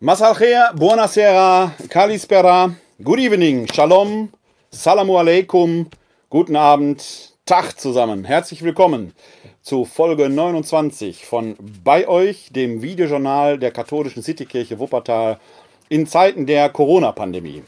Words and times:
Masalchea, 0.00 0.74
buonasera, 0.74 1.72
kalispera, 1.88 2.72
good 3.02 3.18
evening, 3.18 3.66
shalom, 3.66 4.28
salamu 4.70 5.18
alaikum, 5.18 5.86
guten 6.30 6.54
Abend, 6.54 7.32
Tag 7.44 7.80
zusammen. 7.80 8.22
Herzlich 8.22 8.62
willkommen 8.62 9.12
zu 9.60 9.84
Folge 9.84 10.28
29 10.28 11.26
von 11.26 11.56
Bei 11.82 12.06
euch, 12.06 12.50
dem 12.52 12.80
Videojournal 12.80 13.58
der 13.58 13.72
katholischen 13.72 14.22
Citykirche 14.22 14.78
Wuppertal 14.78 15.40
in 15.88 16.06
Zeiten 16.06 16.46
der 16.46 16.68
Corona-Pandemie. 16.68 17.64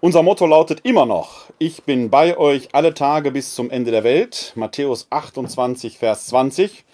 Unser 0.00 0.22
Motto 0.22 0.46
lautet 0.46 0.82
immer 0.84 1.06
noch, 1.06 1.46
ich 1.58 1.82
bin 1.82 2.08
bei 2.08 2.38
euch 2.38 2.68
alle 2.72 2.94
Tage 2.94 3.32
bis 3.32 3.56
zum 3.56 3.68
Ende 3.68 3.90
der 3.90 4.04
Welt. 4.04 4.52
Matthäus 4.54 5.08
28, 5.10 5.98
Vers 5.98 6.26
20. 6.26 6.84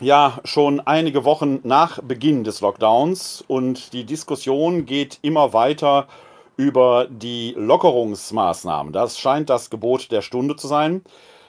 ja 0.00 0.40
schon 0.42 0.80
einige 0.80 1.24
Wochen 1.24 1.60
nach 1.62 2.02
Beginn 2.02 2.42
des 2.42 2.60
Lockdowns 2.62 3.44
und 3.46 3.92
die 3.92 4.02
Diskussion 4.02 4.86
geht 4.86 5.20
immer 5.22 5.52
weiter 5.52 6.08
über 6.56 7.06
die 7.10 7.54
Lockerungsmaßnahmen. 7.56 8.92
Das 8.92 9.18
scheint 9.18 9.50
das 9.50 9.70
Gebot 9.70 10.10
der 10.10 10.22
Stunde 10.22 10.56
zu 10.56 10.66
sein. 10.66 11.02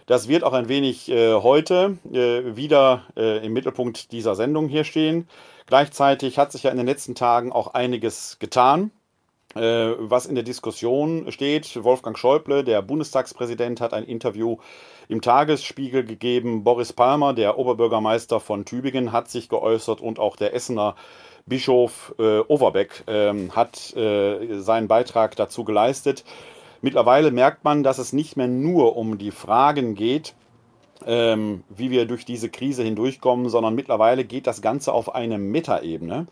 Das 0.06 0.30
wird 0.30 0.44
auch 0.44 0.54
ein 0.54 0.70
wenig 0.70 1.10
äh, 1.10 1.34
heute 1.34 1.98
äh, 2.12 2.56
wieder 2.56 3.04
äh, 3.18 3.46
im 3.46 3.54
Mittelpunkt 3.54 4.12
dieser 4.12 4.36
Sendung 4.36 4.70
hier 4.70 4.86
stehen. 4.86 5.28
Gleichzeitig 5.66 6.38
hat 6.38 6.54
sich 6.54 6.64
ja 6.64 6.72
in 6.72 6.78
den 6.78 6.86
letzten 6.86 7.14
Tagen 7.14 7.52
auch 7.52 7.74
einiges 7.74 8.38
getan, 8.40 8.92
äh, 9.54 9.60
was 9.98 10.26
in 10.26 10.36
der 10.36 10.46
Diskussion 10.46 11.30
steht. 11.32 11.84
Wolfgang 11.84 12.18
Schäuble, 12.18 12.64
der 12.64 12.82
Bundestagspräsident, 12.82 13.82
hat 13.82 13.94
ein 13.94 14.06
Interview 14.06 14.58
im 15.10 15.22
Tagesspiegel 15.22 16.06
gegeben. 16.06 16.64
Boris 16.64 16.94
Palmer, 16.94 17.34
der 17.34 17.58
Oberbürgermeister 17.58 18.40
von 18.40 18.64
Tübingen, 18.64 19.12
hat 19.12 19.30
sich 19.30 19.50
geäußert 19.50 20.00
und 20.00 20.20
auch 20.20 20.38
der 20.38 20.54
Essener 20.54 20.96
Bischof 21.48 22.14
äh, 22.20 22.40
Overbeck 22.40 23.04
ähm, 23.08 23.56
hat 23.56 23.96
äh, 23.96 24.60
seinen 24.60 24.88
Beitrag 24.88 25.36
dazu 25.38 25.64
geleistet. 25.64 26.24
Mittlerweile 26.82 27.32
merkt 27.32 27.64
man, 27.64 27.84
dass 27.84 27.98
es 27.98 28.14
nicht 28.14 28.38
mehr 28.38 28.48
nur 28.48 28.98
um 28.98 29.18
die 29.18 29.32
Fragen 29.32 29.96
geht, 29.96 30.36
ähm, 31.06 31.64
wie 31.70 31.90
wir 31.90 32.06
durch 32.06 32.26
diese 32.26 32.50
Krise 32.50 32.84
hindurchkommen, 32.84 33.50
sondern 33.50 33.76
mittlerweile 33.76 34.26
geht 34.26 34.46
das 34.46 34.62
Ganze 34.62 34.92
auf 34.92 35.16
eine 35.16 35.38
Metaebene, 35.38 36.28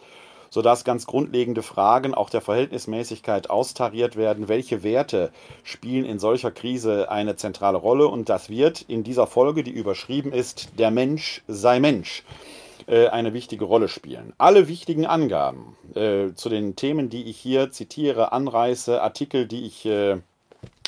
sodass 0.49 0.83
ganz 0.83 1.05
grundlegende 1.07 1.63
Fragen 1.63 2.13
auch 2.13 2.29
der 2.29 2.41
Verhältnismäßigkeit 2.41 3.49
austariert 3.49 4.17
werden. 4.17 4.49
Welche 4.49 4.83
Werte 4.83 5.31
spielen 5.63 6.05
in 6.05 6.19
solcher 6.19 6.51
Krise 6.51 7.09
eine 7.09 7.37
zentrale 7.37 7.77
Rolle? 7.77 8.07
Und 8.07 8.27
das 8.27 8.49
wird 8.49 8.81
in 8.81 9.03
dieser 9.03 9.27
Folge, 9.27 9.63
die 9.63 9.71
überschrieben 9.71 10.33
ist, 10.33 10.77
der 10.77 10.91
Mensch 10.91 11.41
sei 11.47 11.79
Mensch 11.79 12.23
eine 12.87 13.33
wichtige 13.33 13.65
Rolle 13.65 13.87
spielen. 13.87 14.33
Alle 14.37 14.67
wichtigen 14.67 15.05
Angaben 15.05 15.75
äh, 15.95 16.33
zu 16.35 16.49
den 16.49 16.75
Themen, 16.75 17.09
die 17.09 17.23
ich 17.23 17.37
hier 17.37 17.71
zitiere, 17.71 18.31
anreiße, 18.31 19.01
Artikel, 19.01 19.47
die 19.47 19.65
ich 19.65 19.85
äh, 19.85 20.17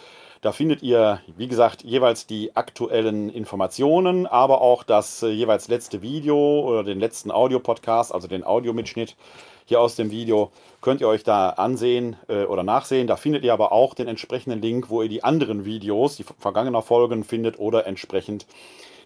Da 0.42 0.52
findet 0.52 0.82
ihr, 0.82 1.20
wie 1.36 1.48
gesagt, 1.48 1.84
jeweils 1.84 2.26
die 2.26 2.56
aktuellen 2.56 3.28
Informationen, 3.28 4.26
aber 4.26 4.62
auch 4.62 4.82
das 4.82 5.22
äh, 5.22 5.28
jeweils 5.28 5.68
letzte 5.68 6.02
Video 6.02 6.60
oder 6.60 6.82
den 6.82 6.98
letzten 6.98 7.30
Audiopodcast, 7.30 8.12
also 8.12 8.26
den 8.26 8.42
Audiomitschnitt 8.42 9.14
hier 9.66 9.80
aus 9.80 9.96
dem 9.96 10.10
Video, 10.10 10.50
könnt 10.80 11.00
ihr 11.00 11.08
euch 11.08 11.22
da 11.22 11.50
ansehen 11.50 12.16
äh, 12.28 12.42
oder 12.44 12.64
nachsehen. 12.64 13.06
Da 13.06 13.14
findet 13.16 13.44
ihr 13.44 13.52
aber 13.52 13.70
auch 13.70 13.94
den 13.94 14.08
entsprechenden 14.08 14.60
Link, 14.60 14.90
wo 14.90 15.02
ihr 15.02 15.08
die 15.08 15.22
anderen 15.22 15.64
Videos, 15.64 16.16
die 16.16 16.24
vergangenen 16.24 16.82
Folgen 16.82 17.22
findet 17.22 17.60
oder 17.60 17.86
entsprechend 17.86 18.46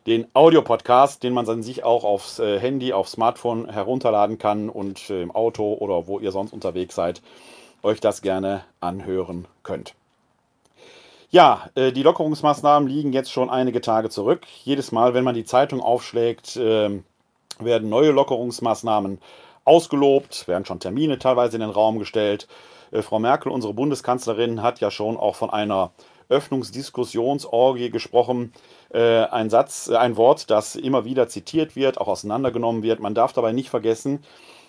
den 0.07 0.27
Audiopodcast, 0.35 1.23
den 1.23 1.33
man 1.33 1.47
dann 1.47 1.63
sich 1.63 1.83
auch 1.83 2.05
aufs 2.05 2.39
äh, 2.39 2.59
Handy, 2.59 2.93
aufs 2.93 3.13
Smartphone 3.13 3.69
herunterladen 3.71 4.39
kann 4.39 4.69
und 4.69 5.09
äh, 5.11 5.23
im 5.23 5.31
Auto 5.31 5.75
oder 5.75 6.07
wo 6.07 6.19
ihr 6.19 6.31
sonst 6.31 6.53
unterwegs 6.53 6.95
seid, 6.95 7.23
euch 7.83 8.01
das 8.01 8.23
gerne 8.23 8.65
anhören 8.81 9.47
könnt. 9.63 9.95
Ja, 11.31 11.69
äh, 11.75 11.91
die 11.91 12.03
Lockerungsmaßnahmen 12.03 12.89
liegen 12.89 13.13
jetzt 13.13 13.33
schon 13.33 13.51
einige 13.51 13.81
Tage 13.81 14.11
zurück. 14.11 14.47
Jedes 14.63 14.93
Mal, 14.93 15.15
wenn 15.15 15.25
man 15.25 15.35
die 15.35 15.45
Zeitung 15.45 15.81
aufschlägt, 15.81 16.57
ähm, 16.61 17.05
werden 17.59 17.89
neue 17.89 18.11
Lockerungsmaßnahmen 18.11 19.19
ausgelobt, 19.65 20.47
werden 20.47 20.67
schon 20.67 20.81
Termine 20.81 21.19
teilweise 21.19 21.57
in 21.57 21.63
den 21.63 21.71
Raum 21.71 21.99
gestellt. 21.99 22.47
Frau 23.01 23.19
Merkel, 23.19 23.51
unsere 23.51 23.73
Bundeskanzlerin, 23.73 24.63
hat 24.63 24.81
ja 24.81 24.91
schon 24.91 25.17
auch 25.17 25.35
von 25.35 25.51
einer 25.51 25.91
Öffnungsdiskussionsorgie 26.29 27.91
gesprochen. 27.91 28.53
Äh, 28.93 29.25
ein 29.25 29.51
Satz, 29.51 29.89
äh, 29.89 29.97
ein 29.97 30.17
Wort, 30.17 30.51
das 30.51 30.77
immer 30.77 31.05
wieder 31.05 31.29
zitiert 31.29 31.77
wird, 31.77 31.99
auch 31.99 32.09
auseinandergenommen 32.09 32.83
wird. 32.83 33.01
Man 33.01 33.15
darf 33.15 33.33
dabei 33.33 33.53
nicht 33.53 33.71
vergessen, 33.71 34.21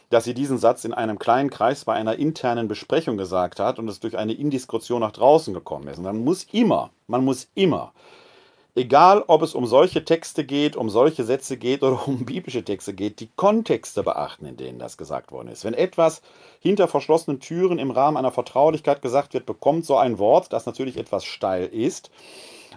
dass 0.10 0.24
sie 0.24 0.34
diesen 0.34 0.58
Satz 0.58 0.86
in 0.86 0.94
einem 0.94 1.20
kleinen 1.20 1.50
Kreis 1.50 1.86
bei 1.86 1.94
einer 1.94 2.16
internen 2.16 2.68
Besprechung 2.68 3.18
gesagt 3.18 3.60
hat 3.60 3.80
und 3.80 3.88
es 3.88 4.00
durch 4.00 4.18
eine 4.18 4.34
Indiskretion 4.34 5.02
nach 5.02 5.12
draußen 5.12 5.54
gekommen 5.54 5.88
ist. 5.88 5.98
Und 5.98 6.04
man 6.04 6.24
muss 6.24 6.44
immer, 6.52 6.92
man 7.08 7.26
muss 7.26 7.48
immer 7.56 7.94
egal 8.76 9.24
ob 9.28 9.42
es 9.42 9.56
um 9.56 9.66
solche 9.66 10.04
Texte 10.04 10.44
geht, 10.44 10.76
um 10.76 10.90
solche 10.90 11.24
Sätze 11.24 11.58
geht 11.58 11.82
oder 11.82 12.08
um 12.08 12.26
biblische 12.26 12.64
Texte 12.64 12.94
geht, 12.94 13.20
die 13.20 13.30
Kontexte 13.36 14.04
beachten, 14.04 14.46
in 14.46 14.58
denen 14.58 14.80
das 14.80 14.98
gesagt 14.98 15.32
worden 15.32 15.48
ist. 15.48 15.64
Wenn 15.64 15.74
etwas 15.74 16.22
hinter 16.60 16.88
verschlossenen 16.88 17.40
Türen 17.40 17.80
im 17.80 17.92
Rahmen 17.92 18.18
einer 18.18 18.32
Vertraulichkeit 18.32 19.02
gesagt 19.02 19.34
wird, 19.34 19.46
bekommt 19.46 19.86
so 19.86 19.98
ein 19.98 20.20
Wort, 20.20 20.54
das 20.54 20.66
natürlich 20.66 20.98
etwas 20.98 21.26
steil 21.26 21.66
ist, 21.66 22.12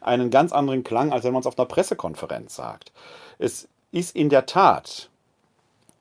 einen 0.00 0.30
ganz 0.30 0.52
anderen 0.52 0.84
Klang, 0.84 1.12
als 1.12 1.24
wenn 1.24 1.32
man 1.32 1.40
es 1.40 1.46
auf 1.46 1.58
einer 1.58 1.66
Pressekonferenz 1.66 2.54
sagt. 2.54 2.92
Es 3.38 3.68
ist 3.90 4.14
in 4.14 4.28
der 4.28 4.46
Tat 4.46 5.10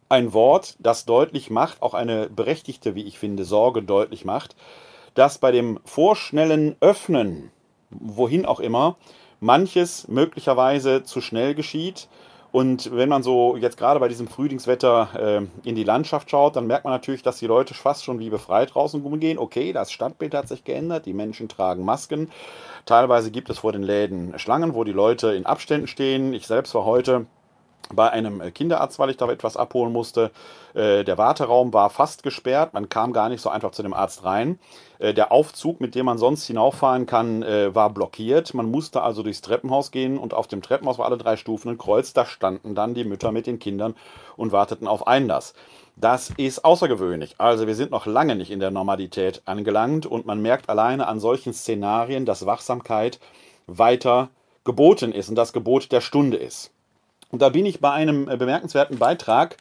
ein 0.09 0.33
Wort, 0.33 0.75
das 0.79 1.05
deutlich 1.05 1.49
macht, 1.49 1.81
auch 1.81 1.93
eine 1.93 2.29
berechtigte, 2.29 2.95
wie 2.95 3.03
ich 3.03 3.17
finde, 3.19 3.43
Sorge 3.43 3.81
deutlich 3.81 4.23
macht, 4.23 4.55
dass 5.15 5.39
bei 5.39 5.51
dem 5.51 5.79
vorschnellen 5.83 6.75
Öffnen, 6.79 7.51
wohin 7.89 8.45
auch 8.45 8.59
immer, 8.59 8.97
manches 9.39 10.07
möglicherweise 10.07 11.03
zu 11.03 11.21
schnell 11.21 11.55
geschieht. 11.55 12.07
Und 12.51 12.95
wenn 12.95 13.09
man 13.09 13.23
so 13.23 13.57
jetzt 13.57 13.77
gerade 13.77 13.99
bei 13.99 14.07
diesem 14.07 14.27
Frühlingswetter 14.27 15.09
äh, 15.63 15.67
in 15.67 15.75
die 15.75 15.83
Landschaft 15.83 16.29
schaut, 16.29 16.55
dann 16.55 16.65
merkt 16.65 16.85
man 16.85 16.93
natürlich, 16.93 17.21
dass 17.21 17.39
die 17.39 17.45
Leute 17.45 17.73
fast 17.73 18.05
schon 18.05 18.19
wie 18.19 18.29
befreit 18.29 18.73
draußen 18.73 19.01
rumgehen. 19.01 19.37
Okay, 19.37 19.73
das 19.73 19.91
Stadtbild 19.91 20.33
hat 20.33 20.47
sich 20.47 20.63
geändert, 20.63 21.05
die 21.05 21.13
Menschen 21.13 21.49
tragen 21.49 21.83
Masken. 21.83 22.31
Teilweise 22.85 23.31
gibt 23.31 23.49
es 23.49 23.59
vor 23.59 23.73
den 23.73 23.83
Läden 23.83 24.39
Schlangen, 24.39 24.73
wo 24.73 24.85
die 24.85 24.93
Leute 24.93 25.33
in 25.33 25.45
Abständen 25.45 25.87
stehen. 25.87 26.33
Ich 26.33 26.47
selbst 26.47 26.73
war 26.73 26.85
heute 26.85 27.25
bei 27.93 28.09
einem 28.09 28.53
Kinderarzt, 28.53 28.99
weil 28.99 29.09
ich 29.09 29.17
da 29.17 29.29
etwas 29.29 29.57
abholen 29.57 29.93
musste. 29.93 30.31
Äh, 30.73 31.03
der 31.03 31.17
Warteraum 31.17 31.73
war 31.73 31.89
fast 31.89 32.23
gesperrt, 32.23 32.73
man 32.73 32.89
kam 32.89 33.13
gar 33.13 33.29
nicht 33.29 33.41
so 33.41 33.49
einfach 33.49 33.71
zu 33.71 33.83
dem 33.83 33.93
Arzt 33.93 34.23
rein. 34.23 34.59
Äh, 34.99 35.13
der 35.13 35.31
Aufzug, 35.31 35.79
mit 35.79 35.95
dem 35.95 36.05
man 36.05 36.17
sonst 36.17 36.45
hinauffahren 36.45 37.05
kann, 37.05 37.43
äh, 37.43 37.73
war 37.73 37.89
blockiert. 37.89 38.53
Man 38.53 38.69
musste 38.69 39.01
also 39.01 39.23
durchs 39.23 39.41
Treppenhaus 39.41 39.91
gehen 39.91 40.17
und 40.17 40.33
auf 40.33 40.47
dem 40.47 40.61
Treppenhaus 40.61 40.97
war 40.97 41.05
alle 41.05 41.17
drei 41.17 41.37
Stufen 41.37 41.69
ein 41.69 41.77
Kreuz. 41.77 42.13
Da 42.13 42.25
standen 42.25 42.75
dann 42.75 42.93
die 42.93 43.05
Mütter 43.05 43.31
mit 43.31 43.47
den 43.47 43.59
Kindern 43.59 43.95
und 44.35 44.51
warteten 44.51 44.87
auf 44.87 45.07
Einlass. 45.07 45.53
Das 45.95 46.31
ist 46.37 46.63
außergewöhnlich. 46.63 47.35
Also 47.39 47.65
wir 47.65 47.73
sind 47.73 47.89
noch 47.89 48.05
lange 48.05 48.35
nicht 48.35 48.51
in 48.51 48.59
der 48.59 48.69
Normalität 48.69 49.41
angelangt 49.45 50.05
und 50.05 50.27
man 50.27 50.41
merkt 50.41 50.69
alleine 50.69 51.07
an 51.07 51.19
solchen 51.19 51.53
Szenarien, 51.53 52.25
dass 52.25 52.45
Wachsamkeit 52.45 53.19
weiter 53.65 54.29
geboten 54.63 55.11
ist 55.11 55.29
und 55.29 55.35
das 55.35 55.53
Gebot 55.53 55.91
der 55.91 56.01
Stunde 56.01 56.37
ist. 56.37 56.71
Und 57.31 57.41
da 57.41 57.49
bin 57.49 57.65
ich 57.65 57.79
bei 57.79 57.91
einem 57.91 58.29
äh, 58.29 58.37
bemerkenswerten 58.37 58.97
Beitrag, 58.97 59.57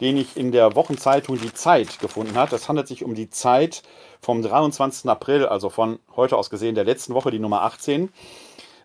den 0.00 0.16
ich 0.16 0.36
in 0.36 0.52
der 0.52 0.74
Wochenzeitung 0.74 1.38
Die 1.38 1.52
Zeit 1.52 1.98
gefunden 1.98 2.34
habe. 2.34 2.56
Es 2.56 2.68
handelt 2.68 2.88
sich 2.88 3.04
um 3.04 3.14
die 3.14 3.28
Zeit 3.28 3.82
vom 4.20 4.42
23. 4.42 5.10
April, 5.10 5.46
also 5.46 5.68
von 5.68 5.98
heute 6.16 6.36
aus 6.36 6.50
gesehen 6.50 6.74
der 6.74 6.84
letzten 6.84 7.14
Woche, 7.14 7.30
die 7.30 7.38
Nummer 7.38 7.62
18. 7.62 8.10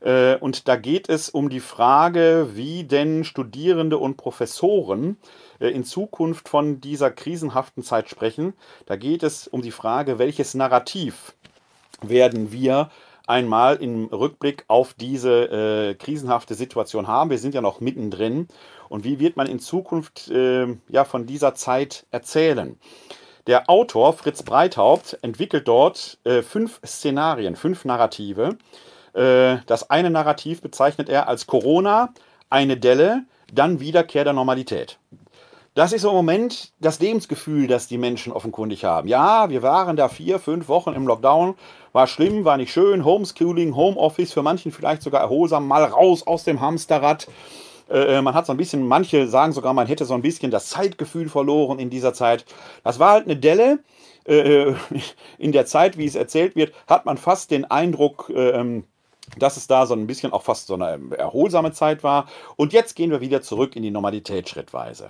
Äh, 0.02 0.36
und 0.36 0.68
da 0.68 0.76
geht 0.76 1.10
es 1.10 1.30
um 1.30 1.50
die 1.50 1.60
Frage, 1.62 2.50
wie 2.54 2.84
denn 2.84 3.24
Studierende 3.24 3.98
und 3.98 4.18
Professoren 4.18 5.18
äh, 5.60 5.70
in 5.70 5.84
Zukunft 5.84 6.50
von 6.50 6.82
dieser 6.82 7.12
krisenhaften 7.12 7.84
Zeit 7.84 8.10
sprechen. 8.10 8.54
Da 8.86 8.98
geht 8.98 9.24
es 9.24 9.48
um 9.48 9.62
die 9.62 9.72
Frage, 9.72 10.20
welches 10.20 10.54
Narrativ 10.54 11.34
werden 12.02 12.52
wir 12.52 12.90
einmal 13.28 13.78
im 13.78 14.06
Rückblick 14.06 14.66
auf 14.68 14.94
diese 14.94 15.32
äh, 15.32 15.96
krisenhafte 15.96 16.56
Situation 16.56 17.08
haben. 17.08 17.30
Wir 17.30 17.38
sind 17.38 17.54
ja 17.54 17.62
noch 17.62 17.82
mittendrin. 17.82 18.48
Und 18.90 19.04
wie 19.04 19.20
wird 19.20 19.38
man 19.38 19.48
in 19.48 19.60
Zukunft 19.60 20.30
äh, 20.30 20.68
ja, 20.90 21.04
von 21.04 21.26
dieser 21.26 21.56
Zeit 21.56 22.06
erzählen? 22.12 22.78
Der 23.48 23.70
Autor 23.70 24.14
Fritz 24.14 24.44
Breithaupt 24.44 25.20
entwickelt 25.22 25.68
dort 25.68 26.18
äh, 26.24 26.42
fünf 26.42 26.80
Szenarien, 26.86 27.56
fünf 27.56 27.86
Narrative. 27.86 28.58
Äh, 29.14 29.58
das 29.68 29.90
eine 29.90 30.10
Narrativ 30.10 30.62
bezeichnet 30.62 31.10
er 31.10 31.28
als 31.28 31.46
Corona, 31.46 32.14
eine 32.50 32.78
Delle, 32.78 33.24
dann 33.54 33.80
Wiederkehr 33.80 34.24
der 34.24 34.34
Normalität. 34.34 34.98
Das 35.76 35.92
ist 35.92 36.06
im 36.06 36.12
Moment 36.12 36.72
das 36.80 37.02
Lebensgefühl, 37.02 37.68
das 37.68 37.90
die 37.90 37.98
Menschen 37.98 38.32
offenkundig 38.32 38.86
haben. 38.86 39.10
Ja, 39.10 39.50
wir 39.50 39.62
waren 39.62 39.98
da 39.98 40.08
vier, 40.08 40.40
fünf 40.40 40.70
Wochen 40.70 40.94
im 40.94 41.06
Lockdown, 41.06 41.56
war 41.92 42.08
schlimm, 42.08 42.46
war 42.46 42.56
nicht 42.56 42.72
schön, 42.72 43.04
Homeschooling, 43.04 43.76
Homeoffice, 43.76 44.32
für 44.32 44.42
manchen 44.42 44.72
vielleicht 44.72 45.02
sogar 45.02 45.20
erholsam, 45.20 45.68
mal 45.68 45.84
raus 45.84 46.26
aus 46.26 46.46
dem 46.46 46.62
Hamsterrad. 46.62 47.28
Äh, 47.90 48.22
man 48.22 48.34
hat 48.34 48.46
so 48.46 48.54
ein 48.54 48.58
bisschen, 48.58 48.88
manche 48.88 49.28
sagen 49.28 49.52
sogar, 49.52 49.74
man 49.74 49.86
hätte 49.86 50.06
so 50.06 50.14
ein 50.14 50.22
bisschen 50.22 50.50
das 50.50 50.70
Zeitgefühl 50.70 51.28
verloren 51.28 51.78
in 51.78 51.90
dieser 51.90 52.14
Zeit. 52.14 52.46
Das 52.86 52.98
war 53.00 53.12
halt 53.12 53.26
eine 53.26 53.36
Delle. 53.36 53.80
Äh, 54.26 54.76
in 55.38 55.52
der 55.52 55.66
Zeit, 55.66 55.98
wie 55.98 56.06
es 56.06 56.16
erzählt 56.16 56.56
wird, 56.56 56.74
hat 56.88 57.06
man 57.06 57.18
fast 57.18 57.52
den 57.52 57.66
Eindruck, 57.66 58.32
äh, 58.34 58.82
dass 59.38 59.58
es 59.58 59.68
da 59.68 59.86
so 59.86 59.94
ein 59.94 60.08
bisschen 60.08 60.32
auch 60.32 60.44
fast 60.44 60.68
so 60.68 60.76
eine 60.76 61.18
erholsame 61.18 61.74
Zeit 61.74 62.02
war. 62.02 62.28
Und 62.56 62.72
jetzt 62.72 62.96
gehen 62.96 63.12
wir 63.12 63.20
wieder 63.20 63.42
zurück 63.42 63.76
in 63.76 63.84
die 63.84 63.92
Normalität 63.92 64.48
schrittweise. 64.48 65.10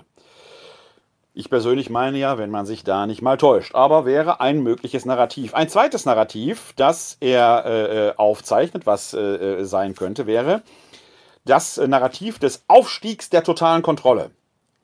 Ich 1.38 1.50
persönlich 1.50 1.90
meine 1.90 2.18
ja, 2.18 2.38
wenn 2.38 2.50
man 2.50 2.66
sich 2.66 2.86
da 2.86 3.06
nicht 3.06 3.22
mal 3.22 3.36
täuscht, 3.36 3.76
aber 3.76 4.06
wäre 4.06 4.40
ein 4.40 4.64
mögliches 4.64 5.04
Narrativ. 5.04 5.54
Ein 5.54 5.68
zweites 5.68 6.06
Narrativ, 6.06 6.72
das 6.78 7.18
er 7.20 7.66
äh, 7.66 8.14
aufzeichnet, 8.16 8.86
was 8.86 9.14
äh, 9.14 9.66
sein 9.66 9.96
könnte, 9.96 10.28
wäre 10.28 10.62
das 11.44 11.76
Narrativ 11.76 12.40
des 12.40 12.64
Aufstiegs 12.70 13.30
der 13.30 13.44
totalen 13.44 13.82
Kontrolle. 13.82 14.32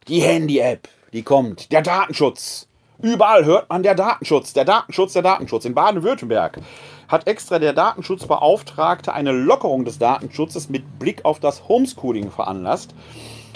Die 0.10 0.20
Handy-App, 0.20 0.90
die 1.14 1.24
kommt, 1.24 1.72
der 1.72 1.84
Datenschutz. 1.84 2.68
Überall 3.02 3.46
hört 3.46 3.70
man 3.70 3.82
der 3.82 3.96
Datenschutz, 3.96 4.52
der 4.52 4.66
Datenschutz, 4.66 5.14
der 5.14 5.22
Datenschutz. 5.22 5.64
In 5.64 5.74
Baden-Württemberg 5.74 6.60
hat 7.08 7.28
extra 7.28 7.60
der 7.60 7.72
Datenschutzbeauftragte 7.72 9.14
eine 9.14 9.32
Lockerung 9.32 9.86
des 9.86 10.00
Datenschutzes 10.00 10.68
mit 10.68 11.00
Blick 11.00 11.24
auf 11.24 11.40
das 11.40 11.70
Homeschooling 11.70 12.30
veranlasst, 12.30 12.94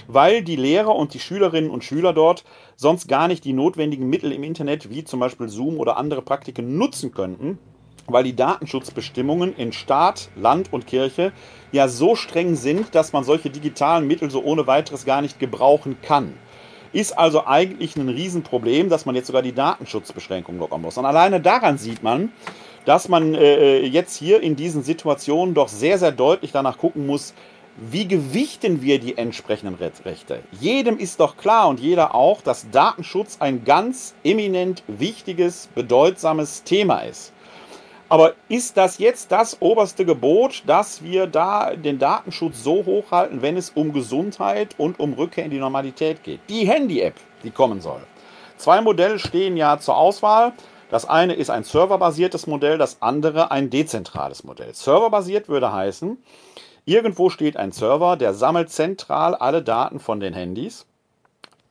weil 0.07 0.43
die 0.43 0.55
Lehrer 0.55 0.95
und 0.95 1.13
die 1.13 1.19
Schülerinnen 1.19 1.69
und 1.69 1.83
Schüler 1.83 2.13
dort 2.13 2.43
sonst 2.75 3.07
gar 3.07 3.27
nicht 3.27 3.45
die 3.45 3.53
notwendigen 3.53 4.09
Mittel 4.09 4.31
im 4.31 4.43
Internet, 4.43 4.89
wie 4.89 5.03
zum 5.03 5.19
Beispiel 5.19 5.49
Zoom 5.49 5.79
oder 5.79 5.97
andere 5.97 6.21
Praktiken, 6.21 6.77
nutzen 6.77 7.11
könnten, 7.11 7.57
weil 8.07 8.23
die 8.23 8.35
Datenschutzbestimmungen 8.35 9.55
in 9.55 9.73
Staat, 9.73 10.29
Land 10.35 10.71
und 10.71 10.87
Kirche 10.87 11.31
ja 11.71 11.87
so 11.87 12.15
streng 12.15 12.55
sind, 12.55 12.93
dass 12.93 13.13
man 13.13 13.23
solche 13.23 13.49
digitalen 13.49 14.07
Mittel 14.07 14.29
so 14.29 14.43
ohne 14.43 14.67
weiteres 14.67 15.05
gar 15.05 15.21
nicht 15.21 15.39
gebrauchen 15.39 15.97
kann. 16.01 16.33
Ist 16.93 17.17
also 17.17 17.45
eigentlich 17.45 17.97
ein 17.97 18.07
Riesenproblem, 18.07 18.89
dass 18.89 19.05
man 19.05 19.15
jetzt 19.15 19.27
sogar 19.27 19.41
die 19.41 19.53
Datenschutzbeschränkungen 19.53 20.59
lockern 20.59 20.81
muss. 20.81 20.97
Und 20.97 21.05
alleine 21.05 21.41
daran 21.41 21.77
sieht 21.77 22.03
man, 22.03 22.31
dass 22.85 23.09
man 23.09 23.33
äh, 23.33 23.79
äh, 23.79 23.85
jetzt 23.85 24.15
hier 24.15 24.41
in 24.41 24.55
diesen 24.55 24.83
Situationen 24.83 25.55
doch 25.55 25.67
sehr, 25.67 25.97
sehr 25.97 26.11
deutlich 26.11 26.51
danach 26.51 26.77
gucken 26.77 27.05
muss, 27.05 27.33
wie 27.77 28.07
gewichten 28.07 28.81
wir 28.81 28.99
die 28.99 29.17
entsprechenden 29.17 29.75
Rechte? 29.75 30.41
Jedem 30.59 30.97
ist 30.97 31.19
doch 31.19 31.35
klar 31.35 31.67
und 31.67 31.79
jeder 31.79 32.15
auch, 32.15 32.41
dass 32.41 32.69
Datenschutz 32.71 33.37
ein 33.41 33.65
ganz 33.65 34.15
eminent 34.23 34.83
wichtiges, 34.87 35.67
bedeutsames 35.75 36.63
Thema 36.63 36.99
ist. 36.99 37.33
Aber 38.07 38.33
ist 38.47 38.77
das 38.77 38.97
jetzt 38.97 39.31
das 39.31 39.61
oberste 39.61 40.05
Gebot, 40.05 40.63
dass 40.67 41.03
wir 41.03 41.27
da 41.27 41.75
den 41.75 41.99
Datenschutz 41.99 42.63
so 42.63 42.85
hochhalten, 42.85 43.41
wenn 43.41 43.57
es 43.57 43.71
um 43.71 43.91
Gesundheit 43.91 44.75
und 44.77 44.99
um 44.99 45.13
Rückkehr 45.13 45.43
in 45.43 45.51
die 45.51 45.59
Normalität 45.59 46.23
geht? 46.23 46.39
Die 46.47 46.67
Handy-App, 46.67 47.15
die 47.43 47.51
kommen 47.51 47.81
soll. 47.81 48.01
Zwei 48.57 48.79
Modelle 48.79 49.19
stehen 49.19 49.57
ja 49.57 49.79
zur 49.79 49.97
Auswahl. 49.97 50.53
Das 50.91 51.09
eine 51.09 51.33
ist 51.33 51.49
ein 51.49 51.63
serverbasiertes 51.63 52.47
Modell, 52.47 52.77
das 52.77 53.01
andere 53.01 53.51
ein 53.51 53.69
dezentrales 53.69 54.43
Modell. 54.43 54.73
Serverbasiert 54.73 55.49
würde 55.49 55.73
heißen, 55.73 56.17
irgendwo 56.85 57.29
steht 57.29 57.57
ein 57.57 57.71
Server, 57.71 58.15
der 58.15 58.33
sammelt 58.33 58.69
zentral 58.69 59.35
alle 59.35 59.61
Daten 59.61 59.99
von 59.99 60.19
den 60.19 60.33
Handys. 60.33 60.85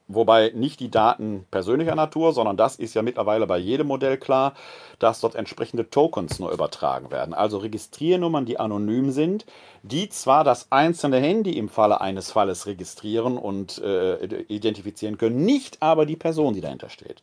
Wobei 0.06 0.52
nicht 0.54 0.80
die 0.80 0.90
Daten 0.90 1.46
persönlicher 1.50 1.94
Natur, 1.94 2.34
sondern 2.34 2.58
das 2.58 2.76
ist 2.76 2.92
ja 2.92 3.00
mittlerweile 3.00 3.46
bei 3.46 3.56
jedem 3.56 3.86
Modell 3.86 4.18
klar, 4.18 4.52
dass 4.98 5.20
dort 5.20 5.34
entsprechende 5.34 5.88
Tokens 5.88 6.38
nur 6.38 6.52
übertragen 6.52 7.10
werden. 7.10 7.32
Also 7.32 7.56
Registriernummern, 7.56 8.44
die 8.44 8.60
anonym 8.60 9.12
sind, 9.12 9.46
die 9.82 10.10
zwar 10.10 10.44
das 10.44 10.70
einzelne 10.70 11.20
Handy 11.20 11.56
im 11.56 11.70
Falle 11.70 12.02
eines 12.02 12.30
Falles 12.30 12.66
registrieren 12.66 13.38
und 13.38 13.78
äh, 13.78 14.42
identifizieren 14.48 15.16
können, 15.16 15.42
nicht 15.46 15.80
aber 15.80 16.04
die 16.04 16.16
Person, 16.16 16.52
die 16.52 16.60
dahinter 16.60 16.90
steht. 16.90 17.22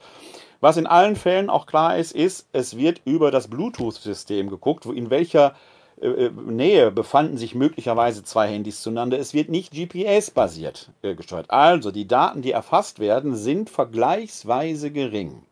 Was 0.59 0.77
in 0.77 0.87
allen 0.87 1.15
Fällen 1.15 1.51
auch 1.51 1.67
klar 1.67 1.97
ist, 1.97 2.13
ist, 2.13 2.47
es 2.51 2.77
wird 2.77 3.01
über 3.05 3.29
das 3.29 3.47
Bluetooth-System 3.47 4.49
geguckt, 4.49 4.87
in 4.87 5.11
welcher 5.11 5.53
äh, 6.01 6.07
äh, 6.07 6.31
Nähe 6.31 6.91
befanden 6.91 7.37
sich 7.37 7.53
möglicherweise 7.53 8.23
zwei 8.23 8.47
Handys 8.47 8.81
zueinander. 8.81 9.19
Es 9.19 9.33
wird 9.33 9.49
nicht 9.49 9.71
GPS-basiert 9.71 10.89
äh, 11.03 11.15
gesteuert. 11.15 11.51
Also 11.51 11.91
die 11.91 12.07
Daten, 12.07 12.41
die 12.41 12.51
erfasst 12.51 12.99
werden, 12.99 13.35
sind 13.35 13.69
vergleichsweise 13.69 14.91
gering. 14.91 15.43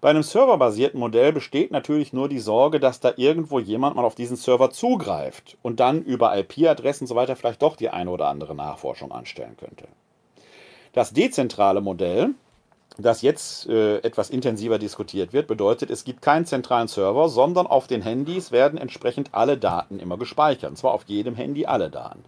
Bei 0.00 0.10
einem 0.10 0.22
serverbasierten 0.22 1.00
Modell 1.00 1.32
besteht 1.32 1.72
natürlich 1.72 2.12
nur 2.12 2.28
die 2.28 2.38
Sorge, 2.38 2.78
dass 2.78 3.00
da 3.00 3.14
irgendwo 3.16 3.58
jemand 3.58 3.96
mal 3.96 4.04
auf 4.04 4.14
diesen 4.14 4.36
Server 4.36 4.70
zugreift 4.70 5.58
und 5.62 5.80
dann 5.80 6.02
über 6.02 6.38
IP-Adressen 6.38 7.04
und 7.04 7.08
so 7.08 7.16
weiter 7.16 7.34
vielleicht 7.34 7.62
doch 7.62 7.74
die 7.74 7.90
eine 7.90 8.10
oder 8.10 8.28
andere 8.28 8.54
Nachforschung 8.54 9.10
anstellen 9.10 9.56
könnte. 9.56 9.88
Das 10.92 11.12
dezentrale 11.12 11.80
Modell 11.80 12.30
das 12.98 13.22
jetzt 13.22 13.68
äh, 13.68 13.98
etwas 13.98 14.28
intensiver 14.28 14.78
diskutiert 14.78 15.32
wird, 15.32 15.46
bedeutet, 15.46 15.88
es 15.88 16.02
gibt 16.02 16.20
keinen 16.20 16.46
zentralen 16.46 16.88
Server, 16.88 17.28
sondern 17.28 17.68
auf 17.68 17.86
den 17.86 18.02
Handys 18.02 18.50
werden 18.50 18.78
entsprechend 18.78 19.30
alle 19.32 19.56
Daten 19.56 20.00
immer 20.00 20.18
gespeichert. 20.18 20.70
Und 20.70 20.76
zwar 20.76 20.92
auf 20.92 21.04
jedem 21.06 21.36
Handy 21.36 21.64
alle 21.64 21.90
Daten. 21.90 22.24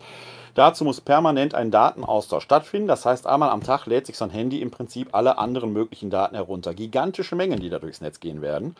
Dazu 0.55 0.85
muss 0.85 1.00
permanent 1.00 1.55
ein 1.55 1.71
Datenaustausch 1.73 2.45
stattfinden. 2.45 2.89
Das 2.89 3.05
heißt, 3.05 3.27
einmal 3.27 3.50
am 3.50 3.62
Tag 3.62 3.87
lädt 3.87 4.07
sich 4.07 4.17
so 4.17 4.25
ein 4.25 4.31
Handy 4.31 4.61
im 4.61 4.71
Prinzip 4.71 5.09
alle 5.12 5.39
anderen 5.39 5.73
möglichen 5.73 6.11
Daten 6.11 6.37
herunter. 6.37 6.73
Gigantische 6.75 7.35
Mengen, 7.35 7.61
die 7.61 7.71
da 7.71 7.79
durchs 7.79 8.00
Netz 8.00 8.21
gehen 8.21 8.41
werden. 8.41 8.77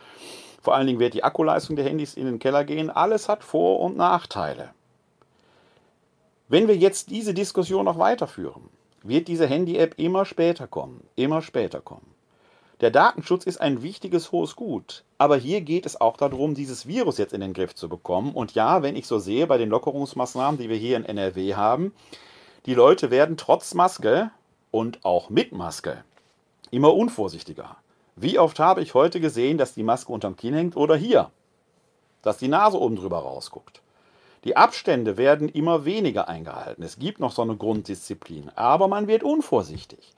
Vor 0.61 0.75
allen 0.75 0.87
Dingen 0.87 0.99
wird 0.99 1.13
die 1.13 1.23
Akkuleistung 1.23 1.75
der 1.75 1.85
Handys 1.85 2.13
in 2.13 2.25
den 2.25 2.39
Keller 2.39 2.63
gehen. 2.63 2.89
Alles 2.89 3.27
hat 3.27 3.43
Vor- 3.43 3.79
und 3.79 3.97
Nachteile. 3.97 4.69
Wenn 6.47 6.67
wir 6.67 6.75
jetzt 6.75 7.09
diese 7.09 7.33
Diskussion 7.33 7.85
noch 7.85 7.97
weiterführen, 7.97 8.69
wird 9.03 9.27
diese 9.27 9.47
Handy-App 9.47 9.95
immer 9.97 10.25
später 10.25 10.67
kommen, 10.67 11.03
immer 11.15 11.41
später 11.41 11.81
kommen. 11.81 12.13
Der 12.81 12.89
Datenschutz 12.89 13.45
ist 13.45 13.61
ein 13.61 13.83
wichtiges 13.83 14.31
hohes 14.31 14.55
Gut, 14.55 15.03
aber 15.19 15.37
hier 15.37 15.61
geht 15.61 15.85
es 15.85 16.01
auch 16.01 16.17
darum, 16.17 16.55
dieses 16.55 16.87
Virus 16.87 17.19
jetzt 17.19 17.33
in 17.33 17.41
den 17.41 17.53
Griff 17.53 17.75
zu 17.75 17.89
bekommen. 17.89 18.33
Und 18.33 18.55
ja, 18.55 18.81
wenn 18.81 18.95
ich 18.95 19.05
so 19.05 19.19
sehe 19.19 19.45
bei 19.45 19.59
den 19.59 19.69
Lockerungsmaßnahmen, 19.69 20.59
die 20.59 20.67
wir 20.67 20.77
hier 20.77 20.97
in 20.97 21.05
NRW 21.05 21.53
haben, 21.53 21.93
die 22.65 22.73
Leute 22.73 23.11
werden 23.11 23.37
trotz 23.37 23.75
Maske 23.75 24.31
und 24.71 25.05
auch 25.05 25.29
mit 25.29 25.51
Maske 25.51 26.03
immer 26.71 26.93
unvorsichtiger. 26.93 27.77
Wie 28.15 28.39
oft 28.39 28.59
habe 28.59 28.81
ich 28.81 28.93
heute 28.93 29.19
gesehen, 29.19 29.57
dass 29.57 29.73
die 29.73 29.83
Maske 29.83 30.11
unterm 30.11 30.35
Kinn 30.35 30.53
hängt 30.53 30.75
oder 30.75 30.95
hier, 30.95 31.29
dass 32.23 32.37
die 32.37 32.47
Nase 32.47 32.79
oben 32.79 32.95
drüber 32.95 33.19
rausguckt. 33.19 33.81
Die 34.43 34.57
Abstände 34.57 35.17
werden 35.17 35.49
immer 35.49 35.85
weniger 35.85 36.27
eingehalten. 36.27 36.83
Es 36.83 36.97
gibt 36.97 37.19
noch 37.19 37.31
so 37.31 37.43
eine 37.43 37.55
Grunddisziplin, 37.55 38.49
aber 38.55 38.87
man 38.87 39.07
wird 39.07 39.23
unvorsichtig. 39.23 40.13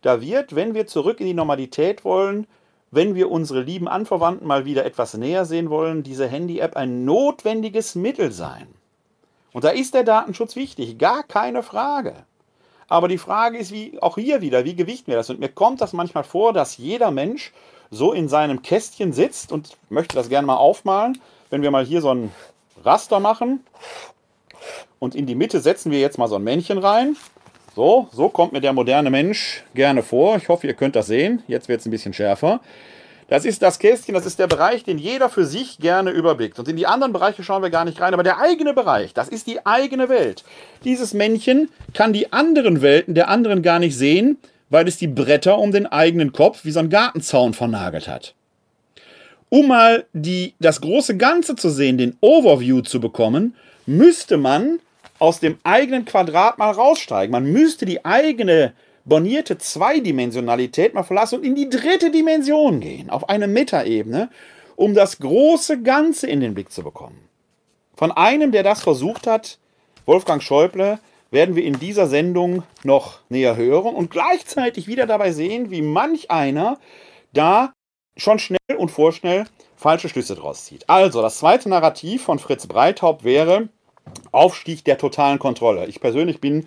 Da 0.00 0.20
wird, 0.20 0.54
wenn 0.54 0.74
wir 0.74 0.86
zurück 0.86 1.20
in 1.20 1.26
die 1.26 1.34
Normalität 1.34 2.04
wollen, 2.04 2.46
wenn 2.90 3.14
wir 3.14 3.30
unsere 3.30 3.60
lieben 3.60 3.88
Anverwandten 3.88 4.46
mal 4.46 4.64
wieder 4.64 4.86
etwas 4.86 5.14
näher 5.14 5.44
sehen 5.44 5.68
wollen, 5.68 6.02
diese 6.02 6.26
Handy-App 6.26 6.76
ein 6.76 7.04
notwendiges 7.04 7.94
Mittel 7.94 8.32
sein. 8.32 8.68
Und 9.52 9.64
da 9.64 9.70
ist 9.70 9.94
der 9.94 10.04
Datenschutz 10.04 10.56
wichtig, 10.56 10.98
gar 10.98 11.22
keine 11.22 11.62
Frage. 11.62 12.14
Aber 12.88 13.08
die 13.08 13.18
Frage 13.18 13.58
ist, 13.58 13.70
wie 13.70 14.00
auch 14.00 14.16
hier 14.16 14.40
wieder, 14.40 14.64
wie 14.64 14.76
gewichten 14.76 15.08
wir 15.08 15.16
das? 15.16 15.28
Und 15.28 15.40
mir 15.40 15.50
kommt 15.50 15.82
das 15.82 15.92
manchmal 15.92 16.24
vor, 16.24 16.54
dass 16.54 16.78
jeder 16.78 17.10
Mensch 17.10 17.52
so 17.90 18.12
in 18.12 18.28
seinem 18.28 18.62
Kästchen 18.62 19.12
sitzt 19.12 19.52
und 19.52 19.76
möchte 19.90 20.16
das 20.16 20.30
gerne 20.30 20.46
mal 20.46 20.56
aufmalen. 20.56 21.20
Wenn 21.50 21.62
wir 21.62 21.70
mal 21.70 21.84
hier 21.84 22.00
so 22.00 22.14
ein 22.14 22.32
Raster 22.84 23.20
machen 23.20 23.60
und 24.98 25.14
in 25.14 25.26
die 25.26 25.34
Mitte 25.34 25.60
setzen 25.60 25.92
wir 25.92 26.00
jetzt 26.00 26.18
mal 26.18 26.28
so 26.28 26.36
ein 26.36 26.44
Männchen 26.44 26.78
rein. 26.78 27.16
So, 27.74 28.08
so 28.12 28.28
kommt 28.28 28.52
mir 28.52 28.60
der 28.60 28.72
moderne 28.72 29.10
Mensch 29.10 29.62
gerne 29.74 30.02
vor. 30.02 30.36
Ich 30.36 30.48
hoffe, 30.48 30.66
ihr 30.66 30.74
könnt 30.74 30.96
das 30.96 31.06
sehen. 31.06 31.42
Jetzt 31.46 31.68
wird 31.68 31.80
es 31.80 31.86
ein 31.86 31.92
bisschen 31.92 32.12
schärfer. 32.12 32.60
Das 33.28 33.44
ist 33.44 33.60
das 33.60 33.78
Kästchen, 33.78 34.14
das 34.14 34.24
ist 34.24 34.38
der 34.38 34.46
Bereich, 34.46 34.84
den 34.84 34.96
jeder 34.96 35.28
für 35.28 35.44
sich 35.44 35.78
gerne 35.78 36.10
überblickt. 36.10 36.58
Und 36.58 36.66
in 36.66 36.76
die 36.76 36.86
anderen 36.86 37.12
Bereiche 37.12 37.44
schauen 37.44 37.62
wir 37.62 37.68
gar 37.68 37.84
nicht 37.84 38.00
rein. 38.00 38.14
Aber 38.14 38.22
der 38.22 38.40
eigene 38.40 38.72
Bereich, 38.72 39.12
das 39.12 39.28
ist 39.28 39.46
die 39.46 39.64
eigene 39.66 40.08
Welt. 40.08 40.44
Dieses 40.82 41.12
Männchen 41.12 41.68
kann 41.92 42.14
die 42.14 42.32
anderen 42.32 42.80
Welten 42.80 43.14
der 43.14 43.28
anderen 43.28 43.62
gar 43.62 43.78
nicht 43.78 43.96
sehen, 43.96 44.38
weil 44.70 44.88
es 44.88 44.96
die 44.96 45.08
Bretter 45.08 45.58
um 45.58 45.72
den 45.72 45.86
eigenen 45.86 46.32
Kopf 46.32 46.64
wie 46.64 46.70
so 46.70 46.80
ein 46.80 46.90
Gartenzaun 46.90 47.52
vernagelt 47.52 48.08
hat. 48.08 48.34
Um 49.50 49.68
mal 49.68 50.06
die, 50.12 50.54
das 50.60 50.80
große 50.80 51.16
Ganze 51.16 51.56
zu 51.56 51.70
sehen, 51.70 51.98
den 51.98 52.16
Overview 52.20 52.82
zu 52.82 53.00
bekommen, 53.00 53.54
müsste 53.86 54.36
man 54.36 54.80
aus 55.18 55.40
dem 55.40 55.58
eigenen 55.64 56.04
Quadrat 56.04 56.58
mal 56.58 56.70
raussteigen. 56.70 57.32
Man 57.32 57.50
müsste 57.50 57.86
die 57.86 58.04
eigene 58.04 58.74
bornierte 59.04 59.56
Zweidimensionalität 59.58 60.94
mal 60.94 61.02
verlassen 61.02 61.36
und 61.36 61.44
in 61.44 61.54
die 61.54 61.70
dritte 61.70 62.10
Dimension 62.10 62.80
gehen, 62.80 63.08
auf 63.10 63.28
eine 63.28 63.48
Metaebene, 63.48 64.28
um 64.76 64.94
das 64.94 65.18
große 65.18 65.82
Ganze 65.82 66.26
in 66.26 66.40
den 66.40 66.54
Blick 66.54 66.70
zu 66.70 66.82
bekommen. 66.82 67.18
Von 67.96 68.12
einem, 68.12 68.52
der 68.52 68.62
das 68.62 68.82
versucht 68.82 69.26
hat, 69.26 69.58
Wolfgang 70.04 70.42
Schäuble, 70.42 70.98
werden 71.30 71.56
wir 71.56 71.64
in 71.64 71.78
dieser 71.78 72.06
Sendung 72.06 72.62
noch 72.84 73.20
näher 73.28 73.56
hören 73.56 73.94
und 73.94 74.10
gleichzeitig 74.10 74.86
wieder 74.86 75.06
dabei 75.06 75.32
sehen, 75.32 75.70
wie 75.70 75.82
manch 75.82 76.30
einer 76.30 76.78
da 77.32 77.72
schon 78.18 78.38
schnell 78.38 78.58
und 78.76 78.90
vorschnell 78.90 79.44
falsche 79.76 80.08
Schlüsse 80.08 80.34
draus 80.34 80.66
zieht. 80.66 80.88
Also, 80.90 81.22
das 81.22 81.38
zweite 81.38 81.68
Narrativ 81.68 82.24
von 82.24 82.38
Fritz 82.38 82.66
Breithaupt 82.66 83.24
wäre 83.24 83.68
Aufstieg 84.32 84.84
der 84.84 84.98
totalen 84.98 85.38
Kontrolle. 85.38 85.86
Ich 85.86 86.00
persönlich 86.00 86.40
bin 86.40 86.66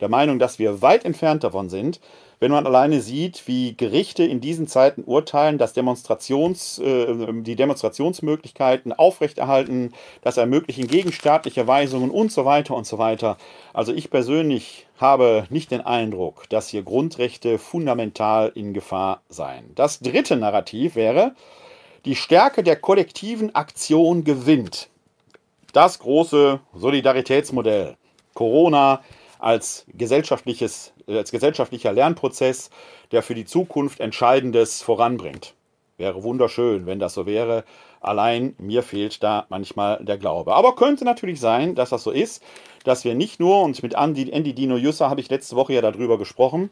der 0.00 0.08
Meinung, 0.08 0.38
dass 0.38 0.58
wir 0.58 0.82
weit 0.82 1.04
entfernt 1.04 1.44
davon 1.44 1.68
sind, 1.68 2.00
wenn 2.40 2.50
man 2.50 2.66
alleine 2.66 3.02
sieht, 3.02 3.46
wie 3.46 3.76
Gerichte 3.76 4.24
in 4.24 4.40
diesen 4.40 4.66
Zeiten 4.66 5.04
urteilen, 5.04 5.58
dass 5.58 5.74
Demonstrations, 5.74 6.78
äh, 6.78 7.32
die 7.42 7.54
Demonstrationsmöglichkeiten 7.54 8.94
aufrechterhalten, 8.94 9.92
das 10.22 10.38
ermöglichen 10.38 10.88
gegenstaatliche 10.88 11.66
Weisungen 11.66 12.10
und 12.10 12.32
so 12.32 12.46
weiter 12.46 12.74
und 12.74 12.86
so 12.86 12.96
weiter. 12.96 13.36
Also 13.74 13.92
ich 13.92 14.10
persönlich 14.10 14.86
habe 14.98 15.46
nicht 15.50 15.70
den 15.70 15.82
Eindruck, 15.82 16.48
dass 16.48 16.68
hier 16.68 16.82
Grundrechte 16.82 17.58
fundamental 17.58 18.50
in 18.54 18.72
Gefahr 18.72 19.20
seien. 19.28 19.72
Das 19.74 20.00
dritte 20.00 20.36
Narrativ 20.36 20.96
wäre, 20.96 21.34
die 22.06 22.16
Stärke 22.16 22.62
der 22.62 22.76
kollektiven 22.76 23.54
Aktion 23.54 24.24
gewinnt. 24.24 24.88
Das 25.74 25.98
große 25.98 26.60
Solidaritätsmodell. 26.74 27.96
Corona, 28.32 29.02
als, 29.40 29.86
gesellschaftliches, 29.88 30.92
äh, 31.06 31.18
als 31.18 31.30
gesellschaftlicher 31.30 31.92
Lernprozess, 31.92 32.70
der 33.12 33.22
für 33.22 33.34
die 33.34 33.44
Zukunft 33.44 34.00
Entscheidendes 34.00 34.82
voranbringt. 34.82 35.54
Wäre 35.96 36.22
wunderschön, 36.22 36.86
wenn 36.86 36.98
das 36.98 37.14
so 37.14 37.26
wäre. 37.26 37.64
Allein 38.00 38.54
mir 38.58 38.82
fehlt 38.82 39.22
da 39.22 39.46
manchmal 39.50 40.02
der 40.02 40.16
Glaube. 40.16 40.54
Aber 40.54 40.74
könnte 40.74 41.04
natürlich 41.04 41.40
sein, 41.40 41.74
dass 41.74 41.90
das 41.90 42.02
so 42.02 42.10
ist, 42.10 42.42
dass 42.84 43.04
wir 43.04 43.14
nicht 43.14 43.40
nur, 43.40 43.62
und 43.62 43.82
mit 43.82 43.94
Andy, 43.94 44.30
Andy 44.30 44.54
Dino 44.54 44.76
Jussa 44.76 45.10
habe 45.10 45.20
ich 45.20 45.28
letzte 45.28 45.56
Woche 45.56 45.74
ja 45.74 45.82
darüber 45.82 46.16
gesprochen, 46.16 46.70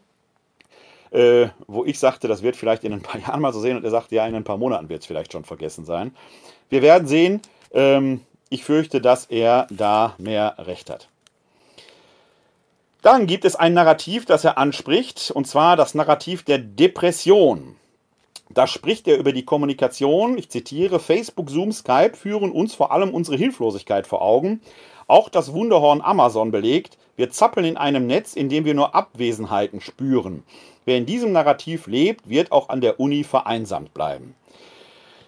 äh, 1.11 1.49
wo 1.67 1.85
ich 1.85 1.99
sagte, 1.99 2.29
das 2.29 2.43
wird 2.43 2.57
vielleicht 2.57 2.85
in 2.85 2.93
ein 2.93 3.03
paar 3.03 3.21
Jahren 3.27 3.41
mal 3.41 3.53
so 3.53 3.61
sehen, 3.61 3.77
und 3.77 3.85
er 3.85 3.91
sagte, 3.91 4.15
ja, 4.15 4.27
in 4.27 4.35
ein 4.35 4.45
paar 4.45 4.59
Monaten 4.59 4.89
wird 4.89 5.03
es 5.03 5.07
vielleicht 5.07 5.33
schon 5.33 5.45
vergessen 5.45 5.85
sein. 5.85 6.15
Wir 6.71 6.83
werden 6.83 7.09
sehen. 7.09 7.43
Ähm, 7.73 8.23
ich 8.51 8.65
fürchte, 8.65 9.03
dass 9.03 9.27
er 9.27 9.67
da 9.71 10.15
mehr 10.17 10.55
Recht 10.59 10.89
hat. 10.89 11.09
Dann 13.03 13.27
gibt 13.27 13.45
es 13.45 13.55
ein 13.55 13.75
Narrativ, 13.75 14.27
das 14.27 14.45
er 14.45 14.59
anspricht, 14.59 15.31
und 15.31 15.47
zwar 15.47 15.77
das 15.77 15.95
Narrativ 15.95 16.43
der 16.43 16.59
Depression. 16.59 17.77
Da 18.51 18.67
spricht 18.67 19.07
er 19.07 19.19
über 19.19 19.33
die 19.33 19.45
Kommunikation, 19.45 20.37
ich 20.37 20.49
zitiere, 20.49 20.99
Facebook, 20.99 21.51
Zoom, 21.51 21.71
Skype 21.71 22.17
führen 22.17 22.51
uns 22.51 22.75
vor 22.75 22.91
allem 22.93 23.11
unsere 23.11 23.37
Hilflosigkeit 23.37 24.07
vor 24.07 24.23
Augen. 24.23 24.61
Auch 25.07 25.29
das 25.29 25.53
Wunderhorn 25.53 26.01
Amazon 26.01 26.51
belegt, 26.51 26.99
wir 27.17 27.31
zappeln 27.31 27.67
in 27.67 27.77
einem 27.77 28.07
Netz, 28.07 28.35
in 28.35 28.49
dem 28.49 28.65
wir 28.65 28.75
nur 28.75 28.95
Abwesenheiten 28.95 29.81
spüren. 29.81 30.43
Wer 30.85 30.97
in 30.97 31.07
diesem 31.07 31.33
Narrativ 31.33 31.87
lebt, 31.87 32.29
wird 32.29 32.51
auch 32.51 32.69
an 32.69 32.81
der 32.81 32.99
Uni 32.99 33.23
vereinsamt 33.23 33.93
bleiben. 33.95 34.35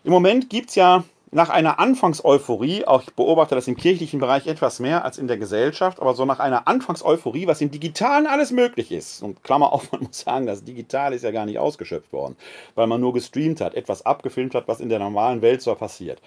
Im 0.02 0.12
Moment 0.12 0.48
gibt 0.48 0.70
es 0.70 0.76
ja 0.76 1.04
nach 1.32 1.48
einer 1.48 1.78
Anfangseuphorie, 1.78 2.86
auch 2.86 3.02
ich 3.02 3.14
beobachte 3.14 3.54
das 3.54 3.68
im 3.68 3.76
kirchlichen 3.76 4.18
Bereich 4.18 4.48
etwas 4.48 4.80
mehr 4.80 5.04
als 5.04 5.16
in 5.16 5.28
der 5.28 5.38
Gesellschaft, 5.38 6.00
aber 6.00 6.14
so 6.14 6.24
nach 6.24 6.40
einer 6.40 6.66
Anfangseuphorie, 6.66 7.46
was 7.46 7.60
im 7.60 7.70
Digitalen 7.70 8.26
alles 8.26 8.50
möglich 8.50 8.90
ist. 8.90 9.22
Und 9.22 9.44
Klammer 9.44 9.72
auf, 9.72 9.92
man 9.92 10.02
muss 10.02 10.20
sagen, 10.20 10.46
das 10.46 10.64
Digitale 10.64 11.14
ist 11.14 11.22
ja 11.22 11.30
gar 11.30 11.46
nicht 11.46 11.58
ausgeschöpft 11.58 12.12
worden, 12.12 12.36
weil 12.74 12.88
man 12.88 13.00
nur 13.00 13.12
gestreamt 13.12 13.60
hat, 13.60 13.74
etwas 13.74 14.04
abgefilmt 14.04 14.56
hat, 14.56 14.66
was 14.66 14.80
in 14.80 14.88
der 14.88 14.98
normalen 14.98 15.40
Welt 15.40 15.62
so 15.62 15.72
passiert. 15.76 16.20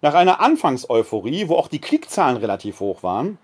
Nach 0.00 0.14
einer 0.14 0.40
Anfangseuphorie, 0.40 1.48
wo 1.48 1.54
auch 1.54 1.68
die 1.68 1.80
Klickzahlen 1.80 2.36
relativ 2.36 2.80
hoch 2.80 3.04
waren, 3.04 3.38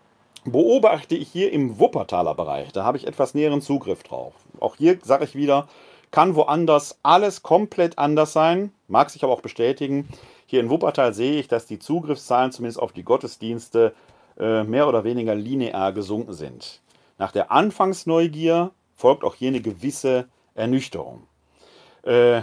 beobachte 0.45 1.15
ich 1.15 1.29
hier 1.29 1.53
im 1.53 1.79
Wuppertaler 1.79 2.35
Bereich, 2.35 2.73
da 2.73 2.83
habe 2.83 2.97
ich 2.97 3.07
etwas 3.07 3.35
näheren 3.35 3.63
Zugriff 3.63 4.03
drauf. 4.03 4.35
Auch 4.59 4.77
hier 4.77 4.99
sage 5.03 5.25
ich 5.25 5.37
wieder, 5.37 5.69
kann 6.11 6.35
woanders 6.35 6.99
alles 7.03 7.43
komplett 7.43 7.99
anders 7.99 8.33
sein, 8.33 8.73
mag 8.89 9.11
sich 9.11 9.23
aber 9.23 9.33
auch 9.33 9.43
bestätigen. 9.43 10.09
Hier 10.51 10.61
in 10.61 10.71
Wuppertal 10.71 11.13
sehe 11.13 11.39
ich, 11.39 11.47
dass 11.47 11.67
die 11.67 11.79
Zugriffszahlen 11.79 12.53
zumindest 12.53 12.81
auf 12.81 12.93
die 12.93 13.03
Gottesdienste 13.03 13.93
äh, 14.39 14.65
mehr 14.65 14.89
oder 14.89 15.05
weniger 15.05 15.35
linear 15.35 15.93
gesunken 15.93 16.33
sind. 16.33 16.81
Nach 17.19 17.33
der 17.33 17.53
Anfangsneugier 17.53 18.71
folgt 18.95 19.25
auch 19.25 19.35
hier 19.35 19.49
eine 19.49 19.61
gewisse 19.61 20.27
Ernüchterung. 20.55 21.25
Äh, 22.03 22.41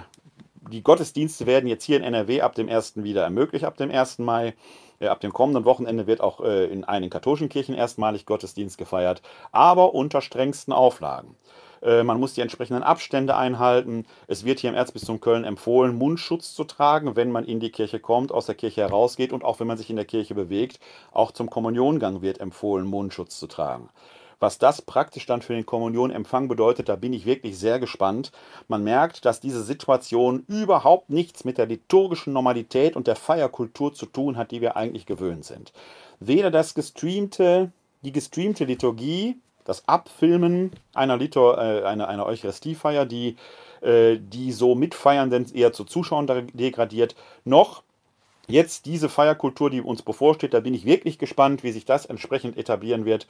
die 0.69 0.83
Gottesdienste 0.83 1.47
werden 1.47 1.67
jetzt 1.67 1.83
hier 1.83 1.97
in 1.97 2.03
NRW 2.03 2.41
ab 2.41 2.53
dem 2.53 2.69
1. 2.69 3.03
wieder 3.03 3.23
ermöglicht, 3.23 3.65
ab 3.65 3.75
dem 3.75 3.89
1. 3.89 4.19
Mai. 4.19 4.53
Äh, 4.99 5.07
ab 5.07 5.19
dem 5.19 5.33
kommenden 5.33 5.65
Wochenende 5.65 6.05
wird 6.05 6.21
auch 6.21 6.41
in 6.41 6.83
einigen 6.83 7.09
katholischen 7.09 7.49
Kirchen 7.49 7.73
erstmalig 7.73 8.27
Gottesdienst 8.27 8.77
gefeiert, 8.77 9.23
aber 9.51 9.95
unter 9.95 10.21
strengsten 10.21 10.75
Auflagen. 10.75 11.35
Äh, 11.85 12.03
man 12.03 12.19
muss 12.19 12.33
die 12.33 12.41
entsprechenden 12.41 12.83
Abstände 12.83 13.37
einhalten. 13.37 14.05
Es 14.27 14.43
wird 14.43 14.59
hier 14.59 14.71
im 14.71 14.75
Erzbistum 14.75 15.21
Köln 15.21 15.43
empfohlen, 15.43 15.95
Mundschutz 15.95 16.53
zu 16.53 16.63
tragen, 16.63 17.15
wenn 17.15 17.31
man 17.31 17.45
in 17.45 17.59
die 17.59 17.71
Kirche 17.71 17.99
kommt, 17.99 18.31
aus 18.31 18.47
der 18.47 18.55
Kirche 18.55 18.81
herausgeht 18.81 19.31
und 19.31 19.43
auch 19.43 19.59
wenn 19.59 19.67
man 19.67 19.77
sich 19.77 19.89
in 19.89 19.95
der 19.95 20.05
Kirche 20.05 20.33
bewegt. 20.33 20.79
Auch 21.11 21.31
zum 21.31 21.49
Kommuniongang 21.49 22.21
wird 22.21 22.39
empfohlen, 22.39 22.87
Mundschutz 22.87 23.39
zu 23.39 23.47
tragen. 23.47 23.89
Was 24.39 24.57
das 24.57 24.81
praktisch 24.81 25.25
dann 25.25 25.41
für 25.41 25.53
den 25.53 25.65
Kommunionempfang 25.65 26.49
bedeutet, 26.49 26.89
da 26.89 26.97
bin 26.97 27.13
ich 27.13 27.25
wirklich 27.25 27.57
sehr 27.57 27.79
gespannt. 27.79 28.31
Man 28.67 28.83
merkt, 28.83 29.23
dass 29.23 29.39
diese 29.39 29.63
Situation 29.63 30.43
überhaupt 30.47 31.09
nichts 31.09 31.45
mit 31.45 31.57
der 31.57 31.67
liturgischen 31.67 32.33
Normalität 32.33 32.97
und 32.97 33.07
der 33.07 33.15
Feierkultur 33.15 33.93
zu 33.93 34.05
tun 34.05 34.35
hat, 34.35 34.51
die 34.51 34.59
wir 34.59 34.75
eigentlich 34.75 35.05
gewöhnt 35.05 35.45
sind. 35.45 35.71
Weder 36.19 36.51
das 36.51 36.73
gestreamte, 36.73 37.71
die 38.01 38.11
gestreamte 38.11 38.65
Liturgie 38.65 39.37
das 39.65 39.87
Abfilmen 39.87 40.71
einer, 40.93 41.17
Litor, 41.17 41.57
äh, 41.57 41.83
einer, 41.83 42.07
einer 42.07 42.25
Eucharistiefeier, 42.25 43.05
die, 43.05 43.35
äh, 43.81 44.17
die 44.17 44.53
so 44.53 44.75
mitfeiern, 44.75 45.31
eher 45.53 45.73
zu 45.73 45.83
Zuschauern 45.83 46.47
degradiert, 46.53 47.15
noch 47.43 47.83
jetzt 48.47 48.85
diese 48.85 49.09
Feierkultur, 49.09 49.69
die 49.69 49.81
uns 49.81 50.03
bevorsteht, 50.03 50.53
da 50.53 50.59
bin 50.59 50.73
ich 50.73 50.85
wirklich 50.85 51.17
gespannt, 51.17 51.63
wie 51.63 51.71
sich 51.71 51.85
das 51.85 52.05
entsprechend 52.05 52.57
etablieren 52.57 53.05
wird, 53.05 53.27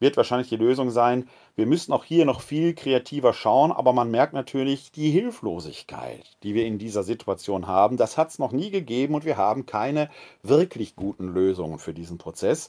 wird 0.00 0.16
wahrscheinlich 0.16 0.48
die 0.48 0.56
Lösung 0.56 0.90
sein. 0.90 1.28
Wir 1.54 1.66
müssen 1.66 1.92
auch 1.92 2.04
hier 2.04 2.24
noch 2.24 2.40
viel 2.40 2.74
kreativer 2.74 3.32
schauen, 3.32 3.72
aber 3.72 3.92
man 3.92 4.10
merkt 4.10 4.32
natürlich 4.32 4.90
die 4.92 5.10
Hilflosigkeit, 5.10 6.36
die 6.42 6.54
wir 6.54 6.66
in 6.66 6.78
dieser 6.78 7.02
Situation 7.02 7.66
haben. 7.66 7.96
Das 7.96 8.18
hat 8.18 8.30
es 8.30 8.38
noch 8.38 8.52
nie 8.52 8.70
gegeben 8.70 9.14
und 9.14 9.24
wir 9.24 9.36
haben 9.36 9.66
keine 9.66 10.10
wirklich 10.42 10.96
guten 10.96 11.32
Lösungen 11.32 11.78
für 11.78 11.94
diesen 11.94 12.18
Prozess. 12.18 12.68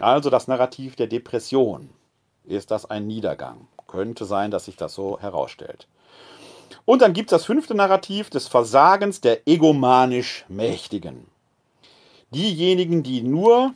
Also 0.00 0.30
das 0.30 0.48
Narrativ 0.48 0.96
der 0.96 1.06
Depression 1.06 1.90
ist 2.46 2.70
das 2.70 2.88
ein 2.88 3.06
Niedergang. 3.06 3.68
Könnte 3.86 4.24
sein, 4.24 4.50
dass 4.50 4.64
sich 4.64 4.76
das 4.76 4.94
so 4.94 5.18
herausstellt. 5.20 5.86
Und 6.84 7.02
dann 7.02 7.12
gibt 7.12 7.30
es 7.30 7.38
das 7.38 7.46
fünfte 7.46 7.74
Narrativ 7.74 8.30
des 8.30 8.48
Versagens 8.48 9.20
der 9.20 9.46
egomanisch 9.46 10.44
Mächtigen. 10.48 11.26
Diejenigen, 12.30 13.02
die 13.02 13.22
nur 13.22 13.72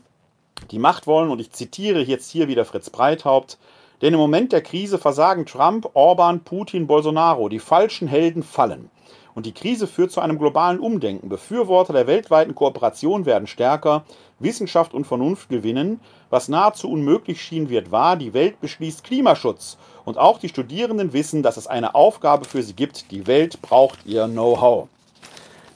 die 0.71 0.79
Macht 0.79 1.07
wollen, 1.07 1.31
und 1.31 1.41
ich 1.41 1.51
zitiere 1.53 2.01
jetzt 2.03 2.31
hier 2.31 2.49
wieder 2.49 2.65
Fritz 2.65 2.91
Breithaupt, 2.91 3.59
denn 4.03 4.15
im 4.15 4.21
Moment 4.21 4.53
der 4.53 4.63
Krise 4.63 4.99
versagen 4.99 5.47
Trump, 5.47 5.91
Orban, 5.95 6.41
Putin, 6.41 6.87
Bolsonaro. 6.87 7.49
Die 7.49 7.59
falschen 7.59 8.09
Helden 8.09 8.43
fallen. 8.43 8.91
Und 9.35 9.47
die 9.47 9.53
Krise 9.53 9.87
führt 9.87 10.11
zu 10.11 10.21
einem 10.21 10.39
globalen 10.39 10.81
Umdenken. 10.81 11.29
Befürworter 11.29 11.93
der 11.93 12.07
weltweiten 12.07 12.55
Kooperation 12.55 13.27
werden 13.27 13.47
stärker, 13.47 14.05
Wissenschaft 14.41 14.93
und 14.95 15.07
Vernunft 15.07 15.49
gewinnen. 15.49 16.01
Was 16.29 16.49
nahezu 16.49 16.91
unmöglich 16.91 17.41
schien, 17.41 17.69
wird 17.71 17.93
wahr. 17.93 18.17
Die 18.17 18.35
Welt 18.35 18.61
beschließt 18.61 19.05
Klimaschutz 19.05 19.79
Und 20.05 20.19
auch 20.19 20.39
die 20.39 20.49
Studierenden 20.49 21.13
wissen, 21.13 21.43
dass 21.43 21.57
es 21.57 21.67
eine 21.67 21.95
Aufgabe 21.95 22.45
für 22.45 22.63
sie 22.63 22.75
gibt. 22.75 23.11
Die 23.11 23.27
Welt 23.27 23.63
braucht 23.63 24.01
ihr 24.07 24.27
Know-how. 24.27 24.89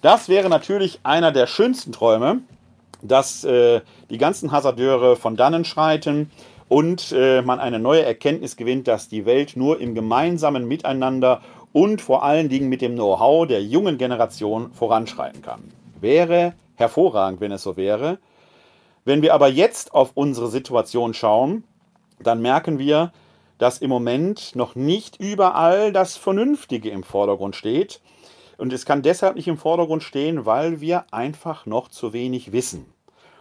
Das 0.02 0.28
wäre 0.28 0.48
natürlich 0.48 1.00
einer 1.02 1.32
der 1.32 1.46
schönsten 1.46 1.92
Träume, 1.92 2.40
dass 3.00 3.44
äh, 3.44 3.80
die 4.10 4.18
ganzen 4.18 4.52
Hasardeure 4.52 5.16
von 5.16 5.36
dannen 5.36 5.64
schreiten 5.64 6.30
und 6.68 7.12
äh, 7.12 7.42
man 7.42 7.60
eine 7.60 7.78
neue 7.78 8.04
Erkenntnis 8.04 8.56
gewinnt, 8.56 8.88
dass 8.88 9.08
die 9.08 9.26
Welt 9.26 9.56
nur 9.56 9.80
im 9.80 9.94
gemeinsamen 9.94 10.66
Miteinander 10.66 11.40
und 11.72 12.00
vor 12.00 12.22
allen 12.22 12.48
Dingen 12.48 12.68
mit 12.68 12.80
dem 12.80 12.94
Know-how 12.94 13.46
der 13.46 13.62
jungen 13.62 13.98
Generation 13.98 14.72
voranschreiten 14.72 15.42
kann. 15.42 15.60
Wäre 16.00 16.54
hervorragend, 16.76 17.40
wenn 17.40 17.52
es 17.52 17.62
so 17.62 17.76
wäre. 17.76 18.18
Wenn 19.06 19.20
wir 19.20 19.34
aber 19.34 19.48
jetzt 19.48 19.92
auf 19.92 20.12
unsere 20.14 20.48
Situation 20.48 21.12
schauen, 21.12 21.64
dann 22.20 22.40
merken 22.40 22.78
wir, 22.78 23.12
dass 23.58 23.78
im 23.78 23.90
Moment 23.90 24.56
noch 24.56 24.74
nicht 24.74 25.20
überall 25.20 25.92
das 25.92 26.16
Vernünftige 26.16 26.88
im 26.88 27.02
Vordergrund 27.02 27.54
steht. 27.54 28.00
Und 28.56 28.72
es 28.72 28.86
kann 28.86 29.02
deshalb 29.02 29.36
nicht 29.36 29.48
im 29.48 29.58
Vordergrund 29.58 30.02
stehen, 30.02 30.46
weil 30.46 30.80
wir 30.80 31.04
einfach 31.12 31.66
noch 31.66 31.88
zu 31.88 32.14
wenig 32.14 32.52
wissen. 32.52 32.86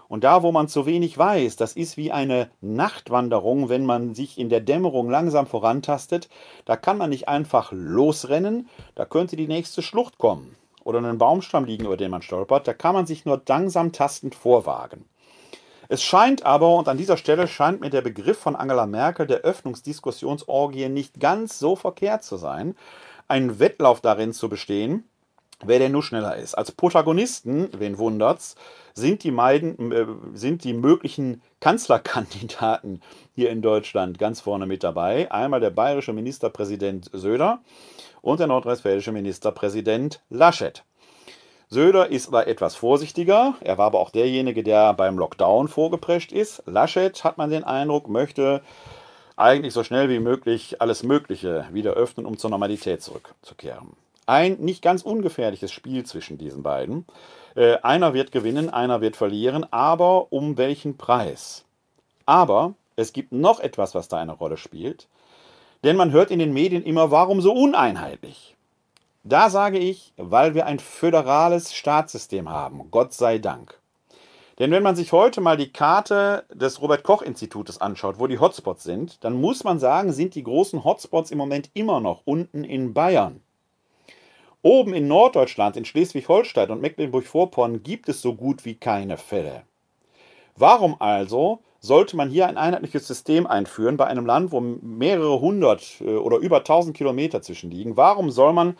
Und 0.10 0.25
da, 0.25 0.43
wo 0.43 0.51
man 0.51 0.67
zu 0.67 0.86
wenig 0.86 1.17
weiß, 1.17 1.55
das 1.55 1.74
ist 1.74 1.96
wie 1.96 2.12
eine 2.12 2.50
Nachtwanderung, 2.60 3.70
wenn 3.70 3.86
man 3.86 4.13
sich 4.15 4.38
in 4.38 4.50
der 4.50 4.60
Dämmerung 4.60 5.10
langsam 5.10 5.48
vorantastet. 5.48 6.27
Da 6.65 6.75
kann 6.75 6.98
man 6.98 7.10
nicht 7.10 7.29
einfach 7.29 7.72
losrennen, 7.72 8.67
da 8.96 9.05
könnte 9.05 9.38
die 9.38 9.48
nächste 9.48 9.82
Schlucht 9.82 10.17
kommen 10.17 10.58
oder 10.84 11.00
einen 11.00 11.17
Baumstamm 11.17 11.63
liegen, 11.63 11.86
über 11.86 11.98
den 11.98 12.12
man 12.12 12.22
stolpert. 12.22 12.67
Da 12.67 12.74
kann 12.74 12.93
man 12.93 13.05
sich 13.05 13.24
nur 13.24 13.41
langsam 13.48 13.93
tastend 13.93 14.36
vorwagen. 14.36 15.05
Es 15.94 16.02
scheint 16.02 16.44
aber, 16.44 16.76
und 16.76 16.88
an 16.88 16.98
dieser 16.98 17.18
Stelle 17.18 17.48
scheint 17.48 17.82
mir 17.82 17.92
der 17.92 18.02
Begriff 18.02 18.40
von 18.40 18.56
Angela 18.56 18.88
Merkel 18.88 19.28
der 19.28 19.42
Öffnungsdiskussionsorgie 19.42 20.90
nicht 20.90 21.20
ganz 21.20 21.60
so 21.60 21.76
verkehrt 21.76 22.24
zu 22.24 22.38
sein, 22.38 22.76
ein 23.28 23.60
Wettlauf 23.60 24.02
darin 24.02 24.34
zu 24.34 24.50
bestehen, 24.50 25.04
wer 25.64 25.78
denn 25.78 25.92
nur 25.92 26.02
schneller 26.02 26.36
ist. 26.36 26.56
Als 26.56 26.72
Protagonisten, 26.72 27.70
wen 27.78 28.00
wundert's, 28.00 28.56
sind 28.96 29.24
die, 29.24 29.30
Meiden, 29.30 29.92
äh, 29.92 30.08
sind 30.34 30.64
die 30.64 30.74
möglichen 30.74 31.44
Kanzlerkandidaten 31.60 33.04
hier 33.36 33.52
in 33.52 33.62
Deutschland 33.62 34.18
ganz 34.18 34.42
vorne 34.42 34.66
mit 34.66 34.84
dabei. 34.84 35.32
Einmal 35.32 35.60
der 35.60 35.70
bayerische 35.70 36.12
Ministerpräsident 36.12 37.12
Söder 37.14 37.62
und 38.24 38.40
der 38.40 38.48
nordrhein-westfälische 38.48 39.12
Ministerpräsident 39.12 40.24
Laschet. 40.32 40.84
Söder 41.74 42.10
ist 42.10 42.27
aber 42.27 42.48
etwas 42.48 42.75
vorsichtiger. 42.75 43.56
Er 43.62 43.77
war 43.77 43.88
aber 43.88 44.00
auch 44.00 44.12
derjenige, 44.12 44.63
der 44.63 44.94
beim 44.94 45.18
Lockdown 45.18 45.68
vorgeprescht 45.68 46.32
ist. 46.32 46.62
Laschet, 46.68 47.24
hat 47.24 47.38
man 47.38 47.50
den 47.50 47.63
Eindruck, 47.63 48.08
möchte 48.08 48.62
eigentlich 49.36 49.74
so 49.74 49.84
schnell 49.84 50.08
wie 50.10 50.20
möglich 50.20 50.82
alles 50.82 51.01
Mögliche 51.01 51.65
wieder 51.72 51.94
öffnen, 51.94 52.27
um 52.27 52.38
zur 52.38 52.51
Normalität 52.51 53.01
zurückzukehren. 53.01 53.94
Ein 54.27 54.58
nicht 54.60 54.84
ganz 54.84 55.01
ungefährliches 55.01 55.72
Spiel 55.72 56.06
zwischen 56.06 56.38
diesen 56.38 56.62
beiden. 56.62 57.06
Äh, 57.56 57.77
einer 57.82 58.13
wird 58.13 58.32
gewinnen, 58.32 58.70
einer 58.70 59.01
wird 59.01 59.15
verlieren, 59.15 59.65
aber 59.72 60.32
um 60.32 60.58
welchen 60.58 60.98
Preis? 60.98 61.65
Aber 62.27 62.75
es 62.96 63.13
gibt 63.13 63.32
noch 63.32 63.60
etwas, 63.60 63.96
was 63.96 64.08
da 64.08 64.18
eine 64.18 64.34
Rolle 64.34 64.58
spielt. 64.58 65.08
Denn 65.84 65.98
man 65.98 66.12
hört 66.12 66.30
in 66.30 66.39
den 66.39 66.53
Medien 66.53 66.84
immer, 66.84 67.10
warum 67.10 67.42
so 67.42 67.51
uneinheitlich? 67.51 68.52
Da 69.25 69.50
sage 69.50 69.80
ich, 69.80 70.13
weil 70.18 70.53
wir 70.53 70.65
ein 70.65 70.80
föderales 70.80 71.74
Staatssystem 71.74 72.50
haben, 72.50 72.92
Gott 72.92 73.13
sei 73.13 73.38
Dank. 73.38 73.80
Denn 74.60 74.70
wenn 74.72 74.84
man 74.84 74.98
sich 74.98 75.13
heute 75.13 75.39
mal 75.39 75.56
die 75.56 75.72
Karte 75.72 76.44
des 76.53 76.82
Robert 76.82 77.03
Koch 77.03 77.22
Institutes 77.22 77.80
anschaut, 77.80 78.20
wo 78.20 78.27
die 78.27 78.39
Hotspots 78.39 78.84
sind, 78.84 79.24
dann 79.24 79.39
muss 79.39 79.63
man 79.63 79.80
sagen, 79.80 80.12
sind 80.12 80.36
die 80.36 80.44
großen 80.44 80.84
Hotspots 80.84 81.32
im 81.32 81.38
Moment 81.38 81.72
immer 81.74 82.01
noch 82.01 82.24
unten 82.25 82.65
in 82.65 82.94
Bayern. 82.94 83.42
Oben 84.62 84.94
in 84.94 85.08
Norddeutschland, 85.08 85.77
in 85.77 85.86
Schleswig-Holstein 85.86 86.70
und 86.70 86.82
Mecklenburg-Vorpommern 86.82 87.82
gibt 87.82 88.10
es 88.10 88.22
so 88.22 88.36
gut 88.36 88.65
wie 88.65 88.75
keine 88.75 89.18
Fälle. 89.18 89.63
Warum 90.58 91.00
also 91.01 91.60
sollte 91.79 92.18
man 92.18 92.29
hier 92.29 92.48
ein 92.48 92.57
einheitliches 92.57 93.07
System 93.07 93.48
einführen 93.48 93.96
bei 93.96 94.05
einem 94.05 94.25
Land, 94.25 94.51
wo 94.51 94.59
mehrere 94.59 95.40
hundert 95.40 96.01
äh, 96.01 96.16
oder 96.16 96.38
über 96.38 96.64
tausend 96.64 96.96
Kilometer 96.96 97.42
zwischen 97.42 97.72
liegen? 97.72 97.98
Warum 97.98 98.29
soll 98.29 98.53
man 98.53 98.77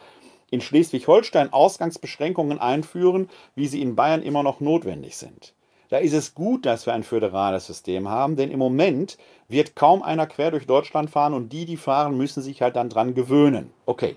in 0.53 0.61
Schleswig-Holstein 0.61 1.51
Ausgangsbeschränkungen 1.51 2.59
einführen, 2.59 3.27
wie 3.55 3.67
sie 3.67 3.81
in 3.81 3.95
Bayern 3.95 4.21
immer 4.21 4.43
noch 4.43 4.59
notwendig 4.59 5.17
sind? 5.17 5.55
Da 5.89 5.97
ist 5.97 6.13
es 6.13 6.35
gut, 6.35 6.67
dass 6.67 6.85
wir 6.85 6.93
ein 6.93 7.03
föderales 7.03 7.65
System 7.65 8.07
haben, 8.07 8.35
denn 8.35 8.51
im 8.51 8.59
Moment 8.59 9.17
wird 9.47 9.75
kaum 9.75 10.03
einer 10.03 10.27
quer 10.27 10.51
durch 10.51 10.67
Deutschland 10.67 11.09
fahren 11.09 11.33
und 11.33 11.51
die, 11.53 11.65
die 11.65 11.77
fahren, 11.77 12.17
müssen 12.17 12.43
sich 12.43 12.61
halt 12.61 12.75
dann 12.75 12.89
dran 12.89 13.15
gewöhnen. 13.15 13.73
Okay, 13.87 14.15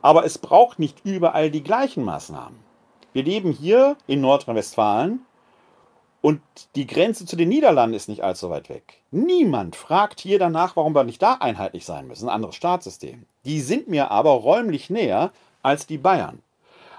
aber 0.00 0.24
es 0.24 0.38
braucht 0.38 0.78
nicht 0.78 1.04
überall 1.04 1.50
die 1.50 1.62
gleichen 1.62 2.04
Maßnahmen. 2.04 2.58
Wir 3.12 3.22
leben 3.22 3.52
hier 3.52 3.96
in 4.06 4.22
Nordrhein-Westfalen 4.22 5.20
und 6.22 6.40
die 6.74 6.86
Grenze 6.86 7.24
zu 7.26 7.36
den 7.36 7.48
Niederlanden 7.48 7.96
ist 7.96 8.08
nicht 8.08 8.22
allzu 8.22 8.50
weit 8.50 8.68
weg. 8.68 9.02
Niemand 9.10 9.74
fragt 9.74 10.20
hier 10.20 10.38
danach, 10.38 10.76
warum 10.76 10.94
wir 10.94 11.04
nicht 11.04 11.20
da 11.22 11.34
einheitlich 11.34 11.84
sein 11.84 12.06
müssen, 12.06 12.28
ein 12.28 12.34
anderes 12.34 12.56
Staatssystem. 12.56 13.26
Die 13.44 13.60
sind 13.60 13.88
mir 13.88 14.10
aber 14.10 14.30
räumlich 14.30 14.90
näher 14.90 15.32
als 15.62 15.86
die 15.86 15.98
Bayern. 15.98 16.42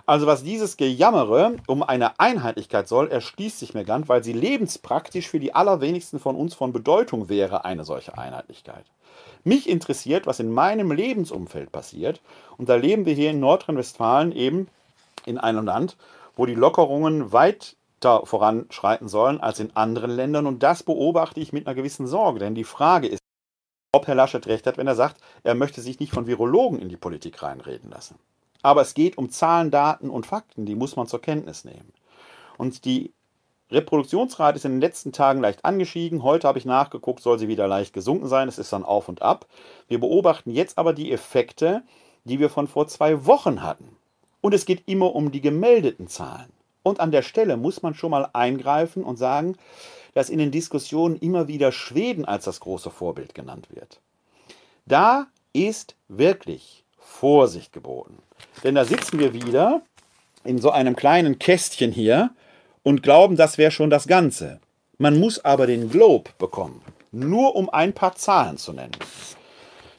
Also 0.05 0.27
was 0.27 0.43
dieses 0.43 0.77
Gejammere 0.77 1.57
um 1.67 1.83
eine 1.83 2.19
Einheitlichkeit 2.19 2.87
soll, 2.87 3.09
erschließt 3.09 3.59
sich 3.59 3.73
mir 3.73 3.85
ganz, 3.85 4.09
weil 4.09 4.23
sie 4.23 4.33
lebenspraktisch 4.33 5.27
für 5.27 5.39
die 5.39 5.53
allerwenigsten 5.53 6.19
von 6.19 6.35
uns 6.35 6.53
von 6.53 6.73
Bedeutung 6.73 7.29
wäre, 7.29 7.65
eine 7.65 7.85
solche 7.85 8.17
Einheitlichkeit. 8.17 8.85
Mich 9.43 9.69
interessiert, 9.69 10.27
was 10.27 10.39
in 10.39 10.51
meinem 10.51 10.91
Lebensumfeld 10.91 11.71
passiert. 11.71 12.21
Und 12.57 12.69
da 12.69 12.75
leben 12.75 13.05
wir 13.05 13.13
hier 13.13 13.31
in 13.31 13.39
Nordrhein-Westfalen 13.39 14.31
eben 14.31 14.67
in 15.25 15.37
einem 15.37 15.65
Land, 15.65 15.97
wo 16.35 16.45
die 16.45 16.55
Lockerungen 16.55 17.31
weiter 17.31 18.25
voranschreiten 18.25 19.07
sollen 19.07 19.39
als 19.39 19.59
in 19.59 19.75
anderen 19.75 20.11
Ländern. 20.11 20.45
Und 20.45 20.63
das 20.63 20.83
beobachte 20.83 21.39
ich 21.39 21.53
mit 21.53 21.67
einer 21.67 21.75
gewissen 21.75 22.07
Sorge. 22.07 22.39
Denn 22.39 22.55
die 22.55 22.63
Frage 22.63 23.07
ist, 23.07 23.19
ob 23.93 24.07
Herr 24.07 24.15
Laschet 24.15 24.45
recht 24.47 24.67
hat, 24.67 24.77
wenn 24.77 24.87
er 24.87 24.95
sagt, 24.95 25.17
er 25.43 25.55
möchte 25.55 25.81
sich 25.81 25.99
nicht 25.99 26.13
von 26.13 26.27
Virologen 26.27 26.79
in 26.79 26.89
die 26.89 26.97
Politik 26.97 27.41
reinreden 27.43 27.89
lassen. 27.89 28.15
Aber 28.61 28.81
es 28.81 28.93
geht 28.93 29.17
um 29.17 29.29
Zahlen, 29.29 29.71
Daten 29.71 30.09
und 30.09 30.25
Fakten, 30.25 30.65
die 30.65 30.75
muss 30.75 30.95
man 30.95 31.07
zur 31.07 31.21
Kenntnis 31.21 31.65
nehmen. 31.65 31.93
Und 32.57 32.85
die 32.85 33.11
Reproduktionsrate 33.71 34.57
ist 34.57 34.65
in 34.65 34.73
den 34.73 34.81
letzten 34.81 35.13
Tagen 35.13 35.41
leicht 35.41 35.63
angestiegen. 35.63 36.23
Heute 36.23 36.47
habe 36.47 36.59
ich 36.59 36.65
nachgeguckt, 36.65 37.21
soll 37.21 37.39
sie 37.39 37.47
wieder 37.47 37.67
leicht 37.67 37.93
gesunken 37.93 38.27
sein. 38.27 38.49
Es 38.49 38.57
ist 38.57 38.73
dann 38.73 38.83
auf 38.83 39.07
und 39.07 39.21
ab. 39.21 39.47
Wir 39.87 39.99
beobachten 39.99 40.51
jetzt 40.51 40.77
aber 40.77 40.93
die 40.93 41.11
Effekte, 41.11 41.81
die 42.25 42.39
wir 42.39 42.49
von 42.49 42.67
vor 42.67 42.87
zwei 42.87 43.25
Wochen 43.25 43.63
hatten. 43.63 43.95
Und 44.41 44.53
es 44.53 44.65
geht 44.65 44.87
immer 44.87 45.15
um 45.15 45.31
die 45.31 45.41
gemeldeten 45.41 46.07
Zahlen. 46.07 46.51
Und 46.83 46.99
an 46.99 47.11
der 47.11 47.21
Stelle 47.21 47.57
muss 47.57 47.81
man 47.81 47.93
schon 47.93 48.11
mal 48.11 48.29
eingreifen 48.33 49.03
und 49.03 49.17
sagen, 49.17 49.55
dass 50.13 50.29
in 50.29 50.39
den 50.39 50.51
Diskussionen 50.51 51.15
immer 51.15 51.47
wieder 51.47 51.71
Schweden 51.71 52.25
als 52.25 52.45
das 52.45 52.59
große 52.59 52.89
Vorbild 52.89 53.33
genannt 53.33 53.67
wird. 53.71 54.01
Da 54.85 55.27
ist 55.53 55.95
wirklich 56.07 56.83
Vorsicht 56.97 57.71
geboten. 57.71 58.17
Denn 58.63 58.75
da 58.75 58.85
sitzen 58.85 59.19
wir 59.19 59.33
wieder 59.33 59.81
in 60.43 60.59
so 60.59 60.71
einem 60.71 60.95
kleinen 60.95 61.39
Kästchen 61.39 61.91
hier 61.91 62.31
und 62.83 63.03
glauben, 63.03 63.35
das 63.35 63.57
wäre 63.57 63.71
schon 63.71 63.89
das 63.89 64.07
Ganze. 64.07 64.59
Man 64.97 65.19
muss 65.19 65.43
aber 65.43 65.67
den 65.67 65.89
Globe 65.89 66.31
bekommen, 66.37 66.81
nur 67.11 67.55
um 67.55 67.69
ein 67.69 67.93
paar 67.93 68.15
Zahlen 68.15 68.57
zu 68.57 68.73
nennen. 68.73 68.95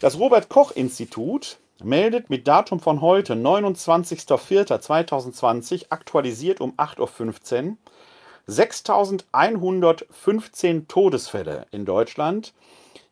Das 0.01 0.19
Robert 0.19 0.49
Koch 0.49 0.73
Institut 0.73 1.59
meldet 1.83 2.31
mit 2.31 2.49
Datum 2.49 2.81
von 2.81 3.01
heute, 3.01 3.35
29.04.2020, 3.35 5.87
aktualisiert 5.91 6.61
um 6.61 6.73
8.15 6.75 7.69
Uhr, 7.69 7.77
6115 8.47 10.89
Todesfälle 10.89 11.67
in 11.71 11.85
Deutschland, 11.85 12.55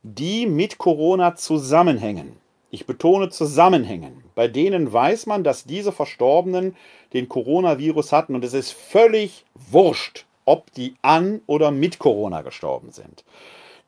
die 0.02 0.46
mit 0.46 0.78
Corona 0.78 1.36
zusammenhängen. 1.36 2.36
Ich 2.70 2.86
betone 2.86 3.28
zusammenhängen. 3.30 4.24
Bei 4.40 4.48
denen 4.48 4.90
weiß 4.90 5.26
man, 5.26 5.44
dass 5.44 5.64
diese 5.64 5.92
Verstorbenen 5.92 6.74
den 7.12 7.28
Coronavirus 7.28 8.10
hatten 8.10 8.34
und 8.34 8.42
es 8.42 8.54
ist 8.54 8.72
völlig 8.72 9.44
wurscht, 9.70 10.24
ob 10.46 10.72
die 10.72 10.94
an 11.02 11.42
oder 11.46 11.70
mit 11.70 11.98
Corona 11.98 12.40
gestorben 12.40 12.90
sind. 12.90 13.22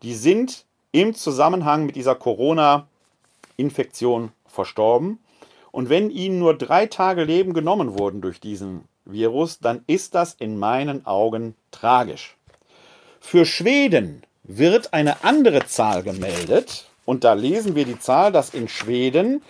Die 0.03 0.12
sind 0.12 0.67
im 0.91 1.15
Zusammenhang 1.15 1.87
mit 1.87 1.97
dieser 1.97 2.17
Corona-Infektion 2.17 4.33
verstorben. 4.47 5.21
Und 5.71 5.88
wenn 5.88 6.11
ihnen 6.11 6.38
nur 6.38 6.55
drei 6.55 6.85
Tage 6.85 7.25
Leben 7.25 7.55
genommen 7.55 7.99
wurden 7.99 8.21
durch 8.21 8.38
diesen 8.38 8.85
Virus, 9.07 9.59
dann 9.59 9.83
ist 9.87 10.15
das 10.15 10.35
in 10.35 10.59
meinen 10.59 11.07
Augen 11.07 11.55
tragisch. 11.71 12.37
Für 13.21 13.47
Schweden 13.47 14.23
wird 14.43 14.93
eine 14.93 15.25
andere 15.25 15.65
Zahl 15.65 16.03
gemeldet. 16.03 16.91
Und 17.07 17.25
da 17.25 17.33
lesen 17.33 17.75
wir 17.75 17.87
die 17.87 17.99
Zahl, 17.99 18.33
dass 18.33 18.53
in 18.53 18.69
Schweden, 18.69 19.41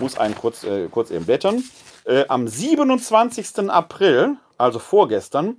muss 0.00 0.18
einen 0.18 0.34
kurz, 0.34 0.64
äh, 0.64 0.88
kurz 0.88 1.10
eben 1.10 1.26
blättern, 1.26 1.62
äh, 2.04 2.24
am 2.28 2.48
27. 2.48 3.70
April, 3.70 4.36
also 4.58 4.78
vorgestern, 4.78 5.58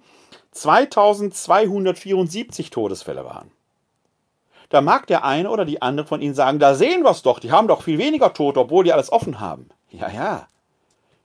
2274 0.52 2.70
Todesfälle 2.70 3.26
waren. 3.26 3.52
Da 4.70 4.82
mag 4.82 5.08
der 5.08 5.24
eine 5.24 5.50
oder 5.50 5.66
die 5.66 5.82
andere 5.82 6.08
von 6.08 6.22
Ihnen 6.22 6.34
sagen, 6.34 6.60
da 6.60 6.76
sehen 6.76 7.04
wir 7.04 7.12
es 7.12 7.22
doch, 7.22 7.40
die 7.40 7.52
haben 7.52 7.68
doch 7.68 7.84
viel 7.84 7.98
weniger 7.98 8.34
Tote, 8.34 8.60
obwohl 8.60 8.84
die 8.84 8.94
alles 8.94 9.12
offen 9.12 9.40
haben. 9.40 9.70
Ja, 9.90 10.10
ja. 10.10 10.48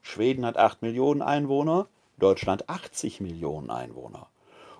Schweden 0.03 0.47
hat 0.47 0.57
8 0.57 0.83
Millionen 0.83 1.23
Einwohner, 1.23 1.87
Deutschland 2.19 2.69
80 2.69 3.21
Millionen 3.21 3.71
Einwohner. 3.71 4.27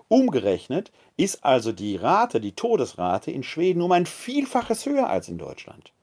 Umgerechnet 0.07 0.91
ist 1.15 1.45
also 1.45 1.71
die 1.71 1.95
Rate, 1.95 2.41
die 2.41 2.51
Todesrate 2.51 3.31
in 3.31 3.43
Schweden 3.43 3.81
um 3.81 3.91
ein 3.91 4.05
Vielfaches 4.05 4.85
höher 4.85 5.09
als 5.09 5.29
in 5.29 5.37
Deutschland. 5.37 5.93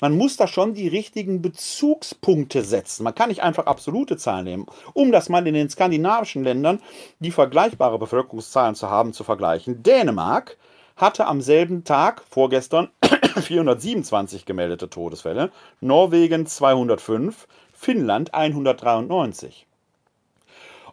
Man 0.00 0.16
muss 0.16 0.36
da 0.36 0.46
schon 0.46 0.74
die 0.74 0.88
richtigen 0.88 1.42
Bezugspunkte 1.42 2.62
setzen. 2.62 3.04
Man 3.04 3.14
kann 3.14 3.28
nicht 3.28 3.42
einfach 3.42 3.66
absolute 3.66 4.16
Zahlen 4.16 4.44
nehmen, 4.44 4.66
um 4.92 5.12
das 5.12 5.28
mal 5.28 5.46
in 5.46 5.54
den 5.54 5.70
skandinavischen 5.70 6.44
Ländern, 6.44 6.80
die 7.18 7.30
vergleichbare 7.30 7.98
Bevölkerungszahlen 7.98 8.74
zu 8.74 8.90
haben, 8.90 9.12
zu 9.12 9.24
vergleichen. 9.24 9.82
Dänemark 9.82 10.56
hatte 10.96 11.26
am 11.26 11.40
selben 11.40 11.84
Tag, 11.84 12.22
vorgestern, 12.28 12.88
427 13.40 14.46
gemeldete 14.46 14.88
Todesfälle, 14.88 15.50
Norwegen 15.80 16.46
205, 16.46 17.46
Finnland 17.72 18.34
193. 18.34 19.66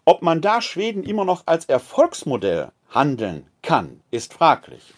Ob 0.05 0.21
man 0.21 0.41
da 0.41 0.61
Schweden 0.61 1.03
immer 1.03 1.23
noch 1.23 1.43
als 1.45 1.65
Erfolgsmodell 1.65 2.71
handeln 2.89 3.47
kann, 3.61 4.01
ist 4.11 4.33
fraglich. 4.33 4.93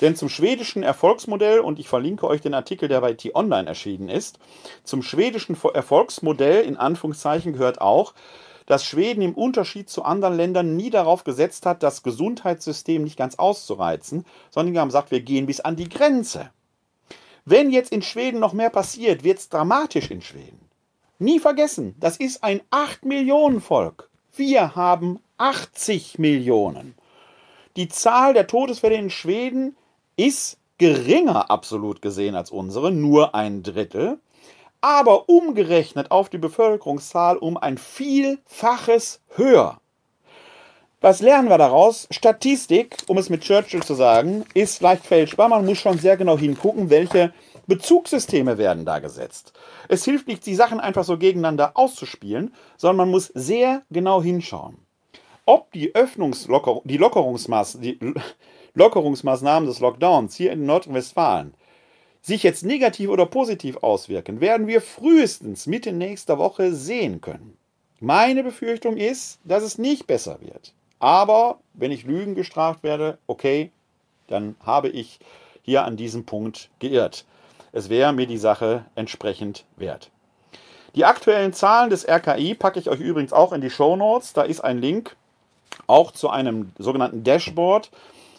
Denn 0.00 0.16
zum 0.16 0.28
schwedischen 0.28 0.82
Erfolgsmodell, 0.82 1.60
und 1.60 1.78
ich 1.78 1.88
verlinke 1.88 2.26
euch 2.26 2.40
den 2.40 2.54
Artikel, 2.54 2.88
der 2.88 3.00
bei 3.00 3.14
T-Online 3.14 3.68
erschienen 3.68 4.08
ist, 4.08 4.38
zum 4.82 5.02
schwedischen 5.02 5.56
Erfolgsmodell 5.72 6.64
in 6.64 6.76
Anführungszeichen 6.76 7.52
gehört 7.52 7.80
auch, 7.80 8.14
dass 8.66 8.84
Schweden 8.84 9.22
im 9.22 9.34
Unterschied 9.34 9.90
zu 9.90 10.04
anderen 10.04 10.36
Ländern 10.36 10.76
nie 10.76 10.90
darauf 10.90 11.24
gesetzt 11.24 11.66
hat, 11.66 11.82
das 11.82 12.02
Gesundheitssystem 12.02 13.04
nicht 13.04 13.18
ganz 13.18 13.36
auszureizen, 13.36 14.24
sondern 14.50 14.78
haben 14.78 14.88
gesagt, 14.88 15.10
wir 15.10 15.20
gehen 15.20 15.46
bis 15.46 15.60
an 15.60 15.76
die 15.76 15.88
Grenze. 15.88 16.50
Wenn 17.44 17.70
jetzt 17.70 17.92
in 17.92 18.02
Schweden 18.02 18.40
noch 18.40 18.54
mehr 18.54 18.70
passiert, 18.70 19.22
wird 19.22 19.38
es 19.38 19.50
dramatisch 19.50 20.10
in 20.10 20.22
Schweden. 20.22 20.60
Nie 21.18 21.38
vergessen, 21.38 21.94
das 22.00 22.16
ist 22.16 22.42
ein 22.42 22.62
8 22.70 23.04
Millionen 23.04 23.60
Volk. 23.60 24.08
Wir 24.34 24.74
haben 24.74 25.20
80 25.36 26.18
Millionen. 26.18 26.94
Die 27.76 27.88
Zahl 27.88 28.34
der 28.34 28.46
Todesfälle 28.46 28.94
in 28.94 29.10
Schweden 29.10 29.76
ist 30.16 30.58
geringer 30.78 31.50
absolut 31.50 32.02
gesehen 32.02 32.36
als 32.36 32.50
unsere, 32.50 32.92
nur 32.92 33.34
ein 33.34 33.64
Drittel, 33.64 34.18
aber 34.80 35.28
umgerechnet 35.28 36.12
auf 36.12 36.28
die 36.28 36.38
Bevölkerungszahl 36.38 37.36
um 37.36 37.56
ein 37.56 37.78
Vielfaches 37.78 39.20
höher. 39.34 39.80
Was 41.00 41.20
lernen 41.20 41.48
wir 41.48 41.58
daraus? 41.58 42.06
Statistik, 42.12 42.96
um 43.08 43.18
es 43.18 43.28
mit 43.28 43.42
Churchill 43.42 43.82
zu 43.82 43.94
sagen, 43.94 44.44
ist 44.54 44.80
leicht 44.80 45.04
fälschbar. 45.04 45.48
Man 45.48 45.66
muss 45.66 45.78
schon 45.78 45.98
sehr 45.98 46.16
genau 46.16 46.38
hingucken, 46.38 46.90
welche 46.90 47.34
Bezugssysteme 47.66 48.56
werden 48.56 48.84
da 48.84 49.00
gesetzt. 49.00 49.52
Es 49.88 50.04
hilft 50.04 50.28
nicht, 50.28 50.46
die 50.46 50.54
Sachen 50.54 50.80
einfach 50.80 51.04
so 51.04 51.18
gegeneinander 51.18 51.72
auszuspielen, 51.74 52.54
sondern 52.76 52.98
man 52.98 53.10
muss 53.10 53.26
sehr 53.34 53.82
genau 53.90 54.22
hinschauen. 54.22 54.83
Ob 55.46 55.72
die 55.72 55.94
Öffnungslocker 55.94 56.80
die 56.84 56.96
Lockerungsmaß 56.96 57.78
die 57.80 57.98
Lockerungsmaßnahmen 58.74 59.68
des 59.68 59.80
Lockdowns 59.80 60.34
hier 60.36 60.52
in 60.52 60.66
Nordrhein-Westfalen 60.66 61.54
sich 62.22 62.42
jetzt 62.42 62.64
negativ 62.64 63.10
oder 63.10 63.26
positiv 63.26 63.76
auswirken, 63.82 64.40
werden 64.40 64.66
wir 64.66 64.80
frühestens 64.80 65.66
Mitte 65.66 65.92
nächster 65.92 66.38
Woche 66.38 66.72
sehen 66.72 67.20
können. 67.20 67.58
Meine 68.00 68.42
Befürchtung 68.42 68.96
ist, 68.96 69.38
dass 69.44 69.62
es 69.62 69.76
nicht 69.76 70.06
besser 70.06 70.38
wird. 70.40 70.72
Aber 70.98 71.60
wenn 71.74 71.92
ich 71.92 72.04
Lügen 72.04 72.34
gestraft 72.34 72.82
werde, 72.82 73.18
okay, 73.26 73.70
dann 74.26 74.56
habe 74.64 74.88
ich 74.88 75.18
hier 75.60 75.84
an 75.84 75.98
diesem 75.98 76.24
Punkt 76.24 76.70
geirrt. 76.78 77.26
Es 77.72 77.90
wäre 77.90 78.14
mir 78.14 78.26
die 78.26 78.38
Sache 78.38 78.86
entsprechend 78.94 79.66
wert. 79.76 80.10
Die 80.94 81.04
aktuellen 81.04 81.52
Zahlen 81.52 81.90
des 81.90 82.08
RKI 82.08 82.54
packe 82.54 82.78
ich 82.78 82.88
euch 82.88 83.00
übrigens 83.00 83.34
auch 83.34 83.52
in 83.52 83.60
die 83.60 83.70
Show 83.70 83.96
Notes. 83.96 84.32
Da 84.32 84.42
ist 84.42 84.60
ein 84.60 84.78
Link 84.78 85.16
auch 85.86 86.12
zu 86.12 86.30
einem 86.30 86.72
sogenannten 86.78 87.24
Dashboard, 87.24 87.90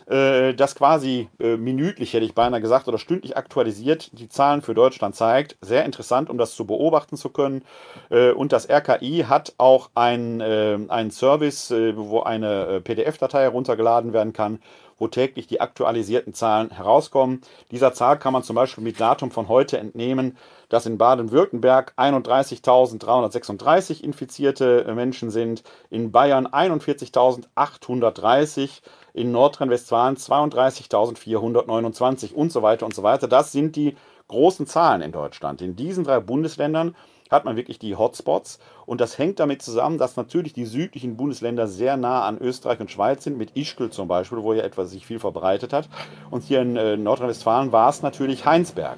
äh, 0.07 0.53
das 0.53 0.75
quasi 0.75 1.29
äh, 1.39 1.57
minütlich, 1.57 2.13
hätte 2.13 2.25
ich 2.25 2.35
beinahe 2.35 2.61
gesagt, 2.61 2.87
oder 2.87 2.99
stündlich 2.99 3.37
aktualisiert 3.37 4.11
die 4.13 4.29
Zahlen 4.29 4.61
für 4.61 4.75
Deutschland 4.75 5.15
zeigt. 5.15 5.57
Sehr 5.61 5.83
interessant, 5.83 6.29
um 6.29 6.37
das 6.37 6.55
zu 6.55 6.65
beobachten 6.65 7.17
zu 7.17 7.29
können. 7.29 7.63
Äh, 8.11 8.31
und 8.31 8.51
das 8.51 8.69
RKI 8.69 9.25
hat 9.27 9.53
auch 9.57 9.89
ein, 9.95 10.41
einen 10.41 11.11
Service, 11.11 11.71
wo 11.71 12.21
eine 12.21 12.81
PDF-Datei 12.81 13.41
heruntergeladen 13.41 14.13
werden 14.13 14.33
kann, 14.33 14.59
wo 14.97 15.07
täglich 15.07 15.47
die 15.47 15.61
aktualisierten 15.61 16.33
Zahlen 16.33 16.69
herauskommen. 16.71 17.41
Dieser 17.71 17.93
Zahl 17.93 18.19
kann 18.19 18.33
man 18.33 18.43
zum 18.43 18.55
Beispiel 18.55 18.83
mit 18.83 18.99
Datum 18.99 19.31
von 19.31 19.47
heute 19.47 19.77
entnehmen, 19.77 20.37
dass 20.75 20.85
in 20.85 20.97
Baden-Württemberg 20.97 21.93
31.336 21.95 24.03
infizierte 24.03 24.83
Menschen 24.93 25.31
sind, 25.31 25.63
in 25.89 26.11
Bayern 26.11 26.47
41.830, 26.47 28.81
in 29.13 29.31
Nordrhein-Westfalen 29.31 30.17
32.429 30.17 32.33
und 32.33 32.51
so 32.51 32.61
weiter 32.61 32.85
und 32.85 32.93
so 32.93 33.03
weiter. 33.03 33.29
Das 33.29 33.53
sind 33.53 33.77
die 33.77 33.95
großen 34.27 34.67
Zahlen 34.67 35.01
in 35.01 35.13
Deutschland. 35.13 35.61
In 35.61 35.77
diesen 35.77 36.03
drei 36.03 36.19
Bundesländern 36.19 36.93
hat 37.31 37.45
man 37.45 37.55
wirklich 37.55 37.79
die 37.79 37.95
Hotspots. 37.95 38.59
Und 38.85 38.99
das 38.99 39.17
hängt 39.17 39.39
damit 39.39 39.61
zusammen, 39.61 39.97
dass 39.97 40.17
natürlich 40.17 40.51
die 40.51 40.65
südlichen 40.65 41.15
Bundesländer 41.15 41.67
sehr 41.67 41.95
nah 41.95 42.25
an 42.25 42.37
Österreich 42.37 42.81
und 42.81 42.91
Schweiz 42.91 43.23
sind, 43.23 43.37
mit 43.37 43.55
Ischgl 43.55 43.91
zum 43.91 44.09
Beispiel, 44.09 44.43
wo 44.43 44.51
ja 44.51 44.63
etwas 44.63 44.91
sich 44.91 45.05
viel 45.05 45.19
verbreitet 45.19 45.71
hat. 45.71 45.87
Und 46.31 46.43
hier 46.43 46.61
in 46.61 46.75
äh, 46.75 46.97
Nordrhein-Westfalen 46.97 47.71
war 47.71 47.89
es 47.89 48.01
natürlich 48.01 48.45
Heinsberg. 48.45 48.97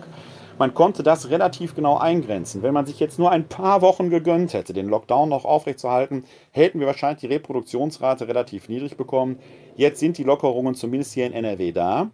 Man 0.60 0.74
konnte 0.74 1.04
das 1.04 1.30
relativ 1.30 1.76
genau 1.76 1.98
eingrenzen. 1.98 2.64
Wenn 2.64 2.74
man 2.74 2.88
sich 2.88 3.00
jetzt 3.00 3.20
nur 3.20 3.30
ein 3.30 3.48
paar 3.48 3.84
Wochen 3.84 4.10
gegönnt 4.10 4.54
hätte, 4.54 4.74
den 4.74 4.90
Lockdown 4.90 5.30
noch 5.30 5.46
aufrechtzuerhalten, 5.46 6.24
hätten 6.52 6.80
wir 6.80 6.88
wahrscheinlich 6.88 7.20
die 7.20 7.28
Reproduktionsrate 7.28 8.28
relativ 8.28 8.68
niedrig 8.68 8.98
bekommen. 8.98 9.38
Jetzt 9.76 10.00
sind 10.00 10.18
die 10.18 10.24
Lockerungen 10.24 10.74
zumindest 10.74 11.14
hier 11.14 11.28
in 11.28 11.34
NRW 11.34 11.72
da. 11.74 12.10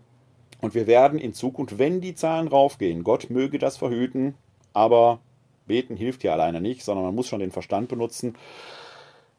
Und 0.59 0.75
wir 0.75 0.87
werden 0.87 1.19
in 1.19 1.33
Zukunft, 1.33 1.77
wenn 1.77 2.01
die 2.01 2.15
Zahlen 2.15 2.49
raufgehen, 2.49 3.05
Gott 3.05 3.29
möge 3.29 3.59
das 3.59 3.77
verhüten, 3.77 4.35
aber 4.73 5.19
beten 5.65 5.95
hilft 5.95 6.23
ja 6.23 6.33
alleine 6.33 6.59
nicht, 6.59 6.83
sondern 6.83 7.05
man 7.05 7.15
muss 7.15 7.27
schon 7.27 7.39
den 7.39 7.51
Verstand 7.51 7.87
benutzen. 7.87 8.35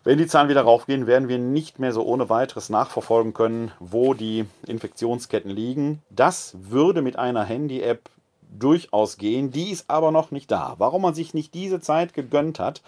Wenn 0.03 0.19
die 0.19 0.27
Zahlen 0.27 0.49
wieder 0.51 0.63
raufgehen, 0.63 1.07
werden 1.07 1.29
wir 1.29 1.39
nicht 1.39 1.79
mehr 1.79 1.93
so 1.93 2.05
ohne 2.05 2.29
weiteres 2.29 2.69
nachverfolgen 2.71 3.33
können, 3.33 3.71
wo 3.81 4.15
die 4.15 4.45
Infektionsketten 4.67 5.51
liegen. 5.51 6.03
Das 6.11 6.57
würde 6.59 7.01
mit 7.01 7.19
einer 7.19 7.45
Handy-App 7.45 8.11
durchaus 8.59 9.19
gehen. 9.19 9.51
Die 9.51 9.71
ist 9.71 9.89
aber 9.89 10.11
noch 10.11 10.31
nicht 10.31 10.51
da. 10.51 10.75
Warum 10.79 11.03
man 11.03 11.15
sich 11.15 11.35
nicht 11.35 11.55
diese 11.55 11.81
Zeit 11.81 12.15
gegönnt 12.15 12.59
hat, 12.59 12.83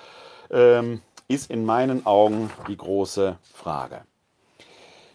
ähm, 0.50 1.00
ist 1.29 1.50
in 1.50 1.64
meinen 1.64 2.07
Augen 2.07 2.50
die 2.68 2.76
große 2.76 3.38
Frage. 3.52 4.02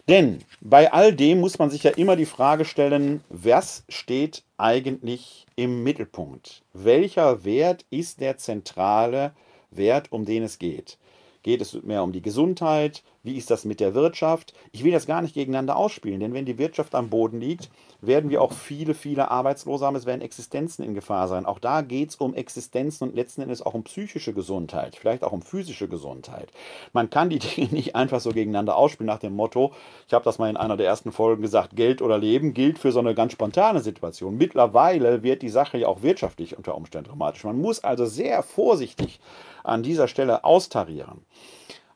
Denn 0.08 0.40
bei 0.60 0.92
all 0.92 1.14
dem 1.14 1.40
muss 1.40 1.58
man 1.58 1.70
sich 1.70 1.84
ja 1.84 1.92
immer 1.92 2.16
die 2.16 2.26
Frage 2.26 2.64
stellen, 2.64 3.22
was 3.28 3.84
steht 3.88 4.42
eigentlich 4.58 5.46
im 5.54 5.84
Mittelpunkt? 5.84 6.62
Welcher 6.72 7.44
Wert 7.44 7.84
ist 7.90 8.20
der 8.20 8.36
zentrale 8.36 9.32
Wert, 9.70 10.10
um 10.10 10.24
den 10.24 10.42
es 10.42 10.58
geht? 10.58 10.98
Geht 11.44 11.60
es 11.60 11.80
mehr 11.82 12.02
um 12.02 12.12
die 12.12 12.22
Gesundheit? 12.22 13.02
Wie 13.24 13.36
ist 13.36 13.50
das 13.50 13.64
mit 13.64 13.78
der 13.78 13.94
Wirtschaft? 13.94 14.52
Ich 14.72 14.82
will 14.82 14.90
das 14.90 15.06
gar 15.06 15.22
nicht 15.22 15.34
gegeneinander 15.34 15.76
ausspielen, 15.76 16.18
denn 16.18 16.34
wenn 16.34 16.44
die 16.44 16.58
Wirtschaft 16.58 16.94
am 16.94 17.08
Boden 17.08 17.40
liegt, 17.40 17.70
werden 18.00 18.30
wir 18.30 18.42
auch 18.42 18.52
viele, 18.52 18.94
viele 18.94 19.30
Arbeitslose 19.30 19.86
haben. 19.86 19.94
Es 19.94 20.06
werden 20.06 20.22
Existenzen 20.22 20.84
in 20.84 20.94
Gefahr 20.94 21.28
sein. 21.28 21.46
Auch 21.46 21.60
da 21.60 21.82
geht 21.82 22.10
es 22.10 22.16
um 22.16 22.34
Existenzen 22.34 23.08
und 23.08 23.14
letzten 23.14 23.42
Endes 23.42 23.62
auch 23.62 23.74
um 23.74 23.84
psychische 23.84 24.32
Gesundheit, 24.32 24.96
vielleicht 24.96 25.22
auch 25.22 25.30
um 25.30 25.40
physische 25.40 25.86
Gesundheit. 25.86 26.50
Man 26.92 27.10
kann 27.10 27.30
die 27.30 27.38
Dinge 27.38 27.68
nicht 27.72 27.94
einfach 27.94 28.20
so 28.20 28.30
gegeneinander 28.30 28.76
ausspielen 28.76 29.06
nach 29.06 29.20
dem 29.20 29.36
Motto, 29.36 29.72
ich 30.08 30.14
habe 30.14 30.24
das 30.24 30.38
mal 30.38 30.50
in 30.50 30.56
einer 30.56 30.76
der 30.76 30.86
ersten 30.86 31.12
Folgen 31.12 31.42
gesagt, 31.42 31.76
Geld 31.76 32.02
oder 32.02 32.18
Leben 32.18 32.54
gilt 32.54 32.78
für 32.78 32.92
so 32.92 32.98
eine 32.98 33.14
ganz 33.14 33.32
spontane 33.32 33.80
Situation. 33.80 34.36
Mittlerweile 34.36 35.22
wird 35.22 35.42
die 35.42 35.48
Sache 35.48 35.78
ja 35.78 35.88
auch 35.88 36.02
wirtschaftlich 36.02 36.56
unter 36.56 36.74
Umständen 36.74 37.08
dramatisch. 37.08 37.44
Man 37.44 37.60
muss 37.60 37.84
also 37.84 38.04
sehr 38.04 38.42
vorsichtig 38.42 39.20
an 39.62 39.82
dieser 39.82 40.08
Stelle 40.08 40.44
austarieren. 40.44 41.22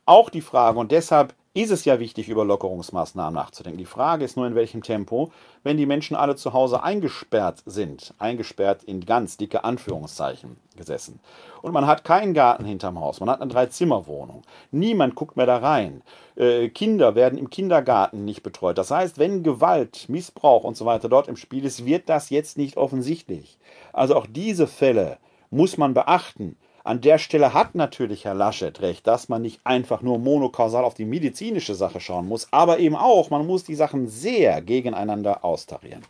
Auch 0.06 0.30
die 0.30 0.40
Frage, 0.40 0.78
und 0.78 0.92
deshalb 0.92 1.34
ist 1.52 1.72
es 1.72 1.84
ja 1.84 1.98
wichtig, 1.98 2.28
über 2.28 2.44
Lockerungsmaßnahmen 2.44 3.34
nachzudenken. 3.34 3.78
Die 3.78 3.86
Frage 3.86 4.24
ist 4.24 4.36
nur, 4.36 4.46
in 4.46 4.54
welchem 4.54 4.82
Tempo, 4.82 5.32
wenn 5.64 5.78
die 5.78 5.86
Menschen 5.86 6.14
alle 6.14 6.36
zu 6.36 6.52
Hause 6.52 6.82
eingesperrt 6.82 7.62
sind, 7.66 8.14
eingesperrt 8.18 8.84
in 8.84 9.04
ganz 9.04 9.36
dicke 9.36 9.64
Anführungszeichen 9.64 10.58
gesessen. 10.76 11.18
Und 11.62 11.72
man 11.72 11.86
hat 11.86 12.04
keinen 12.04 12.34
Garten 12.34 12.64
hinterm 12.64 13.00
Haus, 13.00 13.18
man 13.18 13.30
hat 13.30 13.40
eine 13.40 13.50
Dreizimmerwohnung. 13.50 14.42
Niemand 14.70 15.16
guckt 15.16 15.36
mehr 15.36 15.46
da 15.46 15.56
rein. 15.56 16.02
Äh, 16.36 16.68
Kinder 16.68 17.14
werden 17.14 17.38
im 17.38 17.50
Kindergarten 17.50 18.24
nicht 18.24 18.42
betreut. 18.42 18.78
Das 18.78 18.92
heißt, 18.92 19.18
wenn 19.18 19.42
Gewalt, 19.42 20.08
Missbrauch 20.08 20.62
und 20.62 20.76
so 20.76 20.84
weiter 20.84 21.08
dort 21.08 21.26
im 21.26 21.36
Spiel 21.36 21.64
ist, 21.64 21.84
wird 21.84 22.08
das 22.08 22.30
jetzt 22.30 22.58
nicht 22.58 22.76
offensichtlich. 22.76 23.58
Also 23.92 24.14
auch 24.14 24.26
diese 24.28 24.66
Fälle 24.68 25.16
muss 25.50 25.78
man 25.78 25.94
beachten. 25.94 26.56
An 26.86 27.00
der 27.00 27.18
Stelle 27.18 27.52
hat 27.52 27.74
natürlich 27.74 28.24
Herr 28.24 28.34
Laschet 28.34 28.80
recht, 28.80 29.08
dass 29.08 29.28
man 29.28 29.42
nicht 29.42 29.60
einfach 29.64 30.02
nur 30.02 30.20
monokausal 30.20 30.84
auf 30.84 30.94
die 30.94 31.04
medizinische 31.04 31.74
Sache 31.74 31.98
schauen 31.98 32.28
muss, 32.28 32.46
aber 32.52 32.78
eben 32.78 32.94
auch, 32.94 33.28
man 33.28 33.44
muss 33.44 33.64
die 33.64 33.74
Sachen 33.74 34.06
sehr 34.06 34.62
gegeneinander 34.62 35.44
austarieren. 35.44 36.02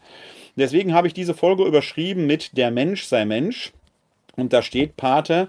Deswegen 0.54 0.92
habe 0.92 1.06
ich 1.06 1.14
diese 1.14 1.32
Folge 1.32 1.64
überschrieben 1.64 2.26
mit 2.26 2.58
Der 2.58 2.70
Mensch 2.70 3.04
sei 3.04 3.24
Mensch. 3.24 3.72
Und 4.36 4.52
da 4.52 4.60
steht 4.60 4.98
Pate, 4.98 5.48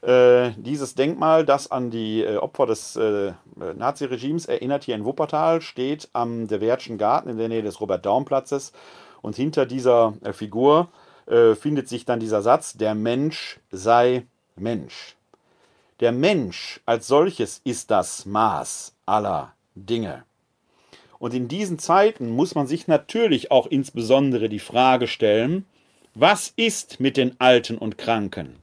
äh, 0.00 0.50
dieses 0.56 0.94
Denkmal, 0.94 1.44
das 1.44 1.68
an 1.68 1.90
die 1.90 2.22
äh, 2.22 2.36
Opfer 2.36 2.66
des 2.66 2.94
äh, 2.94 3.32
Naziregimes 3.74 4.46
erinnert, 4.46 4.84
hier 4.84 4.94
in 4.94 5.04
Wuppertal, 5.04 5.60
steht 5.60 6.08
am 6.12 6.46
De 6.46 6.60
Wertschen 6.60 6.98
Garten 6.98 7.30
in 7.30 7.36
der 7.36 7.48
Nähe 7.48 7.62
des 7.62 7.80
Robert-Daum-Platzes. 7.80 8.72
Und 9.22 9.34
hinter 9.34 9.66
dieser 9.66 10.14
äh, 10.22 10.32
Figur 10.32 10.88
äh, 11.26 11.56
findet 11.56 11.88
sich 11.88 12.04
dann 12.04 12.20
dieser 12.20 12.42
Satz, 12.42 12.74
der 12.74 12.94
Mensch 12.94 13.58
sei 13.72 14.24
Mensch. 14.56 15.16
Der 16.00 16.12
Mensch 16.12 16.80
als 16.84 17.06
solches 17.06 17.60
ist 17.64 17.90
das 17.90 18.26
Maß 18.26 18.94
aller 19.06 19.52
Dinge. 19.74 20.24
Und 21.18 21.34
in 21.34 21.46
diesen 21.46 21.78
Zeiten 21.78 22.30
muss 22.30 22.54
man 22.54 22.66
sich 22.66 22.88
natürlich 22.88 23.50
auch 23.50 23.66
insbesondere 23.66 24.48
die 24.48 24.58
Frage 24.58 25.06
stellen, 25.06 25.64
was 26.14 26.52
ist 26.56 26.98
mit 26.98 27.16
den 27.16 27.40
Alten 27.40 27.78
und 27.78 27.96
Kranken? 27.96 28.56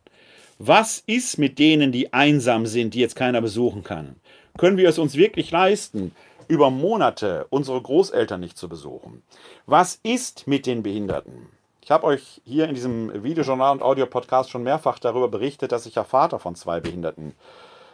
Was 0.58 1.02
ist 1.06 1.38
mit 1.38 1.58
denen, 1.58 1.94
die 1.94 2.12
einsam 2.12 2.66
sind, 2.66 2.94
die 2.94 3.00
jetzt 3.00 3.16
keiner 3.16 3.42
besuchen 3.42 3.84
kann? 3.84 4.18
Können 4.58 4.76
wir 4.76 4.90
es 4.90 5.00
uns 5.00 5.16
wirklich 5.16 5.52
leisten, 5.52 6.12
über 6.50 6.70
Monate 6.70 7.48
unsere 7.50 7.82
Großeltern 7.82 8.42
nicht 8.42 8.58
zu 8.58 8.68
besuchen? 8.68 9.24
Was 9.66 10.00
ist 10.04 10.48
mit 10.48 10.66
den 10.66 10.84
Behinderten? 10.84 11.48
Ich 11.90 11.92
habe 11.92 12.06
euch 12.06 12.40
hier 12.46 12.70
in 12.70 12.76
diesem 12.76 13.24
Videojournal 13.24 13.72
und 13.72 13.82
Audiopodcast 13.82 14.52
schon 14.52 14.62
mehrfach 14.62 15.00
darüber 15.00 15.28
berichtet, 15.28 15.72
dass 15.72 15.88
ich 15.88 15.96
ja 15.96 16.04
Vater 16.04 16.38
von 16.38 16.54
zwei 16.54 16.80
behinderten 16.80 17.34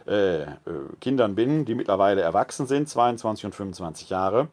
äh, 0.06 0.42
äh, 0.42 0.48
Kindern 1.00 1.34
bin, 1.34 1.64
die 1.64 1.74
mittlerweile 1.74 2.20
erwachsen 2.20 2.66
sind, 2.66 2.90
22 2.90 3.46
und 3.46 3.54
25 3.54 4.10
Jahre. 4.10 4.48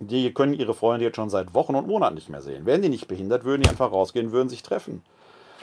Die 0.00 0.34
können 0.34 0.52
ihre 0.54 0.74
Freunde 0.74 1.04
jetzt 1.04 1.14
schon 1.14 1.30
seit 1.30 1.54
Wochen 1.54 1.76
und 1.76 1.86
Monaten 1.86 2.16
nicht 2.16 2.28
mehr 2.28 2.42
sehen. 2.42 2.66
Wären 2.66 2.82
die 2.82 2.88
nicht 2.88 3.06
behindert, 3.06 3.44
würden 3.44 3.62
die 3.62 3.68
einfach 3.68 3.92
rausgehen, 3.92 4.32
würden 4.32 4.48
sich 4.48 4.64
treffen. 4.64 5.04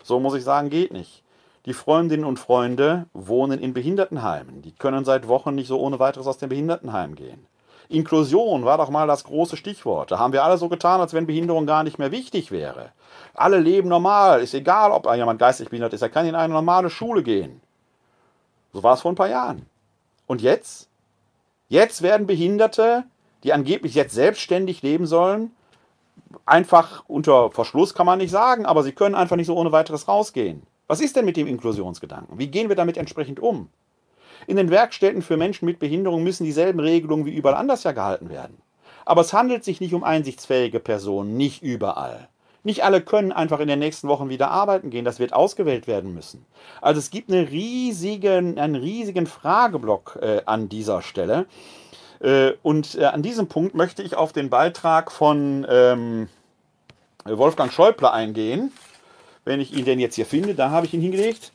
So 0.01 0.21
muss 0.21 0.35
ich 0.35 0.45
sagen, 0.45 0.69
geht 0.69 0.93
nicht. 0.93 1.21
Die 1.65 1.73
Freundinnen 1.73 2.23
und 2.23 2.39
Freunde 2.39 3.07
wohnen 3.11 3.59
in 3.59 3.73
Behindertenheimen. 3.73 4.61
Die 4.61 4.71
können 4.71 5.03
seit 5.03 5.27
Wochen 5.27 5.55
nicht 5.55 5.67
so 5.67 5.77
ohne 5.77 5.99
weiteres 5.99 6.25
aus 6.25 6.37
dem 6.37 6.47
Behindertenheim 6.47 7.15
gehen. 7.15 7.45
Inklusion 7.89 8.65
war 8.65 8.77
doch 8.77 8.91
mal 8.91 9.07
das 9.07 9.23
große 9.23 9.57
Stichwort. 9.57 10.11
Da 10.11 10.19
haben 10.19 10.31
wir 10.31 10.43
alle 10.43 10.59
so 10.59 10.69
getan, 10.69 11.01
als 11.01 11.13
wenn 11.13 11.25
Behinderung 11.25 11.65
gar 11.65 11.83
nicht 11.83 11.97
mehr 11.97 12.11
wichtig 12.11 12.51
wäre. 12.51 12.91
Alle 13.33 13.57
leben 13.57 13.89
normal, 13.89 14.41
ist 14.41 14.53
egal, 14.53 14.91
ob 14.91 15.11
jemand 15.13 15.39
geistig 15.39 15.69
behindert 15.69 15.93
ist, 15.93 16.03
er 16.03 16.09
kann 16.09 16.27
in 16.27 16.35
eine 16.35 16.53
normale 16.53 16.91
Schule 16.91 17.23
gehen. 17.23 17.61
So 18.73 18.83
war 18.83 18.93
es 18.93 19.01
vor 19.01 19.11
ein 19.11 19.15
paar 19.15 19.29
Jahren. 19.29 19.65
Und 20.27 20.41
jetzt? 20.41 20.87
Jetzt 21.67 22.03
werden 22.03 22.27
Behinderte, 22.27 23.05
die 23.43 23.53
angeblich 23.53 23.95
jetzt 23.95 24.13
selbstständig 24.13 24.83
leben 24.83 25.07
sollen, 25.07 25.51
einfach 26.45 27.03
unter 27.07 27.49
Verschluss 27.49 27.95
kann 27.95 28.05
man 28.05 28.19
nicht 28.19 28.31
sagen, 28.31 28.67
aber 28.67 28.83
sie 28.83 28.91
können 28.91 29.15
einfach 29.15 29.35
nicht 29.35 29.47
so 29.47 29.55
ohne 29.55 29.71
weiteres 29.71 30.07
rausgehen. 30.07 30.61
Was 30.85 31.01
ist 31.01 31.15
denn 31.15 31.25
mit 31.25 31.37
dem 31.37 31.47
Inklusionsgedanken? 31.47 32.37
Wie 32.37 32.47
gehen 32.47 32.69
wir 32.69 32.75
damit 32.75 32.97
entsprechend 32.97 33.39
um? 33.39 33.69
In 34.47 34.57
den 34.57 34.69
Werkstätten 34.69 35.21
für 35.21 35.37
Menschen 35.37 35.65
mit 35.65 35.79
Behinderung 35.79 36.23
müssen 36.23 36.43
dieselben 36.43 36.79
Regelungen 36.79 37.25
wie 37.25 37.35
überall 37.35 37.55
anders 37.55 37.83
ja 37.83 37.91
gehalten 37.91 38.29
werden. 38.29 38.57
Aber 39.05 39.21
es 39.21 39.33
handelt 39.33 39.63
sich 39.63 39.81
nicht 39.81 39.93
um 39.93 40.03
einsichtsfähige 40.03 40.79
Personen, 40.79 41.37
nicht 41.37 41.63
überall. 41.63 42.29
Nicht 42.63 42.83
alle 42.83 43.01
können 43.01 43.31
einfach 43.31 43.59
in 43.59 43.67
den 43.67 43.79
nächsten 43.79 44.07
Wochen 44.07 44.29
wieder 44.29 44.51
arbeiten 44.51 44.89
gehen. 44.89 45.05
Das 45.05 45.19
wird 45.19 45.33
ausgewählt 45.33 45.87
werden 45.87 46.13
müssen. 46.13 46.45
Also 46.81 46.99
es 46.99 47.09
gibt 47.09 47.31
eine 47.31 47.49
riesigen, 47.49 48.59
einen 48.59 48.75
riesigen 48.75 49.27
Frageblock 49.27 50.19
äh, 50.21 50.41
an 50.45 50.67
dieser 50.67 51.01
Stelle. 51.01 51.45
Äh, 52.19 52.51
und 52.61 52.95
äh, 52.95 53.05
an 53.05 53.23
diesem 53.23 53.47
Punkt 53.47 53.75
möchte 53.75 54.03
ich 54.03 54.15
auf 54.15 54.33
den 54.33 54.49
Beitrag 54.49 55.11
von 55.11 55.65
ähm, 55.69 56.27
Wolfgang 57.23 57.71
Schäuble 57.71 58.11
eingehen 58.11 58.71
wenn 59.49 59.59
ich 59.59 59.73
ihn 59.73 59.83
denn 59.83 59.99
jetzt 59.99 60.15
hier 60.15 60.27
finde, 60.27 60.53
da 60.53 60.69
habe 60.69 60.85
ich 60.85 60.93
ihn 60.93 61.01
hingelegt, 61.01 61.51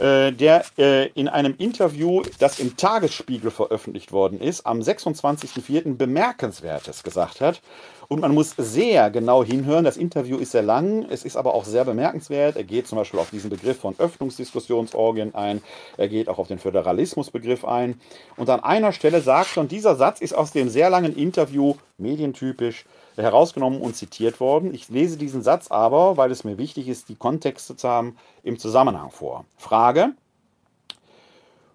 äh, 0.00 0.32
der 0.32 0.64
äh, 0.76 1.08
in 1.10 1.28
einem 1.28 1.54
Interview, 1.56 2.22
das 2.38 2.58
im 2.58 2.76
Tagesspiegel 2.76 3.50
veröffentlicht 3.50 4.10
worden 4.12 4.40
ist, 4.40 4.66
am 4.66 4.80
26.04. 4.80 5.96
bemerkenswertes 5.96 7.02
gesagt 7.02 7.40
hat. 7.40 7.60
Und 8.08 8.20
man 8.20 8.34
muss 8.34 8.54
sehr 8.56 9.10
genau 9.10 9.44
hinhören. 9.44 9.84
Das 9.84 9.96
Interview 9.96 10.36
ist 10.36 10.52
sehr 10.52 10.62
lang, 10.62 11.06
es 11.08 11.24
ist 11.24 11.36
aber 11.36 11.54
auch 11.54 11.64
sehr 11.64 11.84
bemerkenswert. 11.84 12.56
Er 12.56 12.64
geht 12.64 12.86
zum 12.86 12.98
Beispiel 12.98 13.20
auf 13.20 13.30
diesen 13.30 13.50
Begriff 13.50 13.78
von 13.78 13.94
Öffnungsdiskussionsorgien 13.98 15.34
ein. 15.34 15.62
Er 15.96 16.08
geht 16.08 16.28
auch 16.28 16.38
auf 16.38 16.48
den 16.48 16.58
Föderalismusbegriff 16.58 17.64
ein. 17.64 18.00
Und 18.36 18.50
an 18.50 18.60
einer 18.60 18.92
Stelle 18.92 19.20
sagt 19.20 19.48
schon, 19.48 19.68
dieser 19.68 19.96
Satz 19.96 20.20
ist 20.20 20.34
aus 20.34 20.52
dem 20.52 20.68
sehr 20.68 20.90
langen 20.90 21.16
Interview 21.16 21.76
medientypisch 21.98 22.84
herausgenommen 23.16 23.80
und 23.80 23.96
zitiert 23.96 24.40
worden. 24.40 24.74
Ich 24.74 24.88
lese 24.88 25.16
diesen 25.16 25.42
Satz 25.42 25.70
aber, 25.70 26.16
weil 26.16 26.30
es 26.30 26.44
mir 26.44 26.58
wichtig 26.58 26.88
ist, 26.88 27.08
die 27.08 27.16
Kontexte 27.16 27.76
zu 27.76 27.88
haben, 27.88 28.16
im 28.42 28.58
Zusammenhang 28.58 29.10
vor. 29.10 29.44
Frage, 29.56 30.12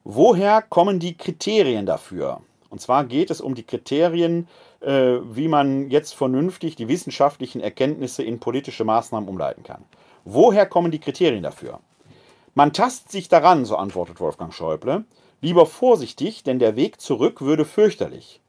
woher 0.03 0.61
kommen 0.61 0.99
die 0.99 1.17
Kriterien 1.17 1.85
dafür? 1.85 2.41
Und 2.69 2.81
zwar 2.81 3.05
geht 3.05 3.31
es 3.31 3.41
um 3.41 3.55
die 3.55 3.63
Kriterien, 3.63 4.47
äh, 4.81 5.17
wie 5.23 5.47
man 5.47 5.89
jetzt 5.89 6.13
vernünftig 6.13 6.75
die 6.75 6.87
wissenschaftlichen 6.87 7.61
Erkenntnisse 7.61 8.23
in 8.23 8.39
politische 8.39 8.83
Maßnahmen 8.83 9.27
umleiten 9.27 9.63
kann. 9.63 9.83
Woher 10.25 10.65
kommen 10.65 10.91
die 10.91 10.99
Kriterien 10.99 11.43
dafür? 11.43 11.79
Man 12.53 12.73
tastet 12.73 13.11
sich 13.11 13.29
daran, 13.29 13.65
so 13.65 13.75
antwortet 13.75 14.19
Wolfgang 14.19 14.53
Schäuble, 14.53 15.05
lieber 15.41 15.65
vorsichtig, 15.65 16.43
denn 16.43 16.59
der 16.59 16.75
Weg 16.75 16.99
zurück 16.99 17.41
würde 17.41 17.65
fürchterlich. 17.65 18.41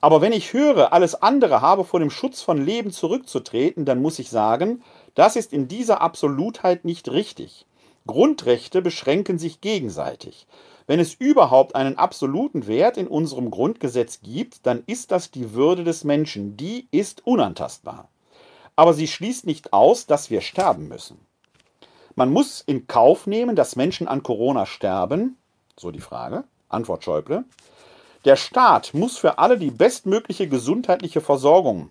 Aber 0.00 0.20
wenn 0.20 0.32
ich 0.32 0.52
höre, 0.52 0.92
alles 0.92 1.20
andere 1.22 1.62
habe 1.62 1.84
vor 1.84 2.00
dem 2.00 2.10
Schutz 2.10 2.42
von 2.42 2.64
Leben 2.64 2.90
zurückzutreten, 2.90 3.84
dann 3.84 4.02
muss 4.02 4.18
ich 4.18 4.30
sagen, 4.30 4.82
das 5.14 5.36
ist 5.36 5.52
in 5.52 5.68
dieser 5.68 6.00
Absolutheit 6.00 6.84
nicht 6.84 7.10
richtig. 7.10 7.66
Grundrechte 8.06 8.82
beschränken 8.82 9.38
sich 9.38 9.60
gegenseitig. 9.60 10.46
Wenn 10.86 11.00
es 11.00 11.14
überhaupt 11.14 11.74
einen 11.74 11.98
absoluten 11.98 12.68
Wert 12.68 12.96
in 12.96 13.08
unserem 13.08 13.50
Grundgesetz 13.50 14.20
gibt, 14.22 14.66
dann 14.66 14.84
ist 14.86 15.10
das 15.10 15.32
die 15.32 15.54
Würde 15.54 15.82
des 15.82 16.04
Menschen, 16.04 16.56
die 16.56 16.86
ist 16.92 17.26
unantastbar. 17.26 18.08
Aber 18.76 18.94
sie 18.94 19.08
schließt 19.08 19.46
nicht 19.46 19.72
aus, 19.72 20.06
dass 20.06 20.30
wir 20.30 20.42
sterben 20.42 20.86
müssen. 20.86 21.18
Man 22.14 22.30
muss 22.32 22.60
in 22.60 22.86
Kauf 22.86 23.26
nehmen, 23.26 23.56
dass 23.56 23.76
Menschen 23.76 24.06
an 24.06 24.22
Corona 24.22 24.66
sterben, 24.66 25.36
so 25.76 25.90
die 25.90 26.00
Frage, 26.00 26.44
Antwort 26.68 27.02
Schäuble, 27.02 27.44
der 28.26 28.36
Staat 28.36 28.92
muss 28.92 29.16
für 29.16 29.38
alle 29.38 29.56
die 29.56 29.70
bestmögliche 29.70 30.48
gesundheitliche 30.48 31.20
Versorgung 31.20 31.90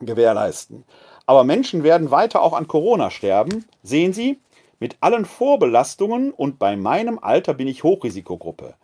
gewährleisten. 0.00 0.84
Aber 1.26 1.42
Menschen 1.42 1.82
werden 1.82 2.10
weiter 2.12 2.42
auch 2.42 2.52
an 2.52 2.68
Corona 2.68 3.10
sterben. 3.10 3.64
Sehen 3.82 4.12
Sie, 4.12 4.38
mit 4.78 4.96
allen 5.00 5.24
Vorbelastungen 5.24 6.30
und 6.30 6.58
bei 6.58 6.76
meinem 6.76 7.18
Alter 7.18 7.54
bin 7.54 7.66
ich 7.66 7.82
Hochrisikogruppe. 7.82 8.74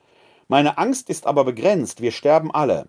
Meine 0.49 0.79
Angst 0.79 1.11
ist 1.11 1.27
aber 1.27 1.45
begrenzt, 1.45 2.01
wir 2.01 2.11
sterben 2.11 2.53
alle. 2.53 2.89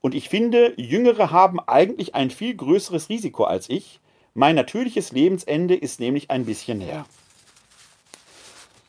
Und 0.00 0.14
ich 0.14 0.28
finde, 0.28 0.74
Jüngere 0.76 1.30
haben 1.30 1.60
eigentlich 1.60 2.14
ein 2.14 2.30
viel 2.30 2.54
größeres 2.56 3.08
Risiko 3.08 3.44
als 3.44 3.68
ich. 3.70 4.00
Mein 4.34 4.54
natürliches 4.54 5.12
Lebensende 5.12 5.74
ist 5.74 5.98
nämlich 5.98 6.30
ein 6.30 6.44
bisschen 6.44 6.78
näher. 6.78 7.06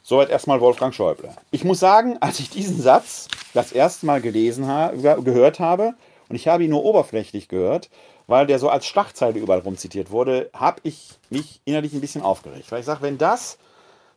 Soweit 0.04 0.30
erstmal 0.30 0.60
Wolfgang 0.60 0.94
Schäuble. 0.94 1.34
Ich 1.52 1.64
muss 1.64 1.80
sagen, 1.80 2.18
als 2.20 2.40
ich 2.40 2.50
diesen 2.50 2.82
Satz 2.82 3.30
das 3.54 3.72
erste 3.72 4.06
Mal 4.06 4.22
gelesen 4.22 4.68
habe, 4.68 5.22
gehört 5.24 5.60
habe, 5.60 5.94
und 6.30 6.36
ich 6.36 6.48
habe 6.48 6.64
ihn 6.64 6.72
nur 6.72 6.84
oberflächlich 6.84 7.48
gehört, 7.48 7.90
weil 8.28 8.48
der 8.48 8.60
so 8.60 8.70
als 8.70 8.86
Schlagzeile 8.86 9.40
überall 9.40 9.60
rumzitiert 9.60 10.12
wurde, 10.12 10.50
habe 10.54 10.80
ich 10.84 11.20
mich 11.30 11.62
innerlich 11.66 11.94
ein 11.94 12.02
bisschen 12.02 12.22
aufgeregt. 12.22 12.72
Weil 12.72 12.80
ich 12.80 12.86
sage, 12.86 13.02
wenn 13.02 13.18
das 13.18 13.58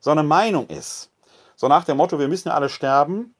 so 0.00 0.10
eine 0.10 0.22
Meinung 0.22 0.66
ist, 0.68 1.10
so 1.56 1.68
nach 1.68 1.84
dem 1.84 1.96
Motto, 1.96 2.18
wir 2.18 2.28
müssen 2.28 2.48
ja 2.48 2.54
alle 2.54 2.68
sterben, 2.68 3.34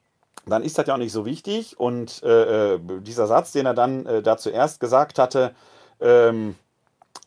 dann 0.45 0.63
ist 0.63 0.77
das 0.77 0.87
ja 0.87 0.93
auch 0.93 0.99
nicht 0.99 1.11
so 1.11 1.25
wichtig. 1.25 1.79
Und 1.79 2.21
äh, 2.23 2.75
äh 2.75 2.79
dieser 3.01 3.27
Satz, 3.27 3.51
den 3.51 3.65
er 3.65 3.73
dann 3.73 4.05
äh, 4.05 4.21
da 4.21 4.37
zuerst 4.37 4.79
gesagt 4.79 5.19
hatte, 5.19 5.55
ähm, 5.99 6.55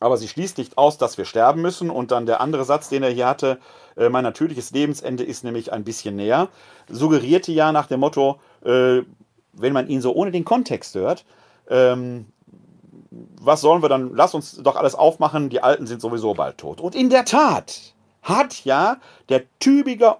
aber 0.01 0.17
sie 0.17 0.27
schließt 0.27 0.57
nicht 0.57 0.77
aus, 0.77 0.97
dass 0.97 1.17
wir 1.17 1.25
sterben 1.25 1.61
müssen. 1.61 1.89
Und 1.89 2.11
dann 2.11 2.25
der 2.25 2.41
andere 2.41 2.65
Satz, 2.65 2.89
den 2.89 3.03
er 3.03 3.11
hier 3.11 3.27
hatte, 3.27 3.59
äh, 3.95 4.09
mein 4.09 4.23
natürliches 4.23 4.71
Lebensende 4.71 5.23
ist 5.23 5.43
nämlich 5.43 5.71
ein 5.71 5.83
bisschen 5.83 6.15
näher, 6.15 6.49
suggerierte 6.89 7.51
ja 7.51 7.71
nach 7.71 7.87
dem 7.87 8.01
Motto, 8.01 8.39
äh, 8.65 9.01
wenn 9.53 9.73
man 9.73 9.87
ihn 9.87 10.01
so 10.01 10.13
ohne 10.13 10.31
den 10.31 10.43
Kontext 10.43 10.95
hört, 10.95 11.23
ähm, 11.69 12.25
was 13.39 13.61
sollen 13.61 13.81
wir 13.81 13.89
dann? 13.89 14.15
Lass 14.15 14.33
uns 14.33 14.57
doch 14.57 14.75
alles 14.75 14.95
aufmachen, 14.95 15.49
die 15.49 15.61
Alten 15.61 15.85
sind 15.85 16.01
sowieso 16.01 16.33
bald 16.33 16.57
tot. 16.57 16.81
Und 16.81 16.95
in 16.95 17.09
der 17.09 17.25
Tat 17.25 17.93
hat 18.21 18.65
ja 18.65 18.97
der 19.29 19.43
Tübiger 19.59 20.19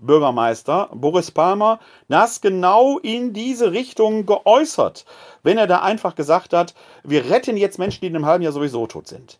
Oberbürgermeister 0.00 0.88
Boris 0.92 1.30
Palmer 1.30 1.78
das 2.08 2.40
genau 2.40 2.98
in 2.98 3.32
diese 3.32 3.72
Richtung 3.72 4.26
geäußert, 4.26 5.04
wenn 5.42 5.58
er 5.58 5.66
da 5.66 5.80
einfach 5.80 6.14
gesagt 6.14 6.52
hat, 6.52 6.74
wir 7.04 7.30
retten 7.30 7.56
jetzt 7.56 7.78
Menschen, 7.78 8.00
die 8.00 8.06
in 8.08 8.16
einem 8.16 8.26
halben 8.26 8.42
Jahr 8.42 8.52
sowieso 8.52 8.86
tot 8.86 9.08
sind. 9.08 9.38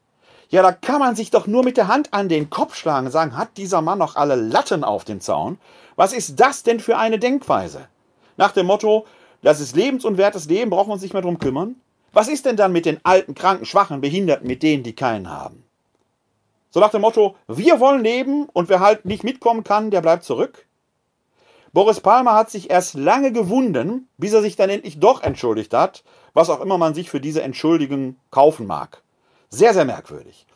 Ja, 0.51 0.63
da 0.63 0.73
kann 0.73 0.99
man 0.99 1.15
sich 1.15 1.31
doch 1.31 1.47
nur 1.47 1.63
mit 1.63 1.77
der 1.77 1.89
Hand 1.89 2.13
an 2.13 2.29
den 2.29 2.51
Kopf 2.51 2.75
schlagen 2.75 3.07
und 3.07 3.13
sagen, 3.13 3.37
hat 3.37 3.57
dieser 3.57 3.83
Mann 3.83 3.99
noch 3.99 4.17
alle 4.17 4.35
Latten 4.35 4.85
auf 4.85 5.05
dem 5.05 5.21
Zaun? 5.21 5.59
Was 5.97 6.13
ist 6.13 6.41
das 6.41 6.63
denn 6.63 6.81
für 6.81 6.99
eine 6.99 7.19
Denkweise? 7.19 7.87
Nach 8.37 8.53
dem 8.53 8.67
Motto, 8.67 9.07
das 9.43 9.61
ist 9.61 9.77
lebensunwertes 9.77 10.47
Leben, 10.47 10.71
brauchen 10.71 10.89
wir 10.89 10.95
uns 10.95 11.03
nicht 11.03 11.13
mehr 11.13 11.23
drum 11.23 11.39
kümmern. 11.39 11.77
Was 12.13 12.29
ist 12.29 12.47
denn 12.47 12.57
dann 12.57 12.73
mit 12.73 12.85
den 12.85 12.99
alten, 13.05 13.35
kranken, 13.35 13.65
schwachen, 13.65 14.01
Behinderten, 14.01 14.49
mit 14.49 14.65
denen, 14.65 14.83
die 14.83 14.95
keinen 14.95 15.31
haben? 15.31 15.63
So 16.71 16.79
nach 16.81 16.91
dem 16.91 17.01
Motto, 17.01 17.37
wir 17.49 17.81
wollen 17.81 18.03
leben 18.03 18.47
und 18.53 18.69
wer 18.69 18.81
halt 18.81 19.05
nicht 19.05 19.25
mitkommen 19.25 19.65
kann, 19.65 19.91
der 19.91 20.01
bleibt 20.01 20.25
zurück. 20.25 20.67
Boris 21.73 22.01
Palmer 22.01 22.35
hat 22.35 22.51
sich 22.51 22.71
erst 22.71 22.95
lange 22.95 23.33
gewunden, 23.33 24.09
bis 24.19 24.33
er 24.33 24.43
sich 24.43 24.57
dann 24.57 24.71
endlich 24.71 24.99
doch 24.99 25.23
entschuldigt 25.23 25.73
hat, 25.75 26.05
was 26.33 26.51
auch 26.51 26.61
immer 26.61 26.79
man 26.79 26.95
sich 26.95 27.11
für 27.11 27.21
diese 27.21 27.43
Entschuldigung 27.43 28.17
kaufen 28.31 28.67
mag. 28.67 29.03
Sehr, 29.51 29.75
sehr 29.75 29.85
merkwürdig. 29.85 30.47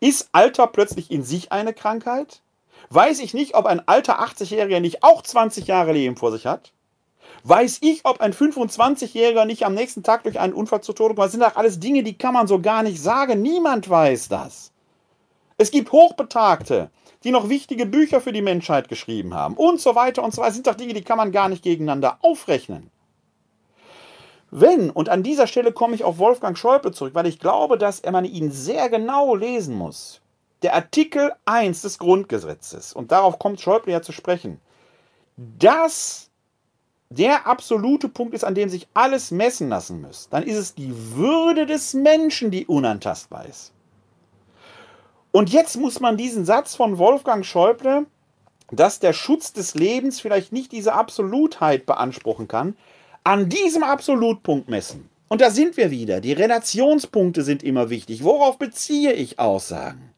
Ist 0.00 0.28
Alter 0.32 0.66
plötzlich 0.66 1.10
in 1.10 1.22
sich 1.22 1.52
eine 1.52 1.72
Krankheit? 1.72 2.42
Weiß 2.88 3.20
ich 3.20 3.34
nicht, 3.34 3.54
ob 3.54 3.66
ein 3.66 3.86
alter 3.86 4.20
80-Jähriger 4.20 4.80
nicht 4.80 5.04
auch 5.04 5.22
20 5.22 5.66
Jahre 5.66 5.92
Leben 5.92 6.16
vor 6.16 6.32
sich 6.32 6.46
hat? 6.46 6.72
Weiß 7.44 7.78
ich, 7.82 8.04
ob 8.04 8.20
ein 8.20 8.32
25-Jähriger 8.32 9.44
nicht 9.44 9.64
am 9.64 9.74
nächsten 9.74 10.02
Tag 10.02 10.24
durch 10.24 10.38
einen 10.40 10.52
Unfall 10.52 10.82
zu 10.82 10.92
Tode 10.92 11.14
kommt? 11.14 11.26
Das 11.26 11.32
sind 11.32 11.42
doch 11.42 11.56
alles 11.56 11.78
Dinge, 11.78 12.02
die 12.02 12.18
kann 12.18 12.34
man 12.34 12.48
so 12.48 12.60
gar 12.60 12.82
nicht 12.82 13.00
sagen. 13.00 13.40
Niemand 13.42 13.88
weiß 13.88 14.28
das. 14.28 14.69
Es 15.60 15.70
gibt 15.70 15.92
Hochbetagte, 15.92 16.88
die 17.22 17.32
noch 17.32 17.50
wichtige 17.50 17.84
Bücher 17.84 18.22
für 18.22 18.32
die 18.32 18.40
Menschheit 18.40 18.88
geschrieben 18.88 19.34
haben 19.34 19.58
und 19.58 19.78
so 19.78 19.94
weiter 19.94 20.22
und 20.22 20.32
so 20.32 20.40
weiter. 20.40 20.48
Das 20.48 20.54
sind 20.54 20.66
doch 20.66 20.74
Dinge, 20.74 20.94
die 20.94 21.02
kann 21.02 21.18
man 21.18 21.32
gar 21.32 21.50
nicht 21.50 21.62
gegeneinander 21.62 22.16
aufrechnen. 22.22 22.90
Wenn, 24.50 24.88
und 24.88 25.10
an 25.10 25.22
dieser 25.22 25.46
Stelle 25.46 25.72
komme 25.72 25.94
ich 25.94 26.02
auf 26.02 26.16
Wolfgang 26.16 26.56
Schäuble 26.56 26.92
zurück, 26.92 27.14
weil 27.14 27.26
ich 27.26 27.40
glaube, 27.40 27.76
dass 27.76 28.02
man 28.10 28.24
ihn 28.24 28.50
sehr 28.50 28.88
genau 28.88 29.34
lesen 29.34 29.76
muss. 29.76 30.22
Der 30.62 30.74
Artikel 30.74 31.30
1 31.44 31.82
des 31.82 31.98
Grundgesetzes, 31.98 32.94
und 32.94 33.12
darauf 33.12 33.38
kommt 33.38 33.60
Schäuble 33.60 33.92
ja 33.92 34.00
zu 34.00 34.12
sprechen, 34.12 34.62
das 35.36 36.30
der 37.10 37.46
absolute 37.46 38.08
Punkt 38.08 38.32
ist, 38.32 38.44
an 38.44 38.54
dem 38.54 38.70
sich 38.70 38.88
alles 38.94 39.30
messen 39.30 39.68
lassen 39.68 40.00
muss, 40.00 40.30
dann 40.30 40.42
ist 40.42 40.56
es 40.56 40.74
die 40.74 40.94
Würde 41.16 41.66
des 41.66 41.92
Menschen, 41.92 42.50
die 42.50 42.64
unantastbar 42.64 43.44
ist. 43.44 43.74
Und 45.32 45.50
jetzt 45.50 45.76
muss 45.76 46.00
man 46.00 46.16
diesen 46.16 46.44
Satz 46.44 46.74
von 46.74 46.98
Wolfgang 46.98 47.44
Schäuble, 47.44 48.06
dass 48.72 48.98
der 49.00 49.12
Schutz 49.12 49.52
des 49.52 49.74
Lebens 49.74 50.20
vielleicht 50.20 50.52
nicht 50.52 50.72
diese 50.72 50.92
Absolutheit 50.92 51.86
beanspruchen 51.86 52.48
kann, 52.48 52.76
an 53.24 53.48
diesem 53.48 53.82
Absolutpunkt 53.82 54.68
messen. 54.68 55.08
Und 55.28 55.40
da 55.40 55.50
sind 55.50 55.76
wir 55.76 55.90
wieder. 55.90 56.20
Die 56.20 56.32
Relationspunkte 56.32 57.42
sind 57.42 57.62
immer 57.62 57.90
wichtig. 57.90 58.24
Worauf 58.24 58.58
beziehe 58.58 59.12
ich 59.12 59.38
Aussagen? 59.38 60.10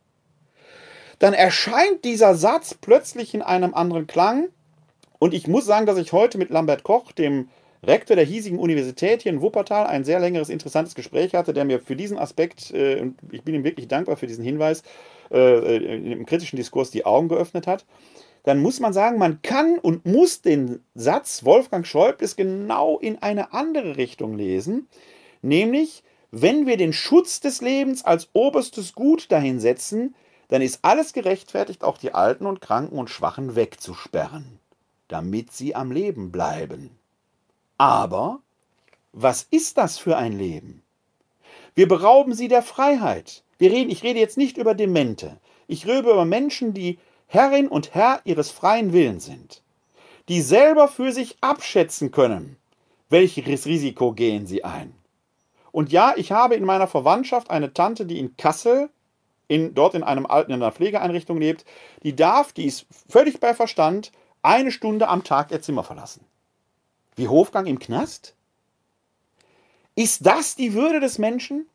Dann 1.19 1.35
erscheint 1.35 2.05
dieser 2.05 2.35
Satz 2.35 2.75
plötzlich 2.75 3.35
in 3.35 3.43
einem 3.43 3.75
anderen 3.75 4.07
Klang 4.07 4.49
und 5.23 5.35
ich 5.35 5.47
muss 5.47 5.67
sagen, 5.67 5.87
dass 5.87 5.99
ich 5.99 6.13
heute 6.13 6.37
mit 6.37 6.51
Lambert 6.51 6.83
Koch, 6.83 7.13
dem 7.13 7.49
Rektor 7.85 8.15
der 8.15 8.25
hiesigen 8.25 8.59
Universität 8.59 9.23
hier 9.23 9.33
in 9.33 9.41
Wuppertal, 9.41 9.87
ein 9.87 10.05
sehr 10.05 10.21
längeres, 10.21 10.49
interessantes 10.49 10.95
Gespräch 10.95 11.35
hatte, 11.35 11.53
der 11.53 11.65
mir 11.65 11.81
für 11.81 11.97
diesen 11.97 12.19
Aspekt, 12.19 12.71
äh, 12.71 13.11
ich 13.33 13.43
bin 13.43 13.55
ihm 13.55 13.65
wirklich 13.65 13.89
dankbar 13.89 14.17
für 14.17 14.29
diesen 14.29 14.45
Hinweis, 14.45 14.83
äh, 15.33 15.77
im 16.13 16.25
kritischen 16.27 16.57
Diskurs 16.57 16.91
die 16.91 17.05
Augen 17.05 17.29
geöffnet 17.29 17.67
hat. 17.67 17.85
Dann 18.45 18.61
muss 18.61 18.81
man 18.81 18.93
sagen, 18.93 19.19
man 19.19 19.43
kann 19.43 19.79
und 19.79 20.07
muss 20.07 20.43
den 20.43 20.81
Satz 20.95 21.45
Wolfgang 21.45 21.87
Schäubles 21.87 22.37
genau 22.37 22.99
in 22.99 23.21
eine 23.21 23.53
andere 23.53 23.97
Richtung 23.97 24.37
lesen, 24.37 24.89
nämlich, 25.43 26.05
wenn 26.31 26.67
wir 26.67 26.77
den 26.77 26.93
Schutz 26.93 27.41
des 27.41 27.61
Lebens 27.61 28.05
als 28.05 28.29
oberstes 28.33 28.95
Gut 28.95 29.31
dahinsetzen, 29.31 30.15
dann 30.49 30.63
ist 30.63 30.81
alles 30.83 31.13
gerechtfertigt, 31.13 31.83
auch 31.83 31.99
die 31.99 32.15
Alten 32.15 32.47
und 32.47 32.61
Kranken 32.61 32.99
und 32.99 33.11
Schwachen 33.11 33.57
wegzusperren 33.57 34.61
damit 35.13 35.53
sie 35.53 35.75
am 35.75 35.93
Leben 35.93 36.33
bleiben. 36.33 36.91
Aber 37.79 38.41
was 39.13 39.47
ist 39.51 39.79
das 39.79 39.99
für 39.99 40.17
ein 40.17 40.39
Leben? 40.39 40.83
Wir 41.75 41.89
berauben 41.89 42.35
sie 42.35 42.49
der 42.49 42.63
Freiheit. 42.63 43.43
Wir 43.59 43.71
reden, 43.71 43.91
ich 43.91 44.03
rede 44.03 44.21
jetzt 44.21 44.37
nicht 44.37 44.57
über 44.57 44.75
Demente. 44.75 45.39
Ich 45.67 45.87
rede 45.87 46.11
über 46.11 46.25
Menschen, 46.25 46.75
die 46.75 46.99
Herrin 47.27 47.69
und 47.69 47.95
Herr 47.95 48.21
ihres 48.25 48.51
freien 48.51 48.93
Willens 48.93 49.25
sind, 49.25 49.63
die 50.29 50.43
selber 50.43 50.89
für 50.89 51.13
sich 51.13 51.39
abschätzen 51.41 52.11
können, 52.11 52.59
welches 53.09 53.67
Risiko 53.67 54.13
gehen 54.13 54.47
sie 54.47 54.65
ein. 54.65 54.95
Und 55.71 55.91
ja, 55.91 56.13
ich 56.17 56.31
habe 56.31 56.55
in 56.55 56.65
meiner 56.65 56.87
Verwandtschaft 56.87 57.51
eine 57.51 57.73
Tante, 57.73 58.05
die 58.05 58.19
in 58.19 58.37
Kassel, 58.37 58.91
in, 59.49 59.75
dort 59.75 59.95
in, 59.95 60.03
einem 60.03 60.27
alten, 60.27 60.53
in 60.53 60.63
einer 60.63 60.73
Pflegeeinrichtung 60.73 61.39
lebt, 61.39 61.65
die 62.03 62.15
darf, 62.15 62.53
die 62.53 62.67
ist 62.67 62.87
völlig 63.09 63.41
bei 63.41 63.55
Verstand, 63.55 64.13
eine 64.43 64.71
Stunde 64.71 65.09
am 65.09 65.25
Tag 65.25 65.51
ihr 65.51 65.63
Zimmer 65.63 65.85
verlassen. 65.85 66.25
Wie 67.15 67.29
Hofgang 67.29 67.67
im 67.67 67.79
Knast? 67.79 68.35
Ist 69.95 70.25
das 70.25 70.57
die 70.57 70.73
Würde 70.73 71.01
des 71.01 71.19
Menschen? 71.19 71.67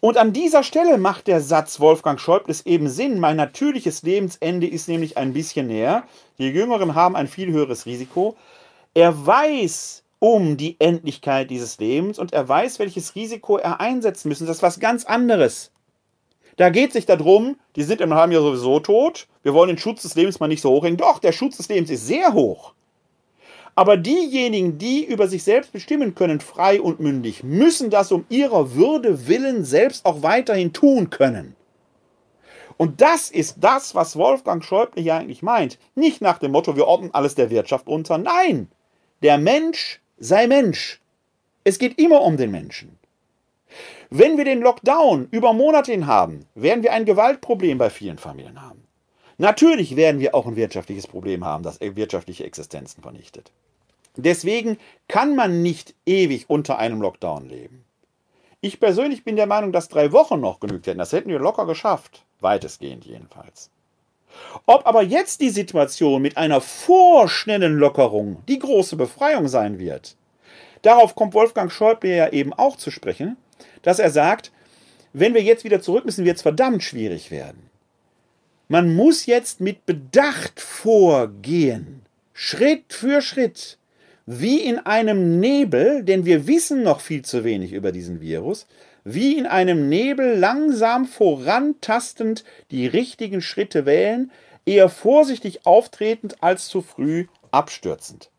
Und 0.00 0.16
an 0.18 0.32
dieser 0.32 0.62
Stelle 0.62 0.98
macht 0.98 1.26
der 1.26 1.40
Satz 1.40 1.80
Wolfgang 1.80 2.20
Schäubles 2.20 2.66
eben 2.66 2.88
Sinn. 2.88 3.20
Mein 3.20 3.36
natürliches 3.36 4.02
Lebensende 4.02 4.66
ist 4.66 4.88
nämlich 4.88 5.16
ein 5.16 5.32
bisschen 5.32 5.66
näher. 5.66 6.04
Die 6.38 6.48
Jüngeren 6.48 6.94
haben 6.94 7.16
ein 7.16 7.28
viel 7.28 7.50
höheres 7.52 7.86
Risiko. 7.86 8.36
Er 8.92 9.26
weiß 9.26 10.02
um 10.18 10.58
die 10.58 10.76
Endlichkeit 10.78 11.50
dieses 11.50 11.78
Lebens 11.78 12.18
und 12.18 12.32
er 12.32 12.46
weiß, 12.46 12.78
welches 12.78 13.14
Risiko 13.14 13.56
er 13.56 13.80
einsetzen 13.80 14.28
müssen. 14.28 14.46
Das 14.46 14.58
ist 14.58 14.62
was 14.62 14.80
ganz 14.80 15.04
anderes. 15.04 15.72
Da 16.56 16.68
geht 16.68 16.88
es 16.88 16.92
sich 16.94 17.06
darum, 17.06 17.56
die 17.76 17.82
sind 17.82 18.02
im 18.02 18.12
halben 18.12 18.32
Jahr 18.32 18.42
sowieso 18.42 18.80
tot. 18.80 19.26
Wir 19.42 19.54
wollen 19.54 19.68
den 19.68 19.78
Schutz 19.78 20.02
des 20.02 20.14
Lebens 20.14 20.40
mal 20.40 20.48
nicht 20.48 20.60
so 20.60 20.70
hochhängen. 20.70 20.98
Doch, 20.98 21.18
der 21.18 21.32
Schutz 21.32 21.56
des 21.56 21.68
Lebens 21.68 21.88
ist 21.88 22.06
sehr 22.06 22.34
hoch. 22.34 22.74
Aber 23.74 23.96
diejenigen, 23.96 24.78
die 24.78 25.04
über 25.04 25.28
sich 25.28 25.42
selbst 25.42 25.72
bestimmen 25.72 26.14
können, 26.14 26.40
frei 26.40 26.80
und 26.80 27.00
mündig, 27.00 27.42
müssen 27.42 27.90
das 27.90 28.12
um 28.12 28.24
ihrer 28.28 28.74
Würde 28.74 29.28
willen 29.28 29.64
selbst 29.64 30.04
auch 30.04 30.22
weiterhin 30.22 30.72
tun 30.72 31.10
können. 31.10 31.56
Und 32.76 33.00
das 33.00 33.30
ist 33.30 33.56
das, 33.60 33.94
was 33.94 34.16
Wolfgang 34.16 34.64
Schäuble 34.64 35.02
hier 35.02 35.14
eigentlich 35.14 35.42
meint. 35.42 35.78
Nicht 35.94 36.22
nach 36.22 36.38
dem 36.38 36.52
Motto, 36.52 36.76
wir 36.76 36.86
ordnen 36.86 37.12
alles 37.12 37.34
der 37.34 37.50
Wirtschaft 37.50 37.88
unter. 37.88 38.16
Nein, 38.16 38.68
der 39.22 39.36
Mensch 39.36 40.00
sei 40.18 40.46
Mensch. 40.46 41.00
Es 41.62 41.78
geht 41.78 41.98
immer 41.98 42.22
um 42.22 42.38
den 42.38 42.50
Menschen. 42.50 42.98
Wenn 44.08 44.38
wir 44.38 44.44
den 44.44 44.60
Lockdown 44.60 45.28
über 45.30 45.52
Monate 45.52 45.92
hin 45.92 46.06
haben, 46.06 46.46
werden 46.54 46.82
wir 46.82 46.92
ein 46.92 47.04
Gewaltproblem 47.04 47.78
bei 47.78 47.90
vielen 47.90 48.18
Familien 48.18 48.60
haben. 48.60 48.82
Natürlich 49.40 49.96
werden 49.96 50.20
wir 50.20 50.34
auch 50.34 50.46
ein 50.46 50.56
wirtschaftliches 50.56 51.06
Problem 51.06 51.44
haben, 51.44 51.62
das 51.62 51.80
wirtschaftliche 51.80 52.44
Existenzen 52.44 53.02
vernichtet. 53.02 53.50
Deswegen 54.16 54.78
kann 55.08 55.34
man 55.34 55.62
nicht 55.62 55.94
ewig 56.04 56.48
unter 56.48 56.78
einem 56.78 57.00
Lockdown 57.00 57.48
leben. 57.48 57.84
Ich 58.60 58.80
persönlich 58.80 59.24
bin 59.24 59.36
der 59.36 59.46
Meinung, 59.46 59.72
dass 59.72 59.88
drei 59.88 60.12
Wochen 60.12 60.40
noch 60.40 60.60
genügt 60.60 60.86
hätten. 60.86 60.98
Das 60.98 61.12
hätten 61.12 61.30
wir 61.30 61.38
locker 61.38 61.64
geschafft. 61.64 62.24
Weitestgehend 62.40 63.04
jedenfalls. 63.06 63.70
Ob 64.66 64.86
aber 64.86 65.02
jetzt 65.02 65.40
die 65.40 65.50
Situation 65.50 66.22
mit 66.22 66.36
einer 66.36 66.60
vorschnellen 66.60 67.76
Lockerung 67.76 68.42
die 68.46 68.58
große 68.58 68.96
Befreiung 68.96 69.48
sein 69.48 69.78
wird, 69.78 70.16
darauf 70.82 71.14
kommt 71.14 71.34
Wolfgang 71.34 71.72
Schäuble 71.72 72.14
ja 72.14 72.28
eben 72.28 72.52
auch 72.52 72.76
zu 72.76 72.90
sprechen 72.90 73.36
dass 73.82 73.98
er 73.98 74.10
sagt, 74.10 74.52
wenn 75.12 75.34
wir 75.34 75.42
jetzt 75.42 75.64
wieder 75.64 75.80
zurück 75.80 76.04
müssen, 76.04 76.24
wird 76.24 76.36
es 76.36 76.42
verdammt 76.42 76.82
schwierig 76.82 77.30
werden. 77.30 77.69
Man 78.72 78.94
muss 78.94 79.26
jetzt 79.26 79.60
mit 79.60 79.84
Bedacht 79.84 80.60
vorgehen, 80.60 82.02
Schritt 82.32 82.92
für 82.92 83.20
Schritt, 83.20 83.78
wie 84.26 84.60
in 84.60 84.78
einem 84.78 85.40
Nebel, 85.40 86.04
denn 86.04 86.24
wir 86.24 86.46
wissen 86.46 86.84
noch 86.84 87.00
viel 87.00 87.22
zu 87.22 87.42
wenig 87.42 87.72
über 87.72 87.90
diesen 87.90 88.20
Virus, 88.20 88.68
wie 89.02 89.36
in 89.36 89.46
einem 89.46 89.88
Nebel 89.88 90.38
langsam 90.38 91.06
vorantastend 91.06 92.44
die 92.70 92.86
richtigen 92.86 93.42
Schritte 93.42 93.86
wählen, 93.86 94.30
eher 94.64 94.88
vorsichtig 94.88 95.66
auftretend 95.66 96.40
als 96.40 96.68
zu 96.68 96.80
früh 96.80 97.26
abstürzend. 97.50 98.30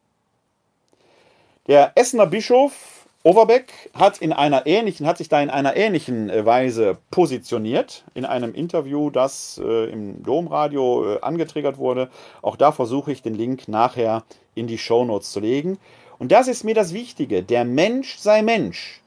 Der 1.67 1.91
Essener 1.95 2.27
Bischof 2.27 3.00
Overbeck 3.23 3.91
hat 3.93 4.17
in 4.17 4.33
einer 4.33 4.65
ähnlichen, 4.65 5.05
hat 5.05 5.19
sich 5.19 5.29
da 5.29 5.41
in 5.41 5.51
einer 5.51 5.75
ähnlichen 5.75 6.29
äh, 6.31 6.43
Weise 6.43 6.97
positioniert 7.11 8.03
in 8.15 8.25
einem 8.25 8.55
Interview, 8.55 9.11
das 9.11 9.61
äh, 9.63 9.91
im 9.91 10.23
Domradio 10.23 11.15
äh, 11.15 11.21
angetriggert 11.21 11.77
wurde. 11.77 12.09
Auch 12.41 12.55
da 12.55 12.71
versuche 12.71 13.11
ich 13.11 13.21
den 13.21 13.35
Link 13.35 13.67
nachher 13.67 14.23
in 14.55 14.65
die 14.65 14.79
Shownotes 14.79 15.31
zu 15.31 15.39
legen. 15.39 15.77
Und 16.17 16.31
das 16.31 16.47
ist 16.47 16.63
mir 16.63 16.73
das 16.73 16.93
Wichtige. 16.93 17.43
Der 17.43 17.63
Mensch 17.63 18.17
sei 18.17 18.41
Mensch. 18.41 19.01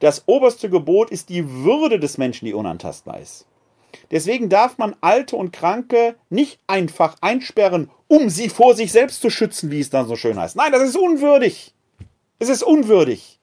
Das 0.00 0.22
oberste 0.26 0.70
Gebot 0.70 1.10
ist 1.10 1.28
die 1.28 1.48
Würde 1.64 2.00
des 2.00 2.16
Menschen, 2.16 2.46
die 2.46 2.54
unantastbar 2.54 3.20
ist. 3.20 3.44
Deswegen 4.10 4.48
darf 4.48 4.78
man 4.78 4.96
Alte 5.02 5.36
und 5.36 5.52
Kranke 5.52 6.14
nicht 6.30 6.58
einfach 6.66 7.16
einsperren, 7.20 7.90
um 8.08 8.30
sie 8.30 8.48
vor 8.48 8.74
sich 8.74 8.92
selbst 8.92 9.20
zu 9.20 9.28
schützen, 9.28 9.70
wie 9.70 9.80
es 9.80 9.90
dann 9.90 10.08
so 10.08 10.16
schön 10.16 10.38
heißt. 10.38 10.56
Nein, 10.56 10.72
das 10.72 10.82
ist 10.82 10.96
unwürdig. 10.96 11.74
Es 12.42 12.48
ist 12.48 12.64
unwürdig. 12.64 13.38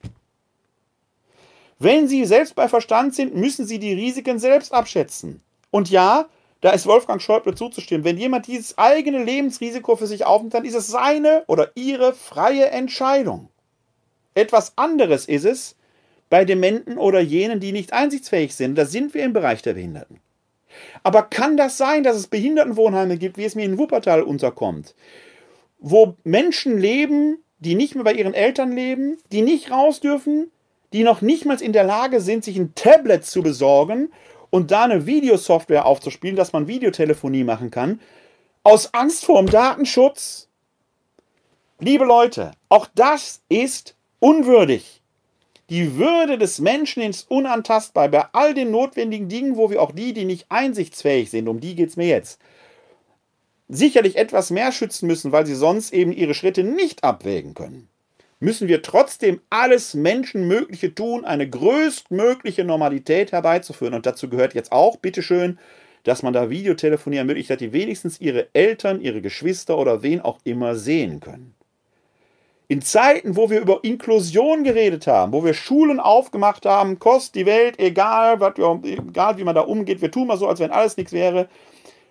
Wenn 1.78 2.06
Sie 2.06 2.26
selbst 2.26 2.54
bei 2.54 2.68
Verstand 2.68 3.14
sind, 3.14 3.34
müssen 3.34 3.64
Sie 3.64 3.78
die 3.78 3.94
Risiken 3.94 4.38
selbst 4.38 4.74
abschätzen. 4.74 5.40
Und 5.70 5.88
ja, 5.88 6.28
da 6.60 6.72
ist 6.72 6.84
Wolfgang 6.84 7.22
Schäuble 7.22 7.54
zuzustimmen. 7.54 8.04
Wenn 8.04 8.18
jemand 8.18 8.46
dieses 8.46 8.76
eigene 8.76 9.24
Lebensrisiko 9.24 9.96
für 9.96 10.06
sich 10.06 10.26
aufnimmt, 10.26 10.52
dann 10.52 10.66
ist 10.66 10.74
es 10.74 10.88
seine 10.88 11.44
oder 11.46 11.70
ihre 11.76 12.12
freie 12.12 12.66
Entscheidung. 12.66 13.48
Etwas 14.34 14.76
anderes 14.76 15.24
ist 15.24 15.46
es, 15.46 15.76
bei 16.28 16.44
Dementen 16.44 16.98
oder 16.98 17.20
jenen, 17.20 17.58
die 17.58 17.72
nicht 17.72 17.94
einsichtsfähig 17.94 18.54
sind. 18.54 18.74
Da 18.74 18.84
sind 18.84 19.14
wir 19.14 19.24
im 19.24 19.32
Bereich 19.32 19.62
der 19.62 19.72
Behinderten. 19.72 20.20
Aber 21.04 21.22
kann 21.22 21.56
das 21.56 21.78
sein, 21.78 22.02
dass 22.02 22.16
es 22.16 22.26
Behindertenwohnheime 22.26 23.16
gibt, 23.16 23.38
wie 23.38 23.46
es 23.46 23.54
mir 23.54 23.64
in 23.64 23.78
Wuppertal 23.78 24.20
unterkommt, 24.20 24.94
wo 25.78 26.16
Menschen 26.22 26.76
leben, 26.76 27.42
die 27.60 27.74
nicht 27.74 27.94
mehr 27.94 28.04
bei 28.04 28.14
ihren 28.14 28.34
Eltern 28.34 28.72
leben, 28.72 29.18
die 29.32 29.42
nicht 29.42 29.70
raus 29.70 30.00
dürfen, 30.00 30.50
die 30.92 31.04
noch 31.04 31.20
nicht 31.20 31.44
mal 31.44 31.60
in 31.60 31.72
der 31.72 31.84
Lage 31.84 32.20
sind, 32.20 32.42
sich 32.42 32.56
ein 32.56 32.74
Tablet 32.74 33.24
zu 33.24 33.42
besorgen 33.42 34.10
und 34.50 34.70
da 34.70 34.84
eine 34.84 35.06
Videosoftware 35.06 35.86
aufzuspielen, 35.86 36.36
dass 36.36 36.52
man 36.52 36.66
Videotelefonie 36.66 37.44
machen 37.44 37.70
kann, 37.70 38.00
aus 38.62 38.92
Angst 38.92 39.24
vor 39.24 39.38
dem 39.38 39.48
Datenschutz. 39.48 40.48
Liebe 41.78 42.04
Leute, 42.04 42.52
auch 42.68 42.88
das 42.94 43.42
ist 43.48 43.94
unwürdig. 44.18 45.00
Die 45.70 45.96
Würde 45.96 46.36
des 46.36 46.58
Menschen 46.58 47.02
ist 47.02 47.30
unantastbar 47.30 48.08
bei 48.08 48.26
all 48.32 48.54
den 48.54 48.72
notwendigen 48.72 49.28
Dingen, 49.28 49.56
wo 49.56 49.70
wir 49.70 49.80
auch 49.80 49.92
die, 49.92 50.12
die 50.12 50.24
nicht 50.24 50.46
einsichtsfähig 50.48 51.30
sind, 51.30 51.46
um 51.46 51.60
die 51.60 51.76
geht 51.76 51.90
es 51.90 51.96
mir 51.96 52.08
jetzt, 52.08 52.40
sicherlich 53.70 54.16
etwas 54.16 54.50
mehr 54.50 54.72
schützen 54.72 55.06
müssen, 55.06 55.32
weil 55.32 55.46
sie 55.46 55.54
sonst 55.54 55.92
eben 55.92 56.12
ihre 56.12 56.34
Schritte 56.34 56.64
nicht 56.64 57.04
abwägen 57.04 57.54
können 57.54 57.90
müssen 58.40 58.68
wir 58.68 58.82
trotzdem 58.82 59.40
alles 59.50 59.94
Menschenmögliche 59.94 60.94
tun, 60.94 61.24
eine 61.24 61.48
größtmögliche 61.48 62.64
Normalität 62.64 63.32
herbeizuführen. 63.32 63.94
Und 63.94 64.06
dazu 64.06 64.28
gehört 64.28 64.54
jetzt 64.54 64.72
auch, 64.72 64.96
bitteschön, 64.96 65.58
dass 66.04 66.22
man 66.22 66.32
da 66.32 66.48
Videotelefonie 66.48 67.18
ermöglicht, 67.18 67.50
dass 67.50 67.58
die 67.58 67.74
wenigstens 67.74 68.20
ihre 68.20 68.48
Eltern, 68.54 69.02
ihre 69.02 69.20
Geschwister 69.20 69.76
oder 69.76 70.02
wen 70.02 70.22
auch 70.22 70.38
immer 70.44 70.74
sehen 70.74 71.20
können. 71.20 71.54
In 72.68 72.80
Zeiten, 72.80 73.36
wo 73.36 73.50
wir 73.50 73.60
über 73.60 73.80
Inklusion 73.82 74.64
geredet 74.64 75.06
haben, 75.06 75.32
wo 75.32 75.44
wir 75.44 75.54
Schulen 75.54 76.00
aufgemacht 76.00 76.64
haben, 76.64 76.98
kostet 76.98 77.34
die 77.34 77.46
Welt, 77.46 77.78
egal, 77.78 78.40
was 78.40 78.54
egal 78.84 79.36
wie 79.36 79.44
man 79.44 79.56
da 79.56 79.62
umgeht, 79.62 80.00
wir 80.00 80.10
tun 80.10 80.28
mal 80.28 80.38
so, 80.38 80.48
als 80.48 80.60
wenn 80.60 80.70
alles 80.70 80.96
nichts 80.96 81.12
wäre, 81.12 81.48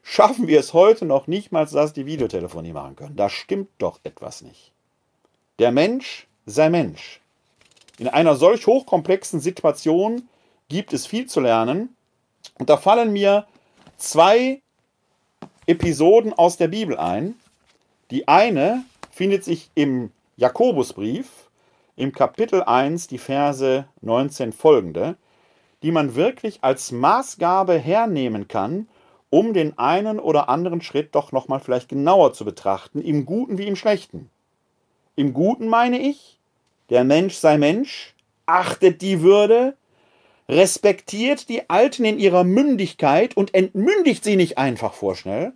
schaffen 0.10 0.47
wir 0.47 0.60
es 0.60 0.74
heute 0.74 1.05
noch 1.05 1.28
nicht 1.28 1.51
mal, 1.51 1.68
dass 1.68 1.93
die 1.93 2.07
Videotelefonie 2.07 2.74
machen 2.74 2.95
können. 2.95 3.16
Da 3.16 3.30
stimmt 3.30 3.70
doch 3.78 3.99
etwas 4.03 4.41
nicht. 4.41 4.72
Der 5.60 5.72
Mensch 5.72 6.28
sei 6.47 6.72
Mensch. 6.72 7.22
In 7.99 8.07
einer 8.07 8.36
solch 8.36 8.66
hochkomplexen 8.66 9.39
Situation 9.39 10.28
gibt 10.68 10.93
es 10.93 11.05
viel 11.05 11.28
zu 11.28 11.41
lernen. 11.41 11.95
Und 12.57 12.72
da 12.72 12.78
fallen 12.78 13.14
mir 13.14 13.45
zwei 13.97 14.62
Episoden 15.68 16.34
aus 16.34 16.57
der 16.57 16.70
Bibel 16.70 16.97
ein. 16.97 17.36
Die 18.10 18.28
eine 18.28 18.84
findet 19.12 19.43
sich 19.43 19.70
im 19.76 20.12
Jakobusbrief, 20.38 21.28
im 21.95 22.14
Kapitel 22.14 22.64
1, 22.64 23.07
die 23.07 23.20
Verse 23.20 23.86
19 24.01 24.53
folgende, 24.53 25.18
die 25.84 25.91
man 25.91 26.16
wirklich 26.16 26.64
als 26.64 26.91
Maßgabe 26.91 27.78
hernehmen 27.78 28.47
kann, 28.47 28.88
um 29.30 29.54
den 29.54 29.78
einen 29.78 30.20
oder 30.20 30.50
anderen 30.50 30.82
Schritt 30.82 31.14
doch 31.14 31.32
nochmal 31.32 31.60
vielleicht 31.60 31.90
genauer 31.90 32.34
zu 32.34 32.46
betrachten, 32.46 33.02
im 33.02 33.26
Guten 33.26 33.58
wie 33.58 33.68
im 33.68 33.76
Schlechten. 33.76 34.30
Im 35.16 35.34
Guten 35.34 35.68
meine 35.68 36.00
ich, 36.00 36.40
der 36.90 37.04
Mensch 37.04 37.36
sei 37.36 37.58
Mensch, 37.58 38.16
achtet 38.46 39.02
die 39.02 39.22
Würde, 39.22 39.76
respektiert 40.48 41.50
die 41.50 41.70
Alten 41.70 42.06
in 42.06 42.18
ihrer 42.18 42.44
Mündigkeit 42.44 43.38
und 43.38 43.54
entmündigt 43.54 44.24
sie 44.24 44.36
nicht 44.36 44.58
einfach 44.58 44.94
vorschnell. 44.94 45.54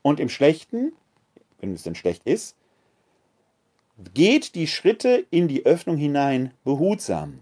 Und 0.00 0.18
im 0.18 0.30
Schlechten, 0.30 0.92
wenn 1.60 1.74
es 1.74 1.82
denn 1.82 1.94
schlecht 1.94 2.24
ist, 2.24 2.56
geht 4.14 4.54
die 4.54 4.66
Schritte 4.66 5.26
in 5.30 5.46
die 5.46 5.66
Öffnung 5.66 5.98
hinein 5.98 6.54
behutsam, 6.64 7.40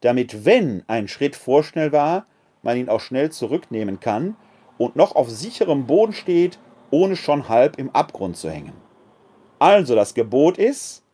damit, 0.00 0.44
wenn 0.44 0.82
ein 0.88 1.06
Schritt 1.06 1.36
vorschnell 1.36 1.92
war, 1.92 2.26
man 2.62 2.76
ihn 2.76 2.88
auch 2.88 3.00
schnell 3.00 3.30
zurücknehmen 3.30 4.00
kann 4.00 4.36
und 4.82 4.96
noch 4.96 5.14
auf 5.14 5.30
sicherem 5.30 5.86
Boden 5.86 6.12
steht, 6.12 6.58
ohne 6.90 7.14
schon 7.14 7.48
halb 7.48 7.78
im 7.78 7.90
Abgrund 7.90 8.36
zu 8.36 8.50
hängen. 8.50 8.72
Also 9.60 9.94
das 9.94 10.14
Gebot 10.14 10.58
ist 10.58 11.04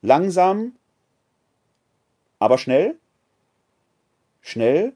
langsam, 0.00 0.72
aber 2.38 2.56
schnell, 2.56 2.96
schnell, 4.40 4.94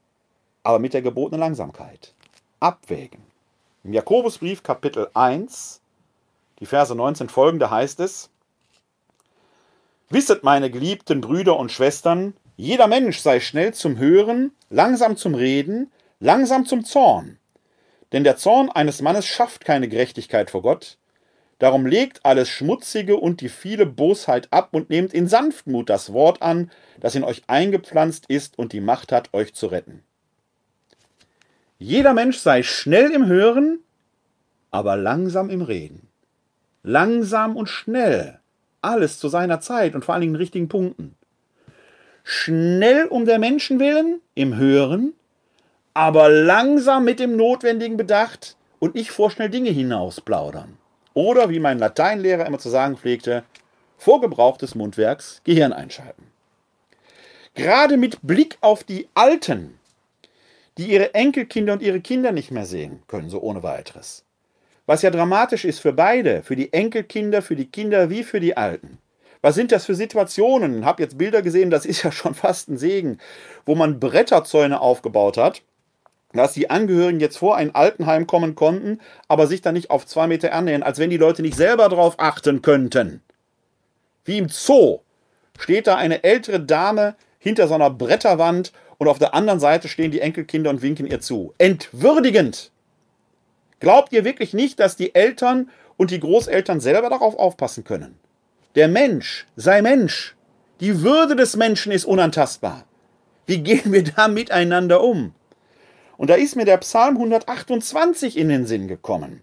aber 0.62 0.78
mit 0.78 0.94
der 0.94 1.02
gebotenen 1.02 1.40
Langsamkeit. 1.40 2.14
Abwägen. 2.58 3.22
Im 3.84 3.92
Jakobusbrief 3.92 4.62
Kapitel 4.62 5.10
1, 5.12 5.82
die 6.58 6.66
Verse 6.66 6.94
19 6.94 7.28
folgende 7.28 7.70
heißt 7.70 8.00
es, 8.00 8.30
Wisset, 10.08 10.42
meine 10.42 10.70
geliebten 10.70 11.20
Brüder 11.20 11.58
und 11.58 11.70
Schwestern, 11.70 12.34
jeder 12.56 12.86
Mensch 12.86 13.18
sei 13.18 13.40
schnell 13.40 13.74
zum 13.74 13.98
Hören, 13.98 14.52
langsam 14.70 15.18
zum 15.18 15.34
Reden, 15.34 15.92
langsam 16.18 16.64
zum 16.64 16.84
Zorn. 16.84 17.39
Denn 18.12 18.24
der 18.24 18.36
Zorn 18.36 18.70
eines 18.70 19.02
Mannes 19.02 19.26
schafft 19.26 19.64
keine 19.64 19.88
Gerechtigkeit 19.88 20.50
vor 20.50 20.62
Gott, 20.62 20.98
Darum 21.60 21.84
legt 21.84 22.24
alles 22.24 22.48
Schmutzige 22.48 23.16
und 23.16 23.42
die 23.42 23.50
viele 23.50 23.84
Bosheit 23.84 24.48
ab 24.50 24.70
und 24.72 24.88
nehmt 24.88 25.12
in 25.12 25.28
Sanftmut 25.28 25.90
das 25.90 26.10
Wort 26.14 26.40
an, 26.40 26.70
das 27.00 27.14
in 27.14 27.22
euch 27.22 27.42
eingepflanzt 27.48 28.24
ist 28.28 28.58
und 28.58 28.72
die 28.72 28.80
Macht 28.80 29.12
hat, 29.12 29.28
euch 29.34 29.54
zu 29.54 29.66
retten. 29.66 30.02
Jeder 31.78 32.14
Mensch 32.14 32.38
sei 32.38 32.62
schnell 32.62 33.10
im 33.10 33.26
Hören, 33.26 33.80
aber 34.70 34.96
langsam 34.96 35.50
im 35.50 35.60
Reden. 35.60 36.08
Langsam 36.82 37.56
und 37.56 37.68
schnell. 37.68 38.40
Alles 38.80 39.18
zu 39.18 39.28
seiner 39.28 39.60
Zeit 39.60 39.94
und 39.94 40.02
vor 40.02 40.14
allen 40.14 40.22
Dingen 40.22 40.34
in 40.34 40.40
richtigen 40.40 40.68
Punkten. 40.70 41.14
Schnell 42.24 43.04
um 43.04 43.26
der 43.26 43.38
Menschen 43.38 43.78
willen 43.78 44.22
im 44.34 44.56
Hören, 44.56 45.12
aber 45.94 46.28
langsam 46.28 47.04
mit 47.04 47.20
dem 47.20 47.36
notwendigen 47.36 47.96
Bedacht 47.96 48.56
und 48.78 48.94
nicht 48.94 49.10
vorschnell 49.10 49.50
Dinge 49.50 49.70
hinausplaudern. 49.70 50.76
Oder 51.14 51.50
wie 51.50 51.60
mein 51.60 51.78
Lateinlehrer 51.78 52.46
immer 52.46 52.58
zu 52.58 52.68
sagen 52.68 52.96
pflegte, 52.96 53.42
vor 53.98 54.20
Gebrauch 54.20 54.56
des 54.56 54.74
Mundwerks 54.74 55.40
Gehirn 55.44 55.72
einschalten. 55.72 56.24
Gerade 57.54 57.96
mit 57.96 58.18
Blick 58.22 58.56
auf 58.60 58.84
die 58.84 59.08
Alten, 59.14 59.78
die 60.78 60.86
ihre 60.86 61.14
Enkelkinder 61.14 61.74
und 61.74 61.82
ihre 61.82 62.00
Kinder 62.00 62.32
nicht 62.32 62.50
mehr 62.50 62.64
sehen 62.64 63.02
können, 63.08 63.28
so 63.28 63.40
ohne 63.40 63.62
weiteres. 63.62 64.24
Was 64.86 65.02
ja 65.02 65.10
dramatisch 65.10 65.64
ist 65.64 65.80
für 65.80 65.92
beide, 65.92 66.42
für 66.42 66.56
die 66.56 66.72
Enkelkinder, 66.72 67.42
für 67.42 67.56
die 67.56 67.66
Kinder 67.66 68.08
wie 68.08 68.22
für 68.22 68.40
die 68.40 68.56
Alten. 68.56 68.98
Was 69.42 69.54
sind 69.54 69.72
das 69.72 69.86
für 69.86 69.94
Situationen? 69.94 70.80
Ich 70.80 70.84
habe 70.84 71.02
jetzt 71.02 71.18
Bilder 71.18 71.42
gesehen, 71.42 71.70
das 71.70 71.84
ist 71.84 72.02
ja 72.02 72.12
schon 72.12 72.34
fast 72.34 72.68
ein 72.68 72.78
Segen, 72.78 73.18
wo 73.66 73.74
man 73.74 74.00
Bretterzäune 74.00 74.80
aufgebaut 74.80 75.36
hat 75.36 75.62
dass 76.32 76.52
die 76.52 76.70
Angehörigen 76.70 77.20
jetzt 77.20 77.38
vor 77.38 77.56
ein 77.56 77.74
Altenheim 77.74 78.26
kommen 78.26 78.54
konnten, 78.54 79.00
aber 79.28 79.46
sich 79.46 79.62
dann 79.62 79.74
nicht 79.74 79.90
auf 79.90 80.06
zwei 80.06 80.26
Meter 80.26 80.52
annähern, 80.52 80.82
als 80.82 80.98
wenn 80.98 81.10
die 81.10 81.16
Leute 81.16 81.42
nicht 81.42 81.56
selber 81.56 81.88
darauf 81.88 82.18
achten 82.18 82.62
könnten. 82.62 83.22
Wie 84.24 84.38
im 84.38 84.48
Zoo 84.48 85.00
steht 85.58 85.86
da 85.86 85.96
eine 85.96 86.24
ältere 86.24 86.60
Dame 86.60 87.16
hinter 87.38 87.68
so 87.68 87.74
einer 87.74 87.90
Bretterwand 87.90 88.72
und 88.98 89.08
auf 89.08 89.18
der 89.18 89.34
anderen 89.34 89.60
Seite 89.60 89.88
stehen 89.88 90.10
die 90.10 90.20
Enkelkinder 90.20 90.70
und 90.70 90.82
winken 90.82 91.06
ihr 91.06 91.20
zu. 91.20 91.54
Entwürdigend! 91.58 92.70
Glaubt 93.80 94.12
ihr 94.12 94.24
wirklich 94.24 94.52
nicht, 94.52 94.78
dass 94.78 94.96
die 94.96 95.14
Eltern 95.14 95.70
und 95.96 96.10
die 96.10 96.20
Großeltern 96.20 96.80
selber 96.80 97.08
darauf 97.08 97.38
aufpassen 97.38 97.82
können? 97.82 98.18
Der 98.74 98.88
Mensch 98.88 99.46
sei 99.56 99.82
Mensch. 99.82 100.36
Die 100.80 101.02
Würde 101.02 101.34
des 101.34 101.56
Menschen 101.56 101.92
ist 101.92 102.04
unantastbar. 102.04 102.84
Wie 103.46 103.58
gehen 103.58 103.92
wir 103.92 104.04
da 104.04 104.28
miteinander 104.28 105.02
um? 105.02 105.34
Und 106.20 106.28
da 106.28 106.34
ist 106.34 106.54
mir 106.54 106.66
der 106.66 106.76
Psalm 106.76 107.16
128 107.16 108.36
in 108.36 108.50
den 108.50 108.66
Sinn 108.66 108.88
gekommen. 108.88 109.40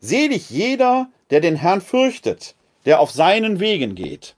Selig 0.00 0.50
jeder, 0.50 1.08
der 1.30 1.40
den 1.40 1.56
Herrn 1.56 1.80
fürchtet, 1.80 2.54
der 2.84 3.00
auf 3.00 3.10
seinen 3.10 3.58
Wegen 3.58 3.94
geht. 3.94 4.34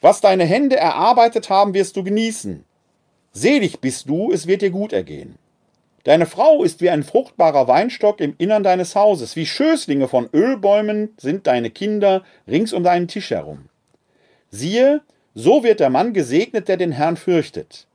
Was 0.00 0.20
deine 0.20 0.42
Hände 0.42 0.74
erarbeitet 0.74 1.50
haben, 1.50 1.72
wirst 1.72 1.96
du 1.96 2.02
genießen. 2.02 2.64
Selig 3.30 3.78
bist 3.78 4.08
du, 4.08 4.32
es 4.32 4.48
wird 4.48 4.62
dir 4.62 4.70
gut 4.70 4.92
ergehen. 4.92 5.38
Deine 6.02 6.26
Frau 6.26 6.64
ist 6.64 6.80
wie 6.80 6.90
ein 6.90 7.04
fruchtbarer 7.04 7.68
Weinstock 7.68 8.18
im 8.18 8.34
Innern 8.38 8.64
deines 8.64 8.96
Hauses, 8.96 9.36
wie 9.36 9.46
Schößlinge 9.46 10.08
von 10.08 10.28
Ölbäumen 10.34 11.14
sind 11.16 11.46
deine 11.46 11.70
Kinder 11.70 12.24
rings 12.48 12.72
um 12.72 12.82
deinen 12.82 13.06
Tisch 13.06 13.30
herum. 13.30 13.68
Siehe, 14.50 15.00
so 15.32 15.62
wird 15.62 15.78
der 15.78 15.90
Mann 15.90 16.12
gesegnet, 16.12 16.66
der 16.66 16.76
den 16.76 16.90
Herrn 16.90 17.16
fürchtet. 17.16 17.86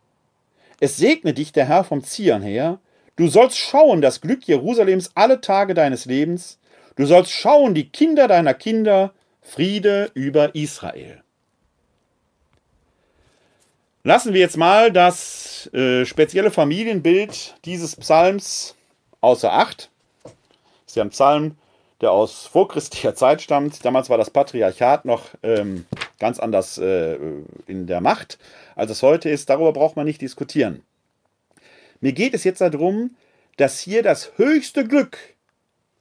Es 0.80 0.98
segne 0.98 1.34
dich 1.34 1.52
der 1.52 1.66
Herr 1.66 1.84
vom 1.84 2.04
Zion 2.04 2.42
her. 2.42 2.80
Du 3.16 3.28
sollst 3.28 3.58
schauen 3.58 4.02
das 4.02 4.22
Glück 4.22 4.48
Jerusalems 4.48 5.12
alle 5.16 5.42
Tage 5.42 5.74
deines 5.74 6.06
Lebens. 6.06 6.60
Du 6.96 7.06
sollst 7.06 7.32
schauen 7.32 7.74
die 7.74 7.90
Kinder 7.90 8.28
deiner 8.28 8.54
Kinder. 8.54 9.14
Friede 9.42 10.12
über 10.14 10.56
Israel. 10.56 11.24
Lassen 14.04 14.34
wir 14.34 14.42
jetzt 14.42 14.58
mal 14.58 14.92
das 14.92 15.68
äh, 15.74 16.06
spezielle 16.06 16.52
Familienbild 16.52 17.56
dieses 17.66 17.96
Psalms 17.96 18.76
außer 19.22 19.52
Acht. 19.52 19.90
Das 20.24 20.34
ist 20.88 20.96
ja 20.96 21.04
ein 21.04 21.10
Psalm, 21.10 21.58
der 22.02 22.12
aus 22.12 22.46
vorchristlicher 22.46 23.16
Zeit 23.16 23.42
stammt. 23.42 23.84
Damals 23.84 24.10
war 24.10 24.18
das 24.18 24.30
Patriarchat 24.30 25.06
noch 25.06 25.24
ähm, 25.44 25.86
ganz 26.20 26.40
anders 26.40 26.78
äh, 26.78 27.18
in 27.66 27.88
der 27.88 28.02
Macht, 28.02 28.38
als 28.76 28.92
es 28.92 29.04
heute 29.04 29.30
ist. 29.30 29.50
Darüber 29.50 29.74
braucht 29.74 29.96
man 29.96 30.06
nicht 30.06 30.22
diskutieren. 30.22 30.82
Mir 32.00 32.14
geht 32.14 32.34
es 32.34 32.44
jetzt 32.44 32.62
darum, 32.62 33.16
dass 33.58 33.80
hier 33.80 34.04
das 34.04 34.32
höchste 34.38 34.88
Glück 34.88 35.18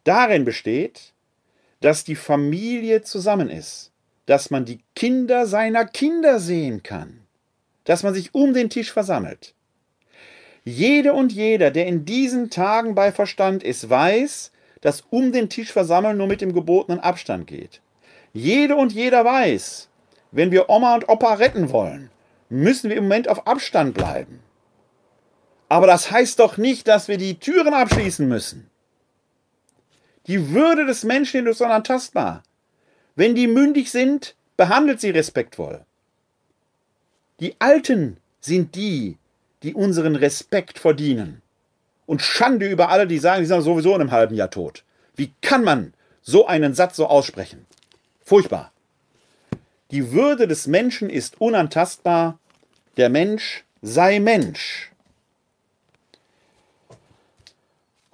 darin 0.04 0.44
besteht, 0.44 1.12
dass 1.80 2.04
die 2.04 2.16
Familie 2.16 3.02
zusammen 3.02 3.50
ist, 3.50 3.92
dass 4.26 4.50
man 4.50 4.64
die 4.64 4.80
Kinder 4.94 5.46
seiner 5.46 5.84
Kinder 5.84 6.38
sehen 6.38 6.82
kann, 6.82 7.20
dass 7.84 8.02
man 8.02 8.14
sich 8.14 8.34
um 8.34 8.54
den 8.54 8.70
Tisch 8.70 8.92
versammelt. 8.92 9.54
Jede 10.64 11.12
und 11.12 11.32
jeder, 11.32 11.70
der 11.70 11.86
in 11.86 12.04
diesen 12.04 12.50
Tagen 12.50 12.94
bei 12.94 13.12
Verstand 13.12 13.62
ist, 13.62 13.88
weiß, 13.88 14.50
dass 14.80 15.04
um 15.10 15.32
den 15.32 15.48
Tisch 15.48 15.72
versammeln 15.72 16.16
nur 16.16 16.26
mit 16.26 16.40
dem 16.40 16.52
gebotenen 16.52 17.00
Abstand 17.00 17.46
geht. 17.46 17.80
Jede 18.32 18.76
und 18.76 18.92
jeder 18.92 19.24
weiß, 19.24 19.88
wenn 20.36 20.50
wir 20.50 20.68
Oma 20.68 20.94
und 20.94 21.08
Opa 21.08 21.34
retten 21.34 21.70
wollen, 21.70 22.10
müssen 22.50 22.90
wir 22.90 22.96
im 22.96 23.04
Moment 23.04 23.26
auf 23.26 23.46
Abstand 23.46 23.94
bleiben. 23.94 24.40
Aber 25.70 25.86
das 25.86 26.10
heißt 26.10 26.38
doch 26.38 26.58
nicht, 26.58 26.86
dass 26.88 27.08
wir 27.08 27.16
die 27.16 27.38
Türen 27.38 27.72
abschließen 27.72 28.28
müssen. 28.28 28.70
Die 30.26 30.50
Würde 30.50 30.84
des 30.84 31.04
Menschen 31.04 31.46
ist 31.46 31.62
unantastbar. 31.62 32.42
Wenn 33.14 33.34
die 33.34 33.46
mündig 33.46 33.90
sind, 33.90 34.36
behandelt 34.58 35.00
sie 35.00 35.08
respektvoll. 35.08 35.86
Die 37.40 37.56
Alten 37.58 38.18
sind 38.40 38.74
die, 38.74 39.16
die 39.62 39.72
unseren 39.72 40.16
Respekt 40.16 40.78
verdienen. 40.78 41.40
Und 42.04 42.20
Schande 42.20 42.68
über 42.68 42.90
alle, 42.90 43.06
die 43.06 43.18
sagen, 43.18 43.40
die 43.40 43.46
sind 43.46 43.62
sowieso 43.62 43.94
in 43.94 44.02
einem 44.02 44.12
halben 44.12 44.34
Jahr 44.34 44.50
tot. 44.50 44.84
Wie 45.14 45.32
kann 45.40 45.64
man 45.64 45.94
so 46.20 46.46
einen 46.46 46.74
Satz 46.74 46.96
so 46.96 47.06
aussprechen? 47.06 47.64
Furchtbar. 48.22 48.70
Die 49.96 50.12
Würde 50.12 50.46
des 50.46 50.66
Menschen 50.66 51.08
ist 51.08 51.40
unantastbar. 51.40 52.38
Der 52.98 53.08
Mensch 53.08 53.64
sei 53.80 54.20
Mensch. 54.20 54.92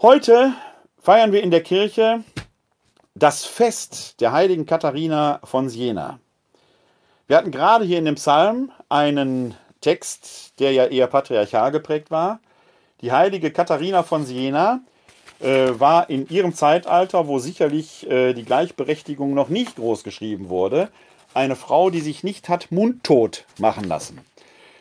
Heute 0.01 0.53
feiern 1.01 1.33
wir 1.33 1.43
in 1.43 1.51
der 1.51 1.65
Kirche 1.65 2.23
das 3.17 3.45
Fest 3.45 4.21
der 4.21 4.31
heiligen 4.31 4.65
Katharina 4.65 5.41
von 5.43 5.69
Siena. 5.69 6.21
Wir 7.27 7.37
hatten 7.37 7.51
gerade 7.51 7.85
hier 7.85 7.99
in 7.99 8.05
dem 8.05 8.15
Psalm 8.15 8.71
einen 8.89 9.57
Text, 9.81 10.61
der 10.61 10.71
ja 10.71 10.87
eher 10.87 11.09
patriarchal 11.09 11.73
geprägt 11.73 12.13
war. 12.13 12.39
Die 13.01 13.11
heilige 13.11 13.51
Katharina 13.51 14.05
von 14.05 14.25
Siena 14.25 14.83
äh, 15.41 15.71
war 15.81 16.09
in 16.09 16.29
ihrem 16.29 16.55
Zeitalter, 16.55 17.27
wo 17.27 17.41
sicherlich 17.41 18.09
äh, 18.09 18.35
die 18.35 18.45
Gleichberechtigung 18.45 19.35
noch 19.35 19.49
nicht 19.49 19.75
groß 19.75 20.05
geschrieben 20.05 20.49
wurde, 20.49 20.89
eine 21.35 21.57
Frau, 21.57 21.91
die 21.91 22.01
sich 22.01 22.23
nicht 22.23 22.49
hat 22.49 22.71
mundtot 22.71 23.45
machen 23.59 23.85
lassen. 23.85 24.21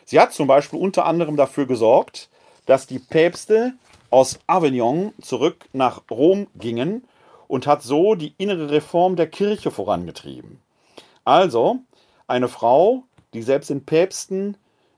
Sie 0.04 0.20
hat 0.20 0.32
zum 0.32 0.46
Beispiel 0.46 0.78
unter 0.78 1.06
anderem 1.06 1.36
dafür 1.36 1.66
gesorgt, 1.66 2.28
dass 2.66 2.86
die 2.86 2.98
Päpste 2.98 3.74
aus 4.10 4.38
Avignon 4.46 5.12
zurück 5.20 5.66
nach 5.72 6.02
Rom 6.10 6.46
gingen 6.54 7.04
und 7.48 7.66
hat 7.66 7.82
so 7.82 8.14
die 8.14 8.34
innere 8.38 8.70
Reform 8.70 9.16
der 9.16 9.26
Kirche 9.26 9.70
vorangetrieben. 9.70 10.60
Also 11.24 11.78
eine 12.26 12.48
Frau, 12.48 13.04
die 13.32 13.42
selbst 13.42 13.70
den 13.70 13.84
Päpsten 13.84 14.56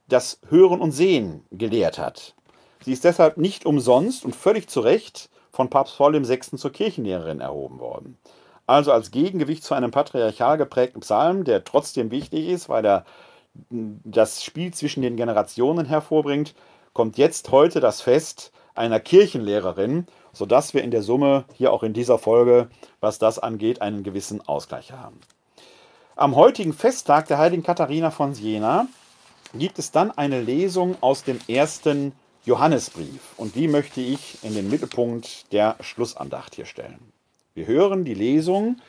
das 0.08 0.38
Hören 0.48 0.80
und 0.80 0.92
Sehen 0.92 1.44
gelehrt 1.50 1.98
hat. 1.98 2.34
Sie 2.84 2.92
ist 2.92 3.04
deshalb 3.04 3.36
nicht 3.38 3.66
umsonst 3.66 4.24
und 4.24 4.36
völlig 4.36 4.68
zu 4.68 4.80
Recht 4.80 5.30
von 5.52 5.70
Papst 5.70 5.96
Paul 5.96 6.28
VI. 6.28 6.40
zur 6.40 6.72
Kirchenlehrerin 6.72 7.40
erhoben 7.40 7.78
worden. 7.78 8.18
Also 8.66 8.92
als 8.92 9.10
Gegengewicht 9.10 9.62
zu 9.62 9.74
einem 9.74 9.90
patriarchal 9.90 10.56
geprägten 10.56 11.00
Psalm, 11.00 11.44
der 11.44 11.64
trotzdem 11.64 12.10
wichtig 12.10 12.48
ist, 12.48 12.68
weil 12.68 12.84
er 12.84 13.04
das 13.70 14.42
Spiel 14.42 14.72
zwischen 14.72 15.02
den 15.02 15.16
Generationen 15.16 15.86
hervorbringt, 15.86 16.54
kommt 16.92 17.18
jetzt 17.18 17.50
heute 17.50 17.80
das 17.80 18.00
Fest 18.00 18.52
einer 18.74 19.00
Kirchenlehrerin, 19.00 20.06
sodass 20.32 20.74
wir 20.74 20.82
in 20.82 20.90
der 20.90 21.02
Summe 21.02 21.44
hier 21.54 21.72
auch 21.72 21.82
in 21.82 21.92
dieser 21.92 22.18
Folge, 22.18 22.68
was 23.00 23.18
das 23.18 23.38
angeht, 23.38 23.82
einen 23.82 24.02
gewissen 24.02 24.40
Ausgleich 24.46 24.92
haben. 24.92 25.20
Am 26.16 26.36
heutigen 26.36 26.72
Festtag 26.72 27.28
der 27.28 27.38
heiligen 27.38 27.62
Katharina 27.62 28.10
von 28.10 28.34
Siena 28.34 28.86
gibt 29.52 29.78
es 29.78 29.90
dann 29.90 30.10
eine 30.10 30.40
Lesung 30.40 30.96
aus 31.00 31.22
dem 31.22 31.38
ersten 31.48 32.12
Johannesbrief 32.44 33.20
und 33.36 33.54
die 33.54 33.68
möchte 33.68 34.00
ich 34.00 34.38
in 34.42 34.54
den 34.54 34.68
Mittelpunkt 34.70 35.52
der 35.52 35.76
Schlussandacht 35.80 36.54
hier 36.54 36.66
stellen. 36.66 37.13
Wir 37.56 37.68
hören 37.68 38.04
die 38.04 38.14
Lesung 38.14 38.80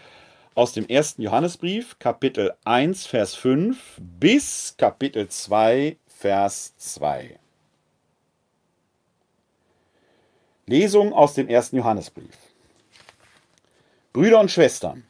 aus 0.56 0.74
dem 0.74 0.88
ersten 0.88 1.22
Johannesbrief, 1.22 2.00
Kapitel 2.00 2.52
1, 2.64 3.06
Vers 3.06 3.36
5 3.36 3.78
bis 4.00 4.74
Kapitel 4.76 5.28
2, 5.28 5.98
Vers 6.08 6.76
2. 6.78 7.38
Lesung 10.66 11.14
aus 11.14 11.36
dem 11.36 11.48
ersten 11.48 11.78
Johannesbrief. 11.78 12.36
Brüder 14.14 14.40
und 14.40 14.50
Schwestern, 14.50 15.04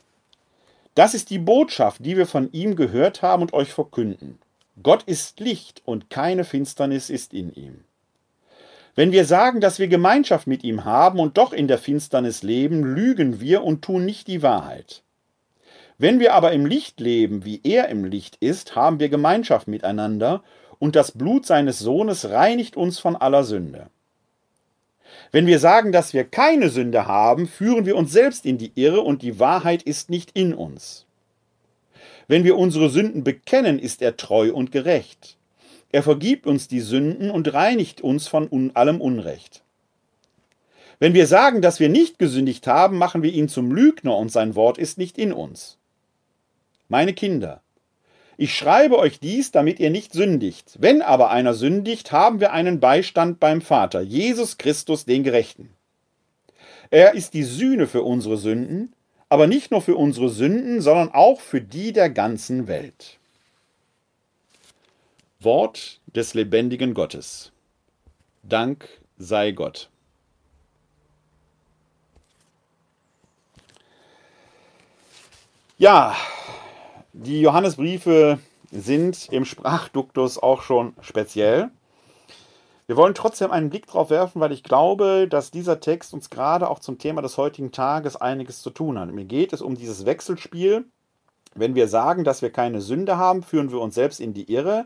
das 0.94 1.14
ist 1.14 1.30
die 1.30 1.40
Botschaft, 1.40 2.04
die 2.04 2.18
wir 2.18 2.28
von 2.28 2.52
ihm 2.52 2.76
gehört 2.76 3.22
haben 3.22 3.44
und 3.44 3.54
euch 3.54 3.72
verkünden. 3.72 4.38
Gott 4.84 5.04
ist 5.04 5.40
Licht 5.40 5.82
und 5.86 6.10
keine 6.10 6.44
Finsternis 6.44 7.10
ist 7.10 7.34
in 7.34 7.54
ihm. 7.54 7.86
Wenn 8.96 9.12
wir 9.12 9.26
sagen, 9.26 9.60
dass 9.60 9.78
wir 9.78 9.90
Gemeinschaft 9.90 10.48
mit 10.48 10.64
ihm 10.64 10.86
haben 10.86 11.20
und 11.20 11.38
doch 11.38 11.52
in 11.52 11.68
der 11.68 11.78
Finsternis 11.78 12.44
leben, 12.44 12.82
lügen 12.82 13.42
wir 13.42 13.64
und 13.64 13.82
tun 13.82 14.06
nicht 14.06 14.28
die 14.28 14.42
Wahrheit. 14.42 15.04
Wenn 15.98 16.20
wir 16.20 16.34
aber 16.34 16.54
im 16.54 16.66
Licht 16.66 17.00
leben, 17.02 17.44
wie 17.44 17.60
er 17.64 17.90
im 17.90 18.06
Licht 18.06 18.38
ist, 18.40 18.76
haben 18.76 19.00
wir 19.00 19.10
Gemeinschaft 19.10 19.68
miteinander, 19.68 20.44
und 20.80 20.96
das 20.96 21.12
Blut 21.12 21.46
seines 21.46 21.80
Sohnes 21.80 22.30
reinigt 22.30 22.76
uns 22.76 23.00
von 23.00 23.16
aller 23.16 23.44
Sünde. 23.44 23.88
Wenn 25.32 25.48
wir 25.48 25.60
sagen, 25.60 25.92
dass 25.92 26.14
wir 26.14 26.26
keine 26.26 26.70
Sünde 26.70 27.06
haben, 27.06 27.48
führen 27.48 27.86
wir 27.86 27.96
uns 27.96 28.12
selbst 28.12 28.46
in 28.46 28.58
die 28.58 28.72
Irre 28.76 29.02
und 29.02 29.22
die 29.22 29.40
Wahrheit 29.40 29.84
ist 29.84 30.10
nicht 30.10 30.32
in 30.34 30.54
uns. 30.54 31.06
Wenn 32.28 32.44
wir 32.44 32.58
unsere 32.58 32.90
Sünden 32.90 33.24
bekennen, 33.24 33.80
ist 33.80 34.02
er 34.02 34.18
treu 34.18 34.54
und 34.54 34.72
gerecht. 34.72 35.38
Er 35.96 36.04
vergibt 36.04 36.46
uns 36.46 36.68
die 36.68 36.82
Sünden 36.82 37.32
und 37.32 37.54
reinigt 37.54 38.02
uns 38.02 38.28
von 38.28 38.50
un 38.52 38.76
allem 38.76 39.00
Unrecht. 39.00 39.64
Wenn 41.00 41.14
wir 41.14 41.26
sagen, 41.26 41.62
dass 41.62 41.80
wir 41.80 41.88
nicht 41.88 42.20
gesündigt 42.20 42.68
haben, 42.68 42.98
machen 42.98 43.24
wir 43.24 43.32
ihn 43.32 43.48
zum 43.48 43.72
Lügner 43.72 44.18
und 44.18 44.30
sein 44.30 44.56
Wort 44.56 44.78
ist 44.78 44.98
nicht 44.98 45.18
in 45.18 45.32
uns. 45.32 45.78
Meine 46.90 47.14
Kinder, 47.14 47.62
ich 48.36 48.54
schreibe 48.54 49.00
euch 49.00 49.22
dies, 49.22 49.52
damit 49.52 49.80
ihr 49.80 49.90
nicht 49.90 50.12
sündigt. 50.12 50.76
Wenn 50.82 51.02
aber 51.02 51.30
einer 51.30 51.54
sündigt, 51.54 52.12
haben 52.12 52.42
wir 52.42 52.52
einen 52.52 52.82
Beistand 52.82 53.40
beim 53.40 53.62
Vater, 53.62 54.02
Jesus 54.02 54.58
Christus, 54.58 55.06
den 55.06 55.24
Gerechten. 55.24 55.70
Er 56.90 57.14
ist 57.14 57.34
die 57.34 57.44
Sühne 57.44 57.88
für 57.88 58.02
unsere 58.02 58.36
Sünden, 58.36 58.94
aber 59.30 59.48
nicht 59.48 59.72
nur 59.72 59.82
für 59.82 59.96
unsere 59.96 60.28
Sünden, 60.28 60.82
sondern 60.82 61.14
auch 61.14 61.40
für 61.40 61.62
die 61.62 61.94
der 61.94 62.10
ganzen 62.10 62.68
Welt. 62.68 63.18
Wort 65.46 66.02
des 66.08 66.34
lebendigen 66.34 66.94
Gottes. 66.94 67.52
Dank 68.44 68.90
sei 69.18 69.52
Gott. 69.52 69.90
Ja, 75.78 76.16
die 77.14 77.42
Johannesbriefe 77.42 78.40
sind 78.72 79.28
im 79.32 79.46
Sprachduktus 79.46 80.38
auch 80.38 80.62
schon 80.62 80.94
speziell. 81.02 81.70
Wir 82.88 82.98
wollen 82.98 83.16
trotzdem 83.16 83.52
einen 83.52 83.70
Blick 83.70 83.88
drauf 83.88 84.10
werfen, 84.10 84.40
weil 84.42 84.52
ich 84.52 84.64
glaube, 84.64 85.28
dass 85.30 85.52
dieser 85.52 85.80
Text 85.80 86.14
uns 86.14 86.30
gerade 86.30 86.70
auch 86.70 86.80
zum 86.80 86.98
Thema 86.98 87.22
des 87.22 87.38
heutigen 87.38 87.72
Tages 87.72 88.16
einiges 88.16 88.62
zu 88.62 88.70
tun 88.70 89.00
hat. 89.00 89.12
Mir 89.12 89.26
geht 89.26 89.54
es 89.54 89.62
um 89.62 89.76
dieses 89.76 90.06
Wechselspiel. 90.06 90.86
Wenn 91.56 91.76
wir 91.76 91.88
sagen, 91.88 92.24
dass 92.24 92.42
wir 92.42 92.52
keine 92.52 92.82
Sünde 92.82 93.18
haben, 93.18 93.44
führen 93.44 93.72
wir 93.72 93.80
uns 93.80 93.96
selbst 93.96 94.20
in 94.20 94.34
die 94.34 94.52
Irre 94.52 94.86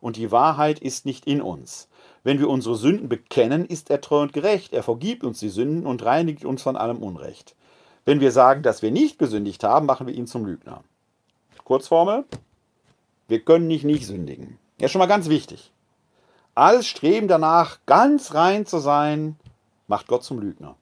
und 0.00 0.16
die 0.16 0.30
Wahrheit 0.30 0.78
ist 0.78 1.06
nicht 1.06 1.26
in 1.26 1.40
uns. 1.40 1.88
Wenn 2.24 2.38
wir 2.38 2.48
unsere 2.48 2.74
Sünden 2.74 3.08
bekennen, 3.08 3.64
ist 3.66 3.90
er 3.90 4.00
treu 4.00 4.22
und 4.22 4.32
gerecht. 4.32 4.72
Er 4.72 4.82
vergibt 4.82 5.22
uns 5.24 5.38
die 5.38 5.48
Sünden 5.48 5.86
und 5.86 6.04
reinigt 6.04 6.44
uns 6.44 6.62
von 6.62 6.76
allem 6.76 6.98
Unrecht. 6.98 7.54
Wenn 8.04 8.20
wir 8.20 8.32
sagen, 8.32 8.62
dass 8.62 8.82
wir 8.82 8.90
nicht 8.90 9.18
gesündigt 9.18 9.64
haben, 9.64 9.86
machen 9.86 10.06
wir 10.06 10.14
ihn 10.14 10.26
zum 10.26 10.44
Lügner. 10.44 10.82
Kurzformel, 11.64 12.24
wir 13.28 13.40
können 13.40 13.66
nicht 13.66 13.84
nicht 13.84 14.06
sündigen. 14.06 14.58
Ja, 14.80 14.88
schon 14.88 15.00
mal 15.00 15.06
ganz 15.06 15.28
wichtig. 15.28 15.72
Alles 16.54 16.86
Streben 16.86 17.28
danach, 17.28 17.80
ganz 17.86 18.34
rein 18.34 18.64
zu 18.64 18.78
sein, 18.78 19.36
macht 19.88 20.06
Gott 20.06 20.24
zum 20.24 20.38
Lügner. 20.38 20.76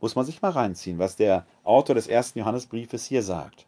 Muss 0.00 0.16
man 0.16 0.24
sich 0.24 0.42
mal 0.42 0.50
reinziehen, 0.50 0.98
was 0.98 1.16
der 1.16 1.46
Autor 1.64 1.94
des 1.94 2.06
ersten 2.06 2.38
Johannesbriefes 2.38 3.04
hier 3.04 3.22
sagt. 3.22 3.66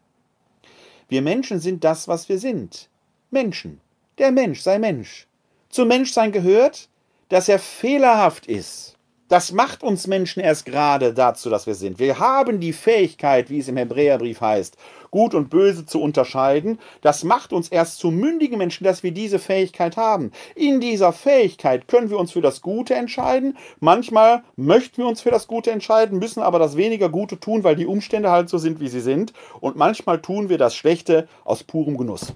Wir 1.07 1.21
Menschen 1.21 1.59
sind 1.59 1.83
das, 1.83 2.07
was 2.07 2.27
wir 2.29 2.39
sind. 2.39 2.89
Menschen. 3.29 3.79
Der 4.17 4.31
Mensch 4.31 4.61
sei 4.61 4.79
Mensch. 4.79 5.27
Zum 5.67 5.89
Menschsein 5.89 6.31
gehört, 6.31 6.87
dass 7.27 7.49
er 7.49 7.59
fehlerhaft 7.59 8.45
ist. 8.45 8.95
Das 9.27 9.51
macht 9.51 9.83
uns 9.83 10.07
Menschen 10.07 10.41
erst 10.41 10.65
gerade 10.65 11.13
dazu, 11.13 11.49
dass 11.49 11.67
wir 11.67 11.75
sind. 11.75 11.99
Wir 11.99 12.17
haben 12.17 12.61
die 12.61 12.71
Fähigkeit, 12.71 13.49
wie 13.49 13.59
es 13.59 13.67
im 13.67 13.75
Hebräerbrief 13.75 14.39
heißt, 14.39 14.77
gut 15.11 15.33
und 15.33 15.49
böse 15.49 15.85
zu 15.85 15.99
unterscheiden. 15.99 16.79
Das 17.01 17.25
macht 17.25 17.51
uns 17.51 17.67
erst 17.67 17.97
zu 17.97 18.09
mündigen 18.09 18.57
Menschen, 18.57 18.85
dass 18.85 19.03
wir 19.03 19.11
diese 19.11 19.37
Fähigkeit 19.37 19.97
haben. 19.97 20.31
In 20.55 20.79
dieser 20.79 21.11
Fähigkeit 21.11 21.89
können 21.89 22.09
wir 22.09 22.17
uns 22.17 22.31
für 22.31 22.41
das 22.41 22.61
Gute 22.61 22.95
entscheiden. 22.95 23.57
Manchmal 23.81 24.43
möchten 24.55 24.99
wir 24.99 25.07
uns 25.07 25.19
für 25.19 25.31
das 25.31 25.47
Gute 25.47 25.71
entscheiden, 25.71 26.19
müssen 26.19 26.41
aber 26.41 26.59
das 26.59 26.77
weniger 26.77 27.09
Gute 27.09 27.37
tun, 27.37 27.65
weil 27.65 27.75
die 27.75 27.87
Umstände 27.87 28.31
halt 28.31 28.47
so 28.47 28.59
sind, 28.59 28.79
wie 28.79 28.87
sie 28.87 29.01
sind. 29.01 29.33
Und 29.59 29.75
manchmal 29.75 30.21
tun 30.21 30.47
wir 30.47 30.57
das 30.57 30.73
Schlechte 30.73 31.27
aus 31.43 31.65
purem 31.65 31.97
Genuss. 31.97 32.33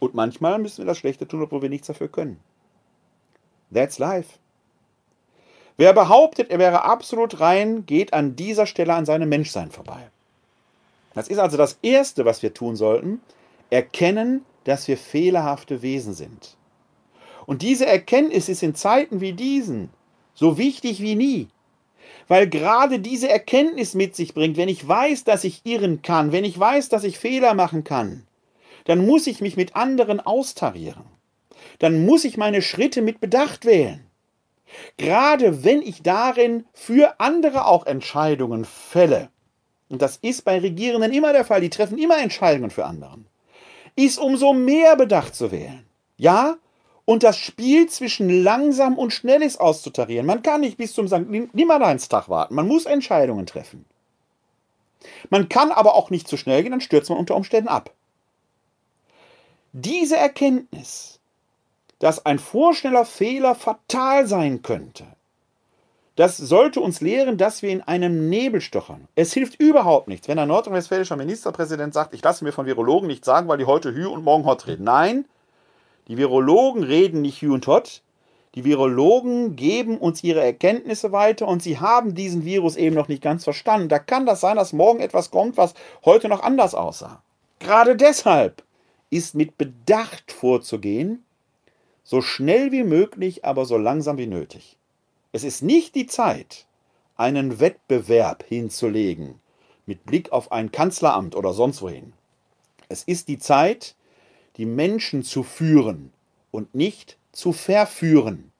Und 0.00 0.14
manchmal 0.14 0.58
müssen 0.58 0.78
wir 0.78 0.86
das 0.86 0.98
Schlechte 0.98 1.26
tun, 1.26 1.42
obwohl 1.42 1.62
wir 1.62 1.68
nichts 1.68 1.86
dafür 1.86 2.08
können. 2.08 2.40
That's 3.72 3.98
life. 3.98 4.38
Wer 5.76 5.92
behauptet, 5.92 6.50
er 6.50 6.58
wäre 6.58 6.84
absolut 6.84 7.40
rein, 7.40 7.86
geht 7.86 8.12
an 8.12 8.34
dieser 8.34 8.66
Stelle 8.66 8.94
an 8.94 9.06
seinem 9.06 9.28
Menschsein 9.28 9.70
vorbei. 9.70 10.10
Das 11.14 11.28
ist 11.28 11.38
also 11.38 11.56
das 11.56 11.78
Erste, 11.82 12.24
was 12.24 12.42
wir 12.42 12.54
tun 12.54 12.76
sollten, 12.76 13.20
erkennen, 13.70 14.44
dass 14.64 14.88
wir 14.88 14.96
fehlerhafte 14.96 15.82
Wesen 15.82 16.14
sind. 16.14 16.56
Und 17.46 17.62
diese 17.62 17.86
Erkenntnis 17.86 18.48
ist 18.48 18.62
in 18.62 18.74
Zeiten 18.74 19.20
wie 19.20 19.32
diesen 19.32 19.90
so 20.34 20.58
wichtig 20.58 21.00
wie 21.00 21.16
nie. 21.16 21.48
Weil 22.28 22.48
gerade 22.48 23.00
diese 23.00 23.28
Erkenntnis 23.28 23.94
mit 23.94 24.14
sich 24.14 24.34
bringt, 24.34 24.56
wenn 24.56 24.68
ich 24.68 24.86
weiß, 24.86 25.24
dass 25.24 25.44
ich 25.44 25.62
irren 25.64 26.02
kann, 26.02 26.30
wenn 26.30 26.44
ich 26.44 26.58
weiß, 26.58 26.88
dass 26.88 27.04
ich 27.04 27.18
Fehler 27.18 27.54
machen 27.54 27.84
kann, 27.84 28.27
dann 28.88 29.04
muss 29.04 29.26
ich 29.26 29.42
mich 29.42 29.58
mit 29.58 29.76
anderen 29.76 30.18
austarieren. 30.18 31.04
Dann 31.78 32.06
muss 32.06 32.24
ich 32.24 32.38
meine 32.38 32.62
Schritte 32.62 33.02
mit 33.02 33.20
Bedacht 33.20 33.66
wählen. 33.66 34.06
Gerade 34.96 35.62
wenn 35.62 35.82
ich 35.82 36.02
darin 36.02 36.64
für 36.72 37.20
andere 37.20 37.66
auch 37.66 37.84
Entscheidungen 37.84 38.64
fälle, 38.64 39.28
und 39.90 40.00
das 40.00 40.16
ist 40.16 40.46
bei 40.46 40.58
Regierenden 40.58 41.12
immer 41.12 41.34
der 41.34 41.44
Fall, 41.44 41.60
die 41.60 41.68
treffen 41.68 41.98
immer 41.98 42.18
Entscheidungen 42.18 42.70
für 42.70 42.86
anderen, 42.86 43.26
ist 43.94 44.18
umso 44.18 44.54
mehr 44.54 44.96
Bedacht 44.96 45.34
zu 45.34 45.52
wählen. 45.52 45.84
Ja, 46.16 46.56
und 47.04 47.22
das 47.24 47.36
Spiel 47.36 47.90
zwischen 47.90 48.42
langsam 48.42 48.96
und 48.96 49.12
schnell 49.12 49.42
ist 49.42 49.60
auszutarieren. 49.60 50.24
Man 50.24 50.42
kann 50.42 50.62
nicht 50.62 50.78
bis 50.78 50.94
zum 50.94 51.08
St. 51.08 51.28
Nimmerleinstag 51.52 52.30
warten. 52.30 52.54
Man 52.54 52.66
muss 52.66 52.86
Entscheidungen 52.86 53.44
treffen. 53.44 53.84
Man 55.28 55.50
kann 55.50 55.72
aber 55.72 55.94
auch 55.94 56.08
nicht 56.08 56.26
zu 56.26 56.38
schnell 56.38 56.62
gehen, 56.62 56.72
dann 56.72 56.80
stürzt 56.80 57.10
man 57.10 57.18
unter 57.18 57.36
Umständen 57.36 57.68
ab. 57.68 57.92
Diese 59.72 60.16
Erkenntnis 60.16 61.18
dass 61.98 62.24
ein 62.24 62.38
vorschneller 62.38 63.04
Fehler 63.04 63.54
fatal 63.54 64.26
sein 64.26 64.62
könnte. 64.62 65.04
Das 66.16 66.36
sollte 66.36 66.80
uns 66.80 67.00
lehren, 67.00 67.38
dass 67.38 67.62
wir 67.62 67.70
in 67.70 67.82
einem 67.82 68.28
Nebel 68.28 68.60
stochern. 68.60 69.06
Es 69.14 69.32
hilft 69.32 69.60
überhaupt 69.60 70.08
nichts, 70.08 70.26
wenn 70.26 70.38
ein 70.38 70.48
nordrhein-westfälischer 70.48 71.16
Ministerpräsident 71.16 71.94
sagt, 71.94 72.12
ich 72.12 72.22
lasse 72.22 72.44
mir 72.44 72.52
von 72.52 72.66
Virologen 72.66 73.06
nicht 73.06 73.24
sagen, 73.24 73.46
weil 73.46 73.58
die 73.58 73.66
heute 73.66 73.94
Hü 73.94 74.06
und 74.06 74.24
morgen 74.24 74.44
Hot 74.44 74.66
reden. 74.66 74.84
Nein, 74.84 75.26
die 76.08 76.16
Virologen 76.16 76.82
reden 76.82 77.22
nicht 77.22 77.40
Hü 77.40 77.52
und 77.52 77.66
Hot. 77.68 78.02
Die 78.56 78.64
Virologen 78.64 79.54
geben 79.54 79.98
uns 79.98 80.24
ihre 80.24 80.42
Erkenntnisse 80.42 81.12
weiter 81.12 81.46
und 81.46 81.62
sie 81.62 81.78
haben 81.78 82.14
diesen 82.16 82.44
Virus 82.44 82.74
eben 82.74 82.96
noch 82.96 83.06
nicht 83.06 83.22
ganz 83.22 83.44
verstanden. 83.44 83.88
Da 83.88 84.00
kann 84.00 84.26
das 84.26 84.40
sein, 84.40 84.56
dass 84.56 84.72
morgen 84.72 85.00
etwas 85.00 85.30
kommt, 85.30 85.56
was 85.56 85.74
heute 86.04 86.28
noch 86.28 86.42
anders 86.42 86.74
aussah. 86.74 87.22
Gerade 87.60 87.94
deshalb 87.94 88.64
ist 89.10 89.34
mit 89.34 89.58
Bedacht 89.58 90.32
vorzugehen 90.32 91.24
so 92.08 92.22
schnell 92.22 92.72
wie 92.72 92.84
möglich, 92.84 93.44
aber 93.44 93.66
so 93.66 93.76
langsam 93.76 94.16
wie 94.16 94.26
nötig. 94.26 94.78
Es 95.32 95.44
ist 95.44 95.60
nicht 95.60 95.94
die 95.94 96.06
Zeit, 96.06 96.64
einen 97.16 97.60
Wettbewerb 97.60 98.44
hinzulegen, 98.44 99.38
mit 99.84 100.06
Blick 100.06 100.32
auf 100.32 100.50
ein 100.50 100.72
Kanzleramt 100.72 101.36
oder 101.36 101.52
sonst 101.52 101.82
wohin. 101.82 102.14
Es 102.88 103.02
ist 103.02 103.28
die 103.28 103.38
Zeit, 103.38 103.94
die 104.56 104.64
Menschen 104.64 105.22
zu 105.22 105.42
führen 105.42 106.10
und 106.50 106.74
nicht 106.74 107.18
zu 107.32 107.52
verführen. 107.52 108.52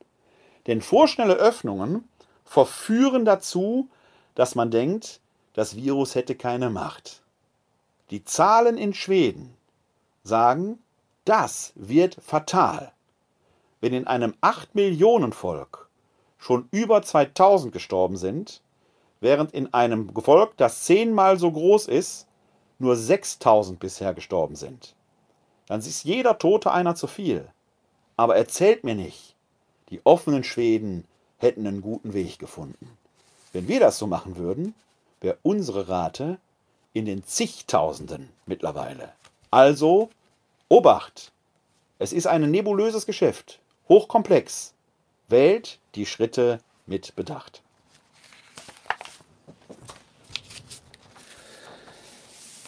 Denn 0.67 0.83
vorschnelle 0.83 1.37
Öffnungen 1.37 2.07
verführen 2.45 3.25
dazu, 3.25 3.89
dass 4.35 4.55
man 4.55 4.71
denkt, 4.71 5.21
das 5.55 5.75
Virus 5.75 6.15
hätte 6.15 6.35
keine 6.35 6.69
Macht. 6.69 7.23
Die 8.11 8.25
Zahlen 8.25 8.77
in 8.77 8.93
Schweden 8.93 9.55
sagen, 10.29 10.79
das 11.25 11.73
wird 11.75 12.17
fatal 12.23 12.93
wenn 13.81 13.93
in 13.93 14.07
einem 14.07 14.35
8 14.41 14.75
Millionen 14.75 15.33
Volk 15.33 15.89
schon 16.39 16.69
über 16.71 17.03
2000 17.03 17.73
gestorben 17.73 18.17
sind, 18.17 18.63
während 19.21 19.53
in 19.53 19.73
einem 19.75 20.11
Volk, 20.15 20.57
das 20.57 20.85
zehnmal 20.85 21.39
so 21.39 21.51
groß 21.51 21.89
ist, 21.89 22.27
nur 22.79 22.97
6000 22.97 23.81
bisher 23.81 24.15
gestorben 24.15 24.55
sind. 24.55 24.95
Dann 25.67 25.81
ist 25.81 26.05
jeder 26.05 26.39
Tote 26.39 26.71
einer 26.71 26.95
zu 26.95 27.07
viel. 27.07 27.49
Aber 28.17 28.37
erzählt 28.37 28.85
mir 28.85 28.95
nicht, 28.95 29.35
die 29.91 30.01
offenen 30.05 30.45
Schweden 30.45 31.05
hätten 31.39 31.67
einen 31.67 31.83
guten 31.83 32.15
Weg 32.15 32.39
gefunden. 32.39 32.97
Wenn 33.53 33.69
wir 33.69 33.81
das 33.81 33.99
so 33.99 34.07
machen 34.07 34.37
würden, 34.37 34.75
wäre 35.21 35.39
unsere 35.43 35.89
Rate 35.89 36.39
in 36.93 37.05
den 37.05 37.25
zigtausenden 37.25 38.31
mittlerweile. 38.47 39.13
Also, 39.51 40.11
Obacht! 40.69 41.33
Es 41.99 42.13
ist 42.13 42.27
ein 42.27 42.51
nebulöses 42.51 43.07
Geschäft 43.07 43.61
hochkomplex. 43.89 44.75
Wählt 45.29 45.79
die 45.95 46.07
Schritte 46.07 46.61
mit 46.87 47.17
Bedacht. 47.17 47.63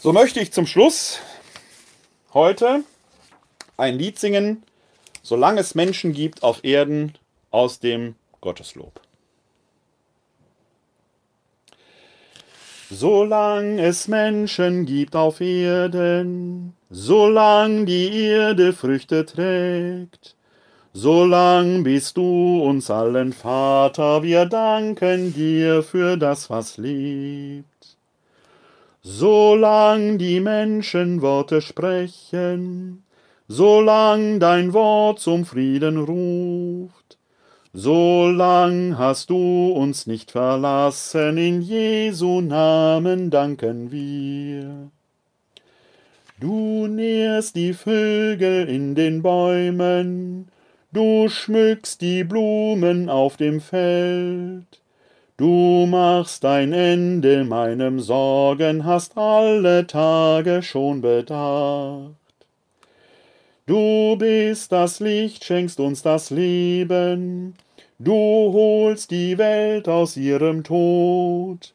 So 0.01 0.13
möchte 0.13 0.41
ich 0.41 0.53
zum 0.53 0.67
Schluss 0.67 1.19
heute 2.33 2.85
ein 3.77 3.99
Lied 3.99 4.19
singen, 4.19 4.63
solange 5.23 5.61
es 5.61 5.75
Menschen 5.75 6.13
gibt 6.13 6.43
auf 6.43 6.65
Erden 6.65 7.19
aus 7.51 7.81
dem 7.81 8.15
Gotteslob. 8.41 9.01
Solange 12.91 13.83
es 13.83 14.09
Menschen 14.09 14.87
gibt 14.87 15.15
auf 15.15 15.41
Erden, 15.41 16.75
solange 16.91 17.87
die 17.87 18.13
Erde 18.13 18.73
Früchte 18.73 19.25
trägt, 19.25 20.37
Solang 20.93 21.85
bist 21.85 22.17
du 22.17 22.65
uns 22.65 22.91
allen 22.91 23.33
Vater, 23.33 24.25
wir 24.25 24.47
danken 24.47 25.33
dir 25.33 25.85
für 25.85 26.17
das, 26.17 26.51
was 26.51 26.79
lebt. 26.79 27.97
Solang 29.01 30.19
die 30.19 30.41
Menschen 30.41 31.23
Worte 31.23 31.63
sprechen, 31.63 33.05
solang 33.47 34.41
dein 34.41 34.73
Wort 34.73 35.21
zum 35.21 35.45
Frieden 35.45 35.97
ruft, 35.97 37.19
solang 37.73 38.99
hast 38.99 39.31
du 39.31 39.71
uns 39.71 40.09
nicht 40.09 40.33
verlassen, 40.33 41.39
in 41.39 41.63
Jesu 41.63 42.41
Namen 42.41 43.31
danken 43.31 43.93
wir. 43.93 44.91
Du 46.41 46.87
nährst 46.87 47.55
die 47.55 47.75
Vögel 47.75 48.67
in 48.67 48.95
den 48.95 49.21
Bäumen, 49.21 50.49
Du 50.93 51.29
schmückst 51.29 52.01
die 52.01 52.25
Blumen 52.25 53.09
auf 53.09 53.37
dem 53.37 53.61
Feld. 53.61 54.81
Du 55.37 55.87
machst 55.87 56.45
ein 56.45 56.73
Ende 56.73 57.45
meinem 57.45 58.01
Sorgen, 58.01 58.85
hast 58.85 59.17
alle 59.17 59.87
Tage 59.87 60.63
schon 60.63 61.01
bedacht. 61.03 62.15
Du 63.67 64.17
bist 64.17 64.73
das 64.73 64.99
Licht, 64.99 65.45
schenkst 65.45 65.79
uns 65.79 66.03
das 66.03 66.31
Leben. 66.31 67.55
Du 68.01 68.15
holst 68.15 69.13
die 69.13 69.39
Welt 69.39 69.89
aus 69.89 70.17
ihrem 70.17 70.65
Tod. 70.65 71.73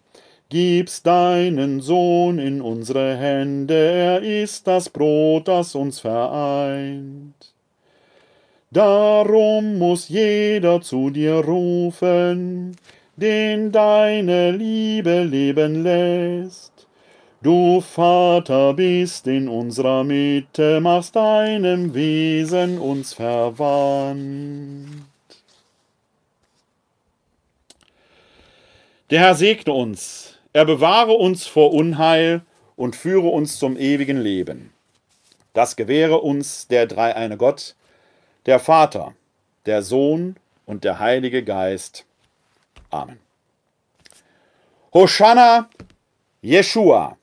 Gibst 0.50 1.08
deinen 1.08 1.82
Sohn 1.82 2.38
in 2.38 2.62
unsere 2.62 3.18
Hände, 3.18 3.74
er 3.74 4.22
ist 4.22 4.68
das 4.68 4.90
Brot, 4.90 5.48
das 5.48 5.74
uns 5.74 6.00
vereint. 6.00 7.54
Darum 8.70 9.80
muss 9.80 10.10
jeder 10.10 10.82
zu 10.82 11.10
dir 11.10 11.36
rufen, 11.36 12.76
den 13.16 13.72
deine 13.72 14.52
Liebe 14.52 15.24
leben 15.24 15.82
lässt. 15.82 16.88
Du 17.42 17.80
Vater 17.80 18.74
bist 18.74 19.28
in 19.28 19.48
unserer 19.48 20.04
Mitte, 20.04 20.80
machst 20.82 21.16
deinem 21.16 21.94
Wesen 21.94 22.78
uns 22.80 23.14
verwandt. 23.14 25.06
Der 29.12 29.20
Herr 29.20 29.36
segne 29.36 29.72
uns, 29.72 30.35
er 30.56 30.64
bewahre 30.64 31.12
uns 31.12 31.46
vor 31.46 31.74
Unheil 31.74 32.42
und 32.78 32.96
führe 32.96 33.28
uns 33.28 33.60
zum 33.60 33.76
ewigen 33.76 34.16
Leben. 34.16 34.72
Das 35.52 35.76
gewähre 35.76 36.22
uns 36.22 36.70
der 36.70 36.88
dreieine 36.88 37.36
Gott, 37.36 37.76
der 38.46 38.62
Vater, 38.62 39.16
der 39.66 39.84
Sohn 39.84 40.38
und 40.66 40.86
der 40.86 41.00
Heilige 41.00 41.44
Geist. 41.44 42.06
Amen. 42.90 43.20
Hosanna, 44.94 45.70
Jeshua. 46.42 47.18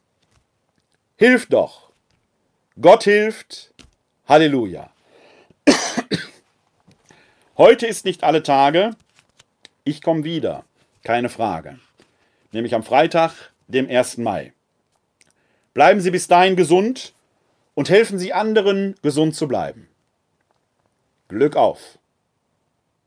Hilf 1.17 1.47
doch. 1.47 1.91
Gott 2.79 3.05
hilft. 3.05 3.73
Halleluja. 4.29 4.91
Heute 7.57 7.87
ist 7.87 8.05
nicht 8.05 8.25
alle 8.25 8.43
Tage. 8.43 8.91
Ich 9.85 10.03
komme 10.03 10.23
wieder. 10.23 10.67
Keine 11.03 11.31
Frage. 11.31 11.79
Nämlich 12.53 12.75
am 12.75 12.83
Freitag, 12.83 13.53
dem 13.67 13.89
1. 13.89 14.19
Mai. 14.19 14.53
Bleiben 15.75 16.01
Sie 16.01 16.11
bis 16.11 16.29
dahin 16.29 16.55
gesund 16.55 17.15
und 17.75 17.89
helfen 17.89 18.19
Sie 18.19 18.33
anderen, 18.33 18.95
gesund 19.03 19.35
zu 19.35 19.49
bleiben. 19.49 19.89
Glück 21.29 21.57
auf! 21.57 21.99